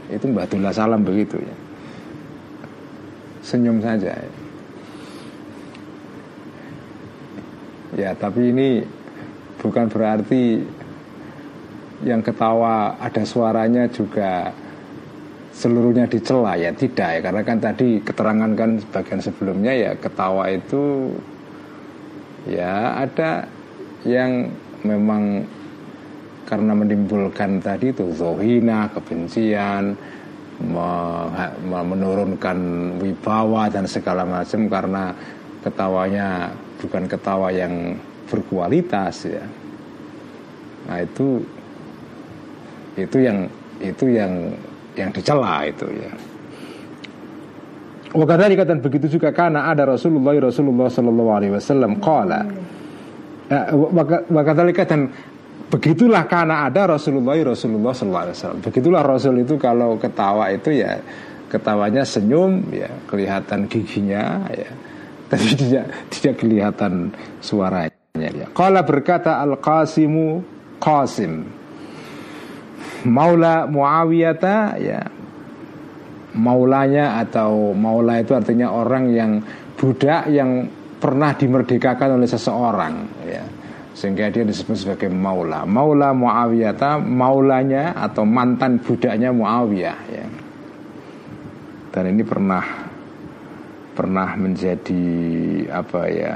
Itu 0.06 0.30
Mbak 0.30 0.46
Abdullah 0.46 0.72
Salam 0.72 1.02
begitu 1.02 1.42
ya. 1.42 1.56
Senyum 3.42 3.82
saja. 3.82 4.14
Ya. 4.14 4.30
ya 7.96 8.10
tapi 8.14 8.54
ini 8.54 8.86
bukan 9.58 9.90
berarti 9.90 10.62
yang 12.04 12.20
ketawa 12.20 13.00
ada 13.00 13.24
suaranya 13.24 13.88
juga 13.88 14.52
seluruhnya 15.56 16.06
dicela 16.06 16.54
ya 16.54 16.70
tidak 16.70 17.18
ya. 17.18 17.20
Karena 17.24 17.42
kan 17.42 17.58
tadi 17.58 17.98
keterangan 17.98 18.52
kan 18.54 18.70
bagian 18.94 19.20
sebelumnya 19.20 19.72
ya 19.74 19.92
ketawa 19.98 20.46
itu 20.52 21.10
ya 22.46 23.02
ada 23.02 23.50
yang 24.06 24.54
memang 24.86 25.42
karena 26.46 26.72
menimbulkan 26.72 27.58
tadi 27.58 27.90
itu 27.90 28.06
zohina, 28.14 28.86
kebencian, 28.94 29.98
menurunkan 31.66 32.58
wibawa 33.02 33.68
dan 33.68 33.84
segala 33.84 34.24
macam 34.24 34.70
karena 34.70 35.12
ketawanya 35.60 36.54
bukan 36.80 37.04
ketawa 37.10 37.50
yang 37.52 37.98
berkualitas 38.30 39.26
ya. 39.26 39.44
Nah 40.86 41.02
itu 41.02 41.42
itu 42.96 43.16
yang 43.20 43.38
itu 43.82 44.04
yang 44.08 44.32
yang 44.96 45.10
dicela 45.12 45.66
itu 45.68 45.84
ya. 45.92 46.12
Wakadari 48.16 48.56
dan 48.56 48.80
begitu 48.80 49.18
juga 49.20 49.28
karena 49.28 49.68
ada 49.68 49.84
Rasulullah 49.84 50.32
Rasulullah 50.40 50.88
Sallallahu 50.88 51.30
Alaihi 51.36 51.52
Wasallam 51.52 52.00
kala. 52.00 52.40
Wakadari 54.32 54.72
dan 54.72 55.12
Begitulah 55.66 56.30
karena 56.30 56.70
ada 56.70 56.94
Rasulullah 56.94 57.34
Rasulullah 57.42 57.90
SAW. 57.90 58.62
Begitulah 58.62 59.02
Rasul 59.02 59.42
itu 59.42 59.58
kalau 59.58 59.98
ketawa 59.98 60.54
itu 60.54 60.70
ya 60.70 61.02
ketawanya 61.50 62.06
senyum 62.06 62.70
ya 62.74 62.90
kelihatan 63.06 63.70
giginya 63.70 64.46
ya 64.50 64.70
tapi 65.30 65.58
tidak 65.58 65.86
tidak 66.10 66.34
kelihatan 66.38 67.10
suaranya 67.42 67.90
ya. 68.14 68.46
Kalau 68.54 68.82
berkata 68.86 69.42
Al 69.42 69.58
Qasimu 69.58 70.42
Qasim 70.78 71.46
Maula 73.06 73.66
Muawiyata 73.66 74.78
ya 74.78 75.02
maulanya 76.36 77.16
atau 77.24 77.72
maula 77.72 78.20
itu 78.20 78.36
artinya 78.36 78.68
orang 78.70 79.08
yang 79.08 79.40
budak 79.74 80.28
yang 80.28 80.68
pernah 81.00 81.32
dimerdekakan 81.32 82.20
oleh 82.20 82.28
seseorang 82.28 82.94
ya 83.24 83.42
sehingga 83.96 84.28
dia 84.28 84.44
disebut 84.44 84.76
sebagai 84.76 85.08
maula. 85.08 85.64
Maula 85.64 86.12
Muawiyah 86.12 87.00
maulanya 87.00 87.96
atau 87.96 88.28
mantan 88.28 88.76
budaknya 88.76 89.32
Muawiyah 89.32 89.98
ya. 90.12 90.26
Dan 91.96 92.12
ini 92.12 92.20
pernah 92.20 92.60
pernah 93.96 94.36
menjadi 94.36 95.04
apa 95.72 96.00
ya 96.12 96.34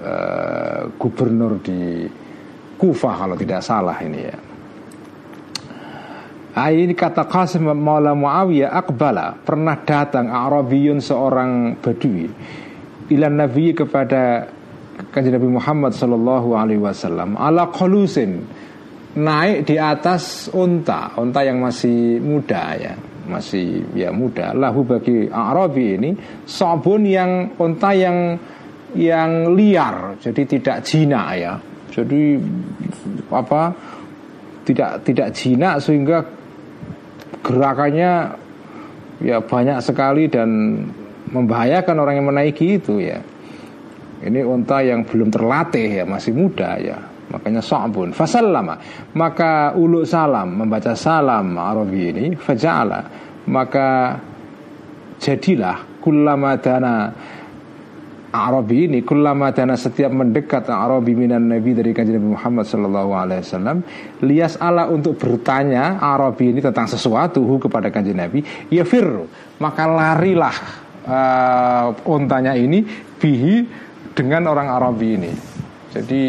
uh, 0.00 0.80
gubernur 0.96 1.60
di 1.60 2.08
Kufah 2.78 3.14
kalau 3.20 3.36
tidak 3.36 3.60
salah 3.60 4.00
ini 4.00 4.20
ya. 4.24 4.38
Ah, 6.56 6.72
ini 6.72 6.96
kata 6.96 7.28
Qasim 7.28 7.68
Maula 7.68 8.16
Muawiyah 8.16 8.72
Akbala 8.72 9.36
pernah 9.36 9.76
datang 9.84 10.32
Arabiyun 10.32 11.04
seorang 11.04 11.76
Badui 11.78 12.26
ilan 13.12 13.34
Nabi 13.36 13.76
kepada 13.76 14.48
kanjeng 15.12 15.34
Nabi 15.36 15.48
Muhammad 15.48 15.92
Shallallahu 15.96 16.48
Alaihi 16.52 16.82
Wasallam 16.82 17.34
ala 17.38 17.72
kolusin 17.72 18.44
naik 19.18 19.66
di 19.66 19.80
atas 19.80 20.52
unta, 20.52 21.16
unta 21.18 21.40
yang 21.42 21.58
masih 21.58 22.20
muda 22.20 22.76
ya, 22.76 22.94
masih 23.26 23.82
ya 23.96 24.12
muda. 24.14 24.54
Lahu 24.54 24.84
bagi 24.84 25.26
Arabi 25.26 25.96
ini 25.98 26.10
sabun 26.44 27.08
yang 27.08 27.56
unta 27.58 27.90
yang 27.96 28.36
yang 28.96 29.52
liar, 29.52 30.16
jadi 30.20 30.42
tidak 30.44 30.76
jinak 30.84 31.28
ya. 31.36 31.52
Jadi 31.92 32.38
apa? 33.32 33.72
Tidak 34.64 34.90
tidak 35.04 35.28
jinak 35.32 35.80
sehingga 35.80 36.20
gerakannya 37.40 38.12
ya 39.24 39.40
banyak 39.40 39.80
sekali 39.80 40.28
dan 40.28 40.48
membahayakan 41.32 41.96
orang 41.96 42.14
yang 42.20 42.28
menaiki 42.28 42.76
itu 42.76 43.00
ya. 43.00 43.20
Ini 44.18 44.40
unta 44.42 44.82
yang 44.82 45.06
belum 45.06 45.30
terlatih 45.30 46.02
ya, 46.02 46.04
masih 46.04 46.34
muda 46.34 46.74
ya. 46.78 46.98
Makanya 47.28 47.60
sa'bun. 47.60 48.16
Fasallama. 48.16 48.80
Maka 49.14 49.76
ulu 49.76 50.02
salam, 50.08 50.64
membaca 50.64 50.96
salam 50.96 51.54
Arabi 51.60 52.00
ini, 52.10 52.26
faja'ala. 52.34 53.00
Maka 53.48 54.16
jadilah 55.20 55.98
kullama 56.00 56.56
dana 56.56 56.94
Arabi 58.28 58.84
ini 58.84 59.00
kullama 59.00 59.56
dana 59.56 59.72
setiap 59.72 60.12
mendekat 60.12 60.68
Arabi 60.68 61.16
minan 61.16 61.48
Nabi 61.48 61.72
dari 61.72 61.96
kanjeng 61.96 62.20
Nabi 62.20 62.36
Muhammad 62.36 62.68
sallallahu 62.68 63.10
alaihi 63.16 63.40
wasallam 63.40 63.78
lias 64.20 64.60
ala 64.60 64.84
untuk 64.92 65.16
bertanya 65.16 65.96
Arabi 65.96 66.52
ini 66.52 66.60
tentang 66.60 66.84
sesuatu 66.86 67.40
kepada 67.56 67.88
kanjeng 67.88 68.20
Nabi 68.20 68.44
ya 68.68 68.84
firru 68.84 69.24
maka 69.64 69.88
larilah 69.88 70.56
uh, 71.08 71.88
untanya 72.04 72.52
ini 72.52 72.84
bihi 73.16 73.87
dengan 74.18 74.50
orang 74.50 74.66
Arabi 74.66 75.08
ini. 75.14 75.32
Jadi 75.94 76.22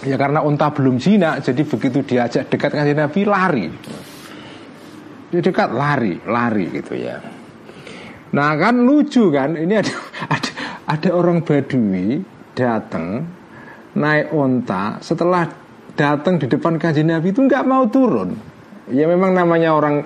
Ya 0.00 0.16
karena 0.16 0.40
unta 0.40 0.72
belum 0.72 0.96
jinak, 0.96 1.44
jadi 1.44 1.60
begitu 1.60 2.00
diajak 2.00 2.48
dekat 2.48 2.72
kanjeng 2.72 2.96
Nabi 2.96 3.20
lari. 3.28 3.68
Dia 5.28 5.40
dekat 5.44 5.76
lari, 5.76 6.16
lari 6.24 6.72
gitu 6.72 6.96
ya. 6.96 7.20
Nah 8.32 8.50
kan 8.56 8.80
lucu 8.80 9.28
kan, 9.28 9.60
ini 9.60 9.76
ada 9.76 9.92
ada, 10.34 10.50
ada 10.88 11.10
orang 11.12 11.44
Badui 11.44 12.24
datang 12.56 13.28
naik 13.92 14.32
unta 14.32 14.96
setelah 15.04 15.44
datang 15.92 16.40
di 16.40 16.48
depan 16.48 16.80
kanjeng 16.80 17.12
Nabi 17.12 17.36
itu 17.36 17.44
nggak 17.44 17.68
mau 17.68 17.84
turun. 17.92 18.32
Ya 18.88 19.04
memang 19.04 19.36
namanya 19.36 19.76
orang 19.76 20.00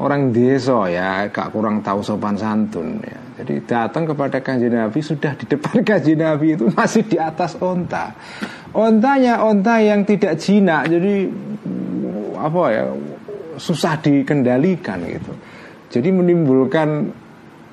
orang 0.00 0.32
desa 0.32 0.88
ya, 0.88 1.28
gak 1.28 1.52
kurang 1.52 1.84
tahu 1.84 2.00
sopan 2.00 2.34
santun 2.34 2.96
ya. 3.04 3.23
Jadi 3.34 3.66
datang 3.66 4.06
kepada 4.06 4.38
kanjeng 4.38 4.78
Nabi 4.78 5.02
sudah 5.02 5.34
di 5.34 5.44
depan 5.50 5.82
kanjeng 5.88 6.22
Nabi 6.22 6.54
itu 6.54 6.70
masih 6.70 7.02
di 7.02 7.18
atas 7.18 7.58
onta. 7.58 8.14
Ontanya 8.70 9.42
onta 9.42 9.82
yang 9.82 10.06
tidak 10.06 10.38
jinak, 10.38 10.86
jadi 10.90 11.30
apa 12.38 12.62
ya 12.70 12.84
susah 13.58 13.98
dikendalikan 13.98 15.02
gitu. 15.06 15.32
Jadi 15.94 16.08
menimbulkan 16.10 17.10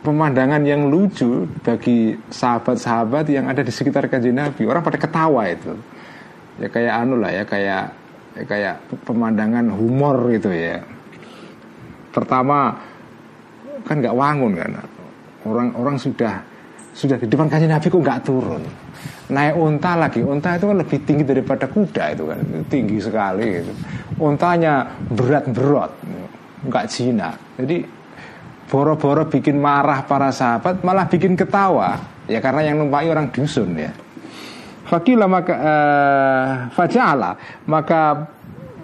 pemandangan 0.01 0.61
yang 0.65 0.89
lucu 0.89 1.45
bagi 1.61 2.17
sahabat-sahabat 2.29 3.29
yang 3.29 3.45
ada 3.49 3.61
di 3.61 3.69
sekitar 3.73 4.09
kanjeng 4.09 4.37
Nabi. 4.37 4.65
Orang 4.65 4.81
pada 4.81 4.97
ketawa 4.97 5.45
itu. 5.49 5.77
Ya 6.57 6.69
kayak 6.69 6.93
anu 7.05 7.17
lah 7.21 7.33
ya 7.33 7.43
kayak 7.45 7.83
ya 8.37 8.43
kayak 8.45 8.75
pemandangan 9.05 9.69
humor 9.73 10.29
gitu 10.33 10.49
ya. 10.49 10.81
Pertama 12.09 12.81
kan 13.85 13.97
nggak 14.01 14.13
wangun 14.17 14.53
kan 14.57 14.71
orang-orang 15.47 15.97
sudah 15.97 16.43
sudah 16.91 17.15
di 17.15 17.27
depan 17.29 17.47
kanjeng 17.47 17.71
Nabi 17.71 17.87
kok 17.87 18.01
nggak 18.01 18.21
turun. 18.27 18.63
Naik 19.31 19.55
unta 19.55 19.95
lagi. 19.95 20.19
Unta 20.19 20.59
itu 20.59 20.67
kan 20.67 20.77
lebih 20.77 20.97
tinggi 21.07 21.23
daripada 21.23 21.65
kuda 21.71 22.03
itu 22.11 22.23
kan. 22.27 22.39
Tinggi 22.67 22.97
sekali 22.99 23.45
gitu 23.47 23.73
untanya 24.21 24.85
berat 25.09 25.49
berat 25.49 25.91
nggak 26.61 26.85
Cina 26.85 27.33
jadi 27.57 27.81
boro-boro 28.69 29.25
bikin 29.25 29.57
marah 29.57 30.05
para 30.05 30.31
sahabat 30.31 30.79
malah 30.79 31.03
bikin 31.03 31.35
ketawa. 31.35 31.99
Ya 32.31 32.39
karena 32.39 32.71
yang 32.71 32.79
numpai 32.79 33.11
orang 33.11 33.27
dusun 33.27 33.75
ya. 33.75 33.91
Fakila 34.87 35.27
maka 35.27 35.55
uh, 36.79 37.35
maka 37.67 38.31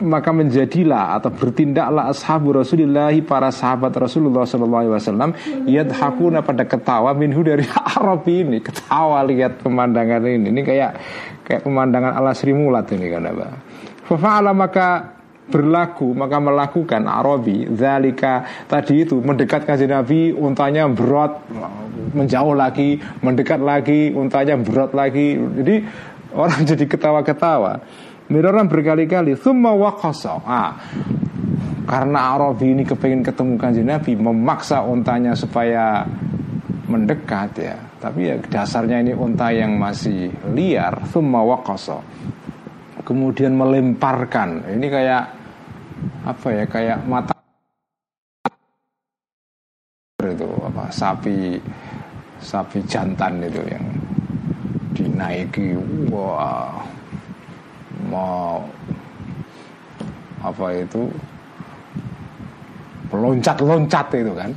maka 0.01 0.29
menjadilah 0.33 1.17
atau 1.17 1.33
bertindaklah 1.33 2.09
ashabu 2.11 2.53
Rasulullah 2.53 3.13
para 3.25 3.49
sahabat 3.49 3.93
Rasulullah 3.95 4.45
Sallallahu 4.45 4.81
Alaihi 4.85 4.95
Wasallam 4.95 5.31
yadhakuna 5.65 6.45
pada 6.45 6.63
ketawa 6.65 7.13
minhu 7.17 7.41
dari 7.41 7.65
Arab 7.97 8.25
ini. 8.29 8.61
Ketawa 8.61 9.25
lihat 9.25 9.61
pemandangan 9.61 10.21
ini. 10.25 10.53
Ini 10.53 10.61
kayak 10.61 10.91
kayak 11.47 11.61
pemandangan 11.63 12.11
ala 12.13 12.35
Sri 12.35 12.51
Mulat 12.51 12.91
ini 12.91 13.07
kan 13.07 13.23
apa 13.23 13.47
Fafa'ala 14.07 14.51
maka 14.51 15.17
berlaku 15.47 16.11
maka 16.11 16.43
melakukan 16.43 17.07
Arabi 17.07 17.71
zalika 17.71 18.43
tadi 18.67 19.07
itu 19.07 19.23
mendekat 19.23 19.63
kanjeng 19.63 19.95
Nabi 19.95 20.35
untanya 20.35 20.91
berat 20.91 21.39
menjauh 22.11 22.51
lagi 22.51 22.99
mendekat 23.23 23.63
lagi 23.63 24.11
untanya 24.11 24.59
berat 24.59 24.91
lagi. 24.91 25.39
Jadi 25.39 25.75
orang 26.35 26.61
jadi 26.75 26.85
ketawa-ketawa 26.85 27.79
Miraran 28.27 28.67
berkali-kali 28.67 29.39
Thumma 29.39 29.71
waqasa. 29.71 30.35
Ah, 30.43 30.75
Karena 31.87 32.35
Arabi 32.35 32.75
ini 32.75 32.83
kepengen 32.83 33.23
ketemu 33.23 33.55
kanjeng 33.55 33.87
Nabi 33.87 34.11
Memaksa 34.19 34.83
untanya 34.83 35.31
supaya 35.31 36.03
mendekat 36.91 37.51
ya. 37.55 37.79
Tapi 37.95 38.27
ya 38.27 38.35
dasarnya 38.43 38.99
ini 38.99 39.15
unta 39.15 39.55
yang 39.55 39.79
masih 39.79 40.27
liar 40.51 41.07
Thumma 41.07 41.39
waqasa. 41.47 42.03
Kemudian 43.07 43.55
melemparkan. 43.55 44.67
Ini 44.67 44.87
kayak 44.91 45.23
Apa 46.27 46.47
ya 46.51 46.65
Kayak 46.67 47.07
mata 47.07 47.31
itu 50.27 50.49
apa 50.59 50.91
sapi 50.91 51.55
sapi 52.43 52.83
jantan 52.83 53.39
itu 53.47 53.63
yang 53.63 53.85
dinaiki. 54.91 55.71
Wah 56.11 56.96
mau 58.05 58.61
apa 60.45 60.65
itu 60.77 61.09
loncat-loncat 63.11 64.07
itu 64.13 64.33
kan. 64.35 64.51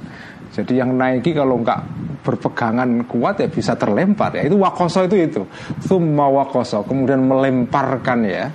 Jadi 0.50 0.82
yang 0.82 0.98
naiki 0.98 1.30
kalau 1.30 1.62
nggak 1.62 1.80
berpegangan 2.26 3.06
kuat 3.06 3.38
ya 3.38 3.48
bisa 3.48 3.78
terlempar 3.78 4.34
ya. 4.34 4.42
Itu 4.50 4.58
wakoso 4.58 5.06
itu 5.06 5.16
itu. 5.16 5.42
Thumma 5.86 6.26
wakoso. 6.26 6.82
Kemudian 6.82 7.22
melemparkan 7.22 8.26
ya. 8.26 8.50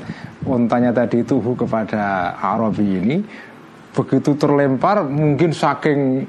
Untanya 0.46 0.94
tadi 0.94 1.26
itu 1.26 1.40
kepada 1.42 2.36
Arabi 2.38 2.86
ini. 2.86 3.18
Begitu 3.96 4.36
terlempar 4.36 5.08
mungkin 5.08 5.56
saking 5.56 6.28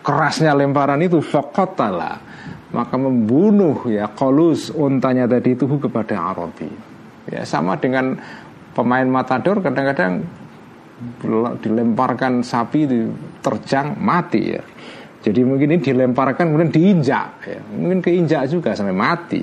kerasnya 0.00 0.54
lemparan 0.54 1.02
itu 1.02 1.18
sokotala. 1.18 2.22
Maka 2.70 2.94
membunuh 2.98 3.86
ya 3.90 4.06
kolus 4.14 4.70
untanya 4.70 5.26
tadi 5.26 5.58
itu 5.58 5.66
kepada 5.66 6.32
Arabi. 6.34 6.93
Ya 7.30 7.42
sama 7.48 7.80
dengan 7.80 8.18
pemain 8.76 9.06
matador 9.08 9.64
kadang-kadang 9.64 10.24
dilemparkan 11.60 12.44
sapi 12.44 12.86
terjang 13.40 13.96
mati 13.98 14.54
ya. 14.56 14.62
Jadi 15.24 15.40
mungkin 15.40 15.72
ini 15.72 15.80
dilemparkan 15.80 16.52
kemudian 16.52 16.72
diinjak 16.72 17.28
ya. 17.48 17.60
Mungkin 17.72 18.04
keinjak 18.04 18.44
juga 18.52 18.76
sampai 18.76 18.92
mati. 18.92 19.42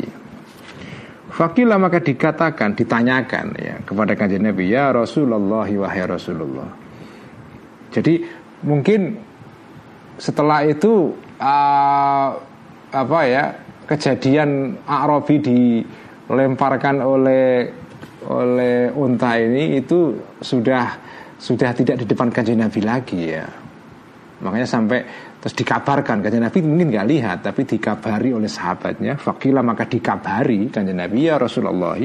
Fakilah 1.32 1.80
maka 1.80 2.04
dikatakan, 2.04 2.76
ditanyakan 2.76 3.46
ya 3.56 3.76
kepada 3.82 4.14
kanjeng 4.20 4.46
Nabi 4.46 4.68
ya 4.68 4.92
Rasulullah 4.94 5.66
wahai 5.66 6.04
Rasulullah. 6.06 6.70
Jadi 7.90 8.22
mungkin 8.68 9.16
setelah 10.22 10.62
itu 10.68 11.16
uh, 11.40 12.30
apa 12.92 13.20
ya 13.26 13.44
kejadian 13.90 14.78
Arabi 14.86 15.36
di 15.42 15.60
lemparkan 16.32 17.04
oleh 17.04 17.68
oleh 18.22 18.94
unta 18.94 19.34
ini 19.38 19.82
itu 19.82 20.14
sudah 20.38 20.86
sudah 21.42 21.74
tidak 21.74 22.06
di 22.06 22.06
depan 22.06 22.30
kanjeng 22.30 22.62
Nabi 22.62 22.82
lagi 22.86 23.22
ya. 23.34 23.46
Makanya 24.42 24.68
sampai 24.70 25.00
terus 25.42 25.58
dikabarkan 25.58 26.22
kanjeng 26.22 26.46
Nabi 26.46 26.62
mungkin 26.62 26.94
nggak 26.94 27.08
lihat 27.10 27.38
tapi 27.42 27.66
dikabari 27.66 28.30
oleh 28.34 28.50
sahabatnya. 28.50 29.18
Fakila 29.18 29.66
maka 29.66 29.90
dikabari 29.90 30.70
kanjeng 30.70 31.02
Nabi 31.02 31.26
ya 31.26 31.42
Rasulullah, 31.42 31.98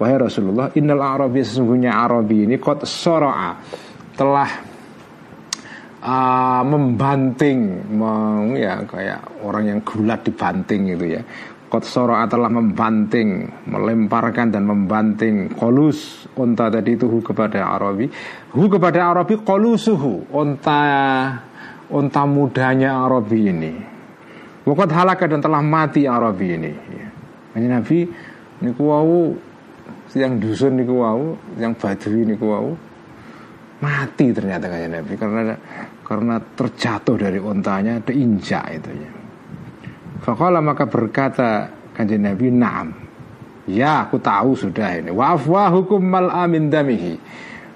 wahai 0.00 0.16
Rasulullah, 0.16 0.72
innal 0.76 1.04
Arabi 1.04 1.44
sesungguhnya 1.44 1.92
Arabi 1.92 2.48
ini 2.48 2.56
kot 2.56 2.88
soroa 2.88 3.60
telah 4.16 4.50
uh, 6.00 6.62
membanting, 6.64 7.88
meng, 7.92 8.56
ya 8.56 8.84
kayak 8.84 9.44
orang 9.44 9.64
yang 9.68 9.78
gulat 9.84 10.20
dibanting 10.24 10.96
gitu 10.96 11.16
ya 11.16 11.22
Kot 11.72 11.88
soro'a 11.88 12.28
telah 12.28 12.52
membanting 12.52 13.48
Melemparkan 13.64 14.52
dan 14.52 14.68
membanting 14.68 15.48
Kolus 15.56 16.28
Unta 16.36 16.68
tadi 16.68 17.00
itu 17.00 17.08
hu 17.08 17.24
kepada 17.24 17.64
Arabi. 17.64 18.12
Hu 18.52 18.68
kepada 18.68 19.08
Arabi 19.08 19.40
kolusuhu 19.40 20.28
Unta 20.36 20.84
Unta 21.88 22.28
mudanya 22.28 23.00
Arabi 23.08 23.40
ini. 23.48 23.72
Wakat 24.68 24.90
halaka 24.92 25.24
dan 25.24 25.40
telah 25.40 25.64
mati 25.64 26.04
Arabi 26.04 26.46
ini. 26.60 26.72
Hanya 27.56 27.80
Nabi 27.80 28.04
Niku 28.60 28.82
wau 28.92 29.32
Yang 30.12 30.32
dusun 30.44 30.76
niku 30.76 31.00
wau 31.00 31.40
Yang 31.56 31.72
badui 31.80 32.28
niku 32.28 32.52
wau 32.52 32.76
Mati 33.80 34.28
ternyata 34.28 34.68
kayak 34.68 34.88
Nabi 34.92 35.12
Karena 35.16 35.56
karena 36.04 36.36
terjatuh 36.36 37.16
dari 37.16 37.40
untanya 37.40 37.96
Diinjak 37.96 38.64
itu 38.76 38.92
ya 38.92 39.21
Fakola 40.22 40.62
maka 40.62 40.86
berkata 40.86 41.66
kanjeng 41.98 42.22
Nabi 42.22 42.48
Naam. 42.54 42.94
Ya 43.66 44.06
aku 44.06 44.18
tahu 44.22 44.54
sudah 44.54 44.98
ini. 44.98 45.10
Wafa 45.10 45.70
hukum 45.70 46.02
mal 46.02 46.30
amin 46.30 46.70
damihi. 46.70 47.18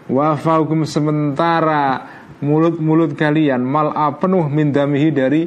Wafa 0.06 0.62
hukum 0.62 0.86
sementara 0.86 2.14
Mulut-mulut 2.36 3.16
kalian 3.18 3.64
Mal 3.64 3.90
penuh 4.22 4.46
min 4.46 4.70
damihi 4.70 5.08
dari 5.10 5.42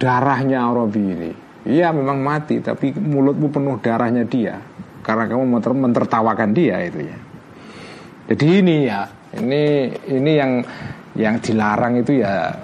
Darahnya 0.00 0.64
Arabi 0.64 1.02
ini. 1.04 1.30
Iya 1.68 1.92
memang 1.92 2.24
mati 2.24 2.64
Tapi 2.64 2.96
mulutmu 2.96 3.52
penuh 3.52 3.76
darahnya 3.84 4.24
dia 4.24 4.56
Karena 5.04 5.28
kamu 5.28 5.60
mentertawakan 5.60 6.56
dia 6.56 6.80
itu 6.80 7.04
ya. 7.04 7.18
Jadi 8.32 8.46
ini 8.64 8.76
ya 8.88 9.00
Ini 9.36 9.62
ini 10.08 10.32
yang 10.32 10.52
yang 11.18 11.36
dilarang 11.42 12.00
itu 12.00 12.22
ya 12.22 12.54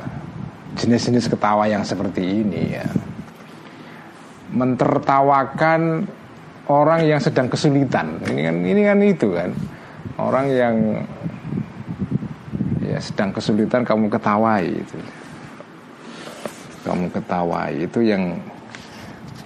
jenis-jenis 0.77 1.33
ketawa 1.33 1.65
yang 1.67 1.83
seperti 1.83 2.23
ini 2.23 2.77
ya. 2.77 2.87
Mentertawakan 4.53 6.07
orang 6.69 7.01
yang 7.09 7.19
sedang 7.19 7.49
kesulitan. 7.51 8.21
Ini 8.23 8.41
kan 8.47 8.57
ini 8.63 8.83
kan 8.85 8.99
itu 9.03 9.29
kan. 9.33 9.51
Orang 10.17 10.47
yang 10.49 11.03
ya 12.85 12.99
sedang 13.03 13.33
kesulitan 13.35 13.83
kamu 13.83 14.13
ketawai 14.13 14.65
itu. 14.65 14.99
Kamu 16.87 17.11
ketawai 17.11 17.73
itu 17.75 17.99
yang 18.07 18.39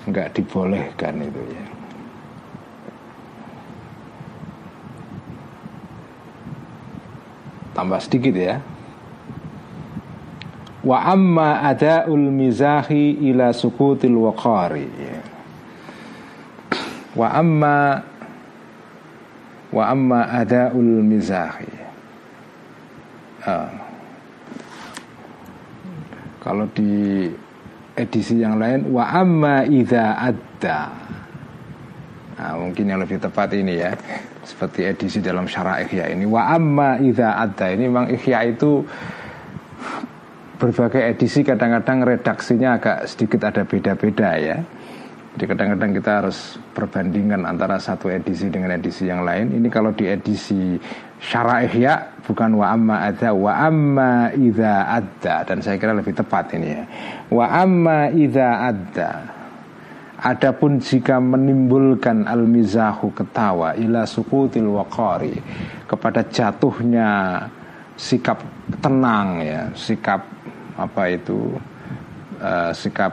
nggak 0.04 0.36
dibolehkan 0.36 1.14
itu 1.24 1.42
ya. 1.48 1.64
Tambah 7.70 8.00
sedikit 8.02 8.34
ya. 8.36 8.60
Wa 10.80 11.12
amma 11.12 11.60
adaul 11.60 12.32
mizahi 12.32 13.20
ila 13.28 13.52
sukutil 13.52 14.16
waqari. 14.16 14.88
Wa 17.12 17.36
amma 17.36 18.00
wa 19.70 19.84
amma 19.84 20.20
adaul 20.40 21.04
mizahi. 21.04 21.72
Uh, 23.40 23.68
kalau 26.40 26.68
di 26.72 27.28
edisi 27.96 28.40
yang 28.40 28.56
lain 28.56 28.88
wa 28.88 29.04
amma 29.12 29.68
idza 29.68 30.16
adda. 30.16 30.80
Nah, 32.40 32.56
mungkin 32.56 32.88
yang 32.88 33.04
lebih 33.04 33.20
tepat 33.20 33.52
ini 33.52 33.76
ya. 33.76 33.92
Seperti 34.40 34.88
edisi 34.88 35.20
dalam 35.20 35.44
syarah 35.44 35.84
Ihya 35.84 36.08
ini 36.08 36.24
wa 36.24 36.48
amma 36.48 36.96
idza 36.96 37.36
adda. 37.36 37.76
Ini 37.76 37.84
memang 37.84 38.08
Ihya 38.08 38.48
itu 38.48 38.80
berbagai 40.60 41.00
edisi 41.16 41.40
kadang-kadang 41.40 42.04
redaksinya 42.04 42.76
agak 42.76 43.08
sedikit 43.08 43.48
ada 43.48 43.64
beda-beda 43.64 44.36
ya. 44.36 44.60
Jadi 45.30 45.44
kadang-kadang 45.56 45.90
kita 45.94 46.10
harus 46.20 46.58
perbandingan 46.74 47.46
antara 47.48 47.80
satu 47.80 48.10
edisi 48.12 48.50
dengan 48.52 48.76
edisi 48.76 49.08
yang 49.08 49.24
lain. 49.24 49.56
Ini 49.56 49.68
kalau 49.72 49.94
di 49.96 50.04
edisi 50.10 50.76
Syara 51.22 51.64
Ihya 51.64 52.20
bukan 52.26 52.58
wa 52.58 52.74
amma 52.74 53.08
ada 53.08 53.30
wa 53.30 53.52
amma 53.54 54.34
dan 55.24 55.58
saya 55.62 55.78
kira 55.78 55.94
lebih 55.94 56.12
tepat 56.18 56.50
ini 56.58 56.68
ya. 56.76 56.84
Wa 57.30 57.46
amma 57.62 58.10
idza. 58.10 58.74
Adapun 60.20 60.84
jika 60.84 61.16
menimbulkan 61.16 62.28
al-mizahu 62.28 63.08
ketawa 63.16 63.72
ila 63.80 64.04
sukutil 64.04 64.68
waqari 64.76 65.32
kepada 65.88 66.20
jatuhnya 66.28 67.40
sikap 67.96 68.44
tenang 68.84 69.40
ya, 69.40 69.72
sikap 69.72 70.24
apa 70.80 71.12
itu 71.12 71.52
uh, 72.40 72.72
sikap 72.72 73.12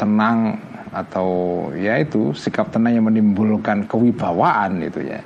tenang 0.00 0.56
atau 0.94 1.68
ya 1.74 1.98
itu 2.00 2.32
sikap 2.32 2.70
tenang 2.70 2.96
yang 2.96 3.06
menimbulkan 3.10 3.84
kewibawaan 3.84 4.80
itu 4.80 5.04
ya. 5.04 5.20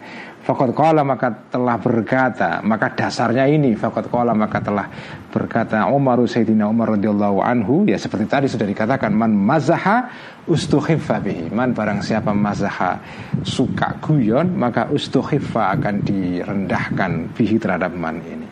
Fakat 0.49 0.73
kala 0.73 1.05
maka 1.05 1.29
telah 1.53 1.77
berkata 1.77 2.65
Maka 2.65 2.89
dasarnya 2.97 3.45
ini 3.45 3.77
Fakat 3.77 4.09
kala 4.09 4.33
maka 4.33 4.65
telah 4.65 4.89
berkata 5.29 5.85
Umar 5.93 6.25
Sayyidina 6.25 6.65
Umar 6.65 6.97
radhiyallahu 6.97 7.45
anhu 7.45 7.85
Ya 7.85 8.01
seperti 8.01 8.25
tadi 8.25 8.47
sudah 8.49 8.65
dikatakan 8.65 9.13
Man 9.13 9.37
mazaha 9.37 10.09
ustukhiffa 10.49 11.21
bihi 11.21 11.53
Man 11.53 11.77
barang 11.77 12.01
siapa 12.01 12.33
mazaha 12.33 12.97
Suka 13.45 14.01
guyon 14.01 14.57
Maka 14.57 14.89
ustukhiffa 14.89 15.77
akan 15.77 16.01
direndahkan 16.01 17.37
Bihi 17.37 17.61
terhadap 17.61 17.93
man 17.93 18.17
ini 18.25 18.48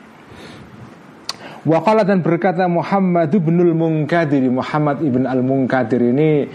Waqala 1.67 2.07
dan 2.07 2.23
berkata 2.23 2.71
Muhammad 2.71 3.27
ibnul 3.35 3.75
Munkadir. 3.75 4.47
Muhammad 4.47 5.03
ibn 5.03 5.27
al-Munkadir 5.27 6.15
ini 6.15 6.47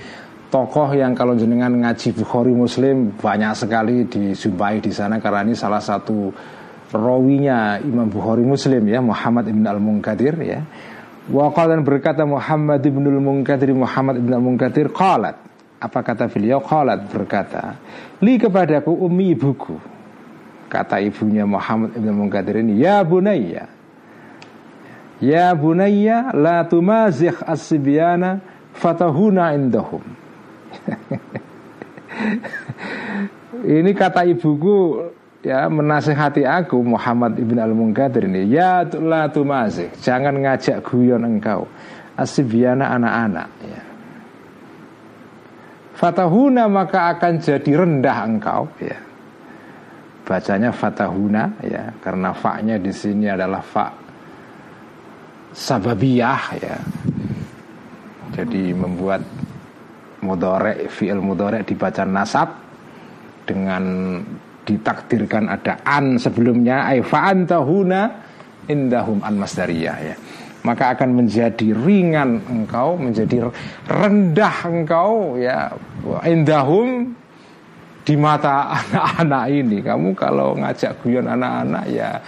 tokoh 0.47 0.95
yang 0.95 1.11
kalau 1.11 1.35
jenengan 1.35 1.67
ngaji 1.67 2.15
Bukhari 2.15 2.55
Muslim 2.55 3.19
banyak 3.19 3.51
sekali 3.59 4.07
disumpai 4.07 4.79
di 4.79 4.95
sana 4.95 5.19
karena 5.19 5.43
ini 5.43 5.51
salah 5.51 5.83
satu 5.83 6.31
rawinya 6.95 7.83
Imam 7.83 8.07
Bukhari 8.07 8.47
Muslim 8.47 8.87
ya 8.87 9.03
Muhammad 9.03 9.51
ibn 9.51 9.67
al-Munkadir 9.67 10.39
ya. 10.39 10.63
Waqala 11.27 11.75
dan 11.75 11.83
berkata 11.83 12.23
Muhammad 12.23 12.79
ibn 12.79 13.03
al-Munkadir 13.03 13.75
Muhammad 13.75 14.15
ibn 14.15 14.31
al-Munkadir 14.31 14.95
qalat. 14.95 15.35
Apa 15.83 16.07
kata 16.07 16.31
beliau? 16.31 16.63
Qalat 16.63 17.11
berkata 17.11 17.75
li 18.23 18.39
kepadaku 18.39 18.95
umi 18.95 19.35
ibuku. 19.35 19.75
Kata 20.71 21.03
ibunya 21.03 21.43
Muhammad 21.43 21.99
ibn 21.99 22.07
al-Munkadir 22.15 22.63
ini 22.63 22.79
ya 22.79 23.03
bunayya 23.03 23.80
Ya 25.21 25.53
bunayya 25.53 26.33
la 26.33 26.65
tumazikh 26.65 27.45
as-sibyana 27.45 28.41
fatahuna 28.73 29.53
indahum. 29.53 30.01
ini 33.77 33.93
kata 33.93 34.25
ibuku 34.25 34.97
ya 35.45 35.69
menasehati 35.69 36.41
aku 36.41 36.81
Muhammad 36.81 37.37
ibn 37.37 37.61
al-Munkadir 37.61 38.25
ini 38.25 38.49
ya 38.49 38.81
la 38.97 39.29
tumazikh 39.29 39.93
jangan 40.01 40.41
ngajak 40.41 40.81
guyon 40.81 41.21
engkau 41.21 41.69
as-sibyana 42.17 42.89
anak-anak 42.97 43.49
ya. 43.61 43.81
Fatahuna 46.01 46.65
maka 46.65 47.13
akan 47.13 47.37
jadi 47.37 47.71
rendah 47.77 48.17
engkau 48.25 48.65
ya. 48.81 48.97
Bacanya 50.25 50.73
fatahuna 50.73 51.61
ya 51.61 51.93
karena 52.01 52.33
fa-nya 52.33 52.81
di 52.81 52.89
sini 52.89 53.29
adalah 53.29 53.61
fa 53.61 54.00
sababiyah 55.51 56.43
ya. 56.59 56.77
Jadi 58.31 58.71
membuat 58.71 59.21
mudorek 60.23 60.87
fi'il 60.87 61.19
mudorek 61.19 61.67
dibaca 61.67 62.07
nasab 62.07 62.49
dengan 63.43 63.83
ditakdirkan 64.63 65.51
ada 65.51 65.81
an 65.83 66.15
sebelumnya 66.15 66.87
ay 66.87 67.03
fa'antahuna 67.03 68.01
indahum 68.71 69.19
an 69.25 69.35
masdariyah 69.35 69.97
ya. 69.99 70.15
Maka 70.61 70.93
akan 70.93 71.25
menjadi 71.25 71.73
ringan 71.73 72.37
engkau, 72.45 72.93
menjadi 72.93 73.49
rendah 73.89 74.57
engkau 74.69 75.33
ya 75.41 75.73
indahum 76.21 77.17
di 78.05 78.13
mata 78.13 78.69
anak-anak 78.79 79.45
ini. 79.49 79.77
Kamu 79.81 80.13
kalau 80.13 80.53
ngajak 80.53 81.01
guyon 81.01 81.25
anak-anak 81.25 81.85
ya 81.89 82.21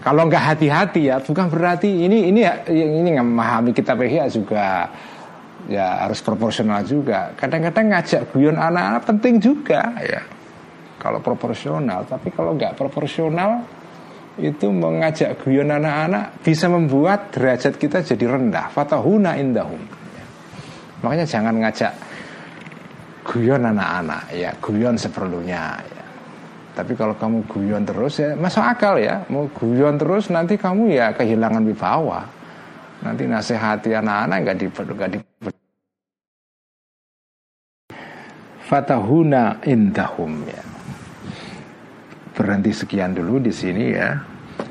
kalau 0.00 0.24
nggak 0.24 0.44
hati-hati 0.56 1.12
ya, 1.12 1.20
bukan 1.20 1.52
berarti 1.52 1.88
ini 1.88 2.32
ini 2.32 2.40
ini 2.72 3.08
nggak 3.12 3.28
memahami 3.28 3.70
kitab 3.76 4.00
ihya 4.00 4.32
juga 4.32 4.88
ya 5.68 6.08
harus 6.08 6.24
proporsional 6.24 6.80
juga. 6.88 7.36
Kadang-kadang 7.36 7.92
ngajak 7.92 8.32
guyon 8.32 8.56
anak-anak 8.56 9.02
penting 9.04 9.34
juga 9.36 9.92
ya. 10.00 10.24
Kalau 11.00 11.20
proporsional, 11.20 12.08
tapi 12.08 12.32
kalau 12.32 12.56
nggak 12.56 12.76
proporsional 12.76 13.64
itu 14.40 14.72
mengajak 14.72 15.36
guyon 15.44 15.68
anak-anak 15.68 16.40
bisa 16.40 16.68
membuat 16.72 17.32
derajat 17.36 17.76
kita 17.76 18.00
jadi 18.00 18.24
rendah. 18.36 18.72
Fatahuna 18.72 19.36
indahum. 19.36 19.80
Makanya 21.04 21.28
jangan 21.28 21.56
ngajak 21.60 21.92
guyon 23.24 23.68
anak-anak 23.68 24.32
ya, 24.32 24.52
guyon 24.60 24.96
seperlunya. 24.96 25.76
Ya. 25.76 25.99
Tapi 26.70 26.92
kalau 26.94 27.18
kamu 27.18 27.44
guyon 27.50 27.82
terus 27.82 28.22
ya 28.22 28.38
masuk 28.38 28.62
akal 28.62 28.96
ya. 28.96 29.26
Mau 29.28 29.50
guyon 29.50 29.98
terus 29.98 30.30
nanti 30.30 30.54
kamu 30.54 30.94
ya 30.94 31.12
kehilangan 31.12 31.66
wibawa. 31.66 32.24
Nanti 33.00 33.24
nasihati 33.26 33.96
anak-anak 33.96 34.36
nggak 34.44 34.56
di 34.60 34.66
nggak 34.68 35.10
Fatahuna 38.70 39.58
indahum 39.66 40.46
ya. 40.46 40.62
Berhenti 42.38 42.70
sekian 42.70 43.18
dulu 43.18 43.42
di 43.42 43.50
sini 43.50 43.84
ya. 43.90 44.14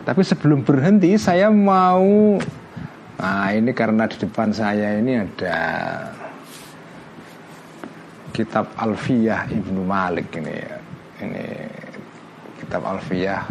Tapi 0.08 0.24
sebelum 0.24 0.64
berhenti 0.64 1.20
saya 1.20 1.52
mau 1.52 2.40
Nah 3.20 3.52
ini 3.52 3.76
karena 3.76 4.08
di 4.08 4.16
depan 4.16 4.56
saya 4.56 4.96
ini 4.96 5.20
ada 5.20 5.60
Kitab 8.32 8.72
Alfiyah 8.80 9.52
Ibnu 9.52 9.84
Malik 9.84 10.32
ini 10.40 10.56
ya. 10.56 10.76
Ini 11.20 11.46
kitab 12.70 12.86
Alfiyah. 12.86 13.50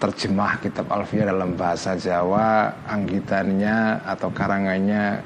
Terjemah 0.00 0.56
kitab 0.64 0.88
Alfiyah 0.88 1.28
dalam 1.28 1.52
bahasa 1.52 1.92
Jawa 2.00 2.72
anggitannya 2.88 4.00
atau 4.08 4.32
karangannya 4.32 5.20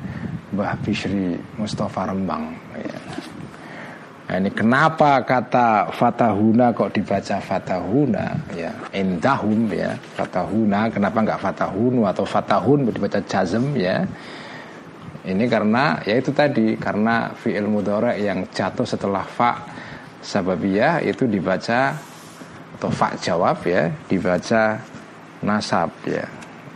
Mbah 0.50 0.74
Bishri 0.82 1.38
Mustafa 1.54 2.10
Rembang. 2.10 2.50
Ya. 2.74 2.98
Nah, 4.26 4.42
ini 4.42 4.50
kenapa 4.50 5.22
kata 5.22 5.94
fatahuna 5.94 6.74
kok 6.74 6.90
dibaca 6.90 7.38
fatahuna? 7.38 8.42
Ya 8.58 8.74
indahum 8.90 9.70
ya. 9.70 9.94
Fatahuna 10.18 10.90
kenapa 10.90 11.22
nggak 11.22 11.40
fatahunu 11.46 12.10
atau 12.10 12.26
fatahun 12.26 12.90
dibaca 12.90 13.22
jazm 13.22 13.78
ya? 13.78 14.02
Ini 15.22 15.46
karena 15.46 16.02
ya 16.02 16.18
itu 16.18 16.34
tadi 16.34 16.74
karena 16.74 17.30
fi'il 17.38 17.70
mudhari 17.70 18.26
yang 18.26 18.50
jatuh 18.50 18.82
setelah 18.82 19.22
fa 19.22 19.62
sababiyah 20.26 21.06
itu 21.06 21.30
dibaca 21.30 21.94
atau 22.76 22.92
fa 22.92 23.16
jawab 23.16 23.64
ya 23.64 23.88
dibaca 24.04 24.76
nasab 25.40 25.88
ya. 26.04 26.28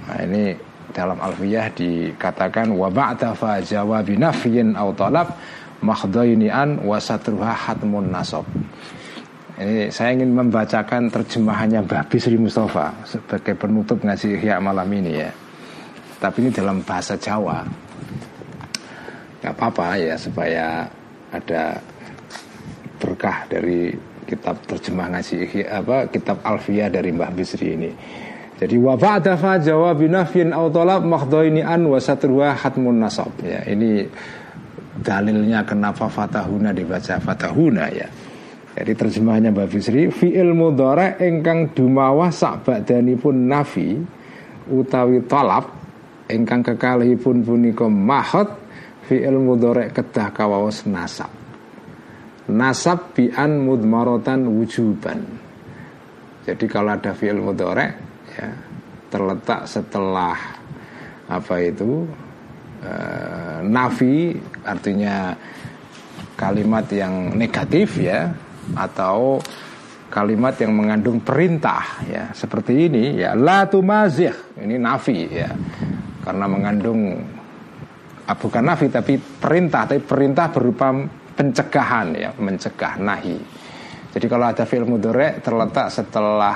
Nah, 0.09 0.25
ini 0.25 0.57
dalam 0.91 1.21
alfiyah 1.21 1.71
dikatakan 1.77 2.73
wa 2.73 2.89
ba'da 2.91 3.37
fa 3.37 3.61
jawabi 3.61 4.17
nafyin 4.17 4.75
aw 4.75 4.91
talab 4.97 5.37
makhdaini 5.85 6.49
an 6.49 6.81
wa 6.83 6.97
satruha 6.97 7.53
hatmun 7.53 8.09
nasab. 8.09 8.49
Ini 9.61 9.93
saya 9.93 10.17
ingin 10.17 10.33
membacakan 10.33 11.13
terjemahannya 11.13 11.85
Mbak 11.85 12.09
Bisri 12.09 12.41
Mustafa 12.41 12.97
sebagai 13.05 13.53
penutup 13.61 14.01
ngaji 14.01 14.41
Ihya 14.41 14.57
malam 14.57 14.89
ini 14.89 15.21
ya. 15.21 15.29
Tapi 16.17 16.49
ini 16.49 16.51
dalam 16.53 16.81
bahasa 16.81 17.21
Jawa. 17.21 17.61
Gak 19.45 19.53
apa-apa 19.53 20.01
ya 20.01 20.17
supaya 20.17 20.89
ada 21.29 21.77
berkah 22.97 23.45
dari 23.53 23.93
kitab 24.31 24.63
terjemah 24.63 25.19
ngaji 25.19 25.67
apa 25.67 26.07
kitab 26.07 26.39
Alfiyah 26.47 26.87
dari 26.87 27.11
Mbah 27.11 27.35
Bisri 27.35 27.75
ini. 27.75 27.91
Jadi 28.61 28.77
wa 28.77 28.95
ba'da 28.95 29.41
fa 29.41 29.57
jawab 29.57 30.05
nafyin 30.05 30.53
aw 30.53 30.69
talab 30.69 31.03
makhdaini 31.03 31.65
an 31.65 31.89
wa 31.89 31.99
hatmun 32.53 33.01
nasab. 33.01 33.33
Ya, 33.41 33.65
ini 33.65 34.05
dalilnya 35.01 35.65
kenapa 35.65 36.13
fatahuna 36.13 36.71
dibaca 36.71 37.17
fatahuna 37.17 37.89
ya. 37.89 38.05
Jadi 38.77 38.93
terjemahnya 38.95 39.51
Mbak 39.51 39.69
Bisri 39.73 40.13
fi'il 40.13 40.53
mudhari 40.53 41.19
ingkang 41.25 41.73
dumawah 41.73 42.31
sak 42.31 42.69
pun 43.19 43.37
nafi 43.49 43.99
utawi 44.71 45.25
talab 45.27 45.73
ingkang 46.31 46.63
kekalihipun 46.63 47.43
punika 47.43 47.89
mahot 47.89 48.47
fi'il 49.09 49.41
mudhari 49.41 49.89
kedah 49.89 50.31
kawaos 50.37 50.85
nasab. 50.85 51.40
Nasab 52.51 53.15
bi'an 53.15 53.63
mudmarotan 53.63 54.45
wujuban. 54.51 55.23
Jadi 56.45 56.65
kalau 56.67 56.99
ada 56.99 57.15
fi'il 57.15 57.39
mudhari 57.39 57.87
ya 58.35 58.49
terletak 59.11 59.67
setelah 59.67 60.35
apa 61.31 61.55
itu 61.63 62.07
e, 62.83 62.93
nafi 63.67 64.35
artinya 64.67 65.35
kalimat 66.39 66.87
yang 66.91 67.35
negatif 67.35 67.99
ya 68.03 68.31
atau 68.75 69.43
kalimat 70.11 70.59
yang 70.59 70.75
mengandung 70.75 71.23
perintah 71.23 72.03
ya 72.07 72.35
seperti 72.35 72.91
ini 72.91 73.23
ya 73.23 73.39
la 73.39 73.67
tumazih 73.67 74.59
ini 74.59 74.75
nafi 74.79 75.19
ya 75.31 75.51
karena 76.23 76.47
mengandung 76.51 77.19
ah, 78.27 78.37
bukan 78.39 78.63
nafi 78.63 78.91
tapi 78.91 79.19
perintah 79.19 79.87
tapi 79.87 80.03
perintah 80.03 80.51
berupa 80.51 80.91
pencegahan 81.41 82.13
ya 82.13 82.31
mencegah 82.37 83.01
nahi. 83.01 83.41
Jadi 84.13 84.27
kalau 84.29 84.53
ada 84.53 84.69
film 84.69 84.93
mudore 84.93 85.41
terletak 85.41 85.89
setelah 85.89 86.53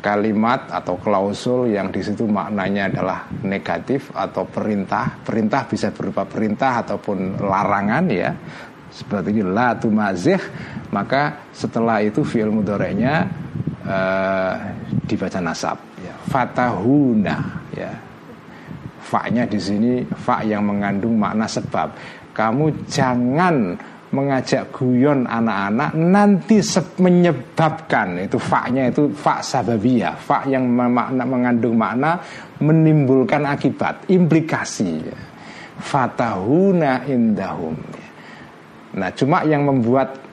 kalimat 0.00 0.72
atau 0.72 0.96
klausul 0.96 1.68
yang 1.68 1.92
di 1.92 2.00
situ 2.00 2.24
maknanya 2.24 2.88
adalah 2.88 3.28
negatif 3.44 4.16
atau 4.16 4.48
perintah. 4.48 5.20
Perintah 5.20 5.68
bisa 5.68 5.92
berupa 5.92 6.24
perintah 6.24 6.80
ataupun 6.80 7.36
larangan 7.36 8.04
ya. 8.08 8.32
Seperti 8.88 9.28
ini 9.36 9.44
la 9.44 9.76
tumazih 9.76 10.40
maka 10.96 11.52
setelah 11.52 12.00
itu 12.00 12.24
fi'il 12.24 12.48
mudorenya 12.48 13.14
uh, 13.86 14.54
dibaca 15.04 15.38
nasab 15.38 15.76
ya. 16.00 16.16
fatahuna 16.32 17.36
ya. 17.76 17.92
Fa-nya 19.04 19.42
di 19.44 19.58
sini 19.58 20.06
fa 20.06 20.40
yang 20.46 20.62
mengandung 20.70 21.18
makna 21.18 21.50
sebab 21.50 22.19
kamu 22.32 22.86
jangan 22.86 23.74
mengajak 24.10 24.74
guyon 24.74 25.26
anak-anak 25.26 25.94
nanti 25.94 26.58
menyebabkan. 26.98 28.26
Itu 28.26 28.42
fa-nya 28.42 28.90
itu 28.90 29.10
fa 29.14 29.38
sababiyah. 29.38 30.18
Fa 30.18 30.42
yang 30.50 30.66
makna, 30.66 31.22
mengandung 31.22 31.78
makna 31.78 32.18
menimbulkan 32.58 33.46
akibat 33.46 34.10
implikasi. 34.10 35.06
Fatahuna 35.80 37.06
indahum. 37.08 37.72
Nah 38.90 39.10
cuma 39.14 39.46
yang 39.46 39.64
membuat 39.64 40.29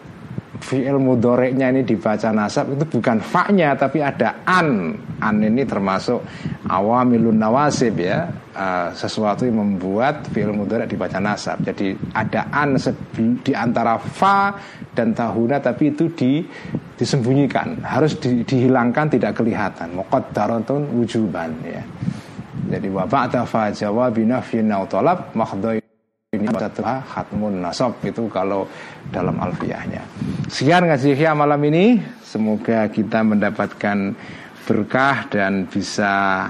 fi'il 0.62 0.98
mudoreknya 0.98 1.70
ini 1.70 1.86
dibaca 1.86 2.34
nasab 2.34 2.74
itu 2.74 2.86
bukan 2.98 3.22
faknya 3.22 3.78
tapi 3.78 4.02
ada 4.02 4.44
an. 4.44 4.98
An 5.22 5.42
ini 5.42 5.64
termasuk 5.64 6.20
awamilun 6.68 7.38
nawasib 7.38 7.98
ya. 8.02 8.28
Uh, 8.58 8.90
sesuatu 8.90 9.46
yang 9.46 9.62
membuat 9.62 10.34
fi'il 10.34 10.50
mudorek 10.50 10.90
dibaca 10.90 11.22
nasab. 11.22 11.62
Jadi 11.62 11.94
ada 12.18 12.50
an 12.50 12.74
di 13.46 13.54
antara 13.54 14.02
fa 14.02 14.58
dan 14.98 15.14
tahuna 15.14 15.62
tapi 15.62 15.94
itu 15.94 16.10
di 16.10 16.42
disembunyikan. 16.98 17.86
Harus 17.86 18.18
di, 18.18 18.42
dihilangkan 18.42 19.14
tidak 19.14 19.38
kelihatan. 19.38 19.94
Muqaddaratun 19.94 20.90
wujuban 20.98 21.54
ya. 21.62 21.86
Jadi 22.68 22.90
wa 22.90 23.06
ba'da 23.06 23.46
fa 23.46 23.70
jawabi 23.70 24.26
nafyin 24.26 24.74
au 24.74 24.90
talab 24.90 25.32
ini 26.48 26.56
satuha 26.56 26.96
khatmun 27.04 27.54
nasab 27.60 28.00
itu 28.08 28.32
kalau 28.32 28.66
dalam 29.12 29.36
alfiahnya. 29.38 30.02
Sekian 30.48 30.88
ngaji 30.88 31.14
ya 31.14 31.36
malam 31.36 31.60
ini. 31.68 32.00
Semoga 32.24 32.88
kita 32.92 33.24
mendapatkan 33.24 34.16
berkah 34.68 35.28
dan 35.32 35.64
bisa 35.68 36.48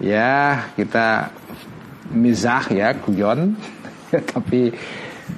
ya 0.00 0.64
kita 0.76 1.28
mizah 2.12 2.64
ya 2.72 2.96
guyon 2.96 3.52
tapi 4.32 4.72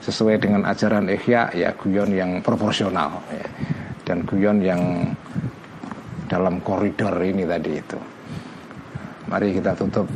sesuai 0.02 0.38
dengan 0.38 0.62
ajaran 0.66 1.10
Ihya 1.10 1.50
ya 1.54 1.70
guyon 1.74 2.14
yang 2.14 2.42
proporsional 2.42 3.22
ya. 3.30 3.46
dan 4.06 4.22
guyon 4.22 4.62
yang 4.62 4.82
dalam 6.26 6.58
koridor 6.62 7.14
ini 7.22 7.46
tadi 7.46 7.72
itu. 7.74 7.98
Mari 9.26 9.54
kita 9.58 9.74
tutup 9.74 10.06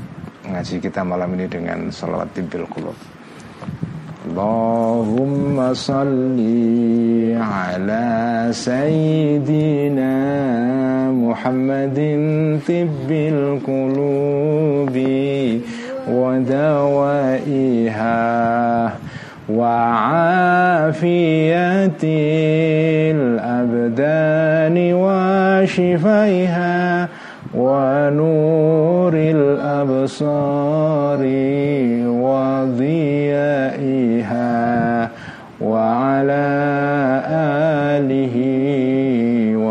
ngaji 0.46 0.76
kita 0.82 1.02
malam 1.06 1.34
ini 1.38 1.46
dengan 1.46 1.90
salawat 1.90 2.30
tibil 2.34 2.66
kulub. 2.66 2.94
اللهم 4.30 5.74
صل 5.74 6.38
على 7.34 8.48
سيدنا 8.50 10.14
محمد 11.10 11.98
طب 12.68 13.10
القلوب 13.10 14.96
ودوائها 17.10 18.20
وعافية 19.50 21.00
الأبدان 23.10 24.76
وشفيها 24.94 26.78
ونور 27.54 29.14
الأبصار 29.14 30.70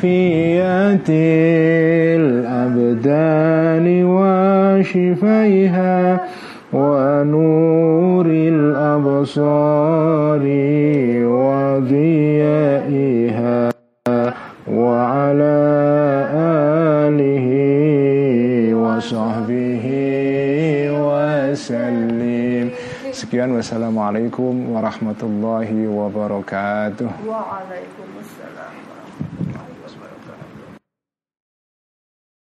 عافيه 0.00 1.04
الأبدان 2.16 3.86
وشفيها 4.16 6.20
ونور 6.72 8.26
الأبصار 8.26 10.42
وضيائها 11.36 13.60
وعلى 14.72 15.60
آله 17.04 17.46
وصحبه 18.74 19.84
وسلم. 21.04 22.66
سكيان 23.12 23.50
والسلام 23.52 23.98
عليكم 23.98 24.70
ورحمة 24.72 25.20
الله 25.22 25.88
وبركاته. 25.88 27.10
وعليكم 27.28 28.04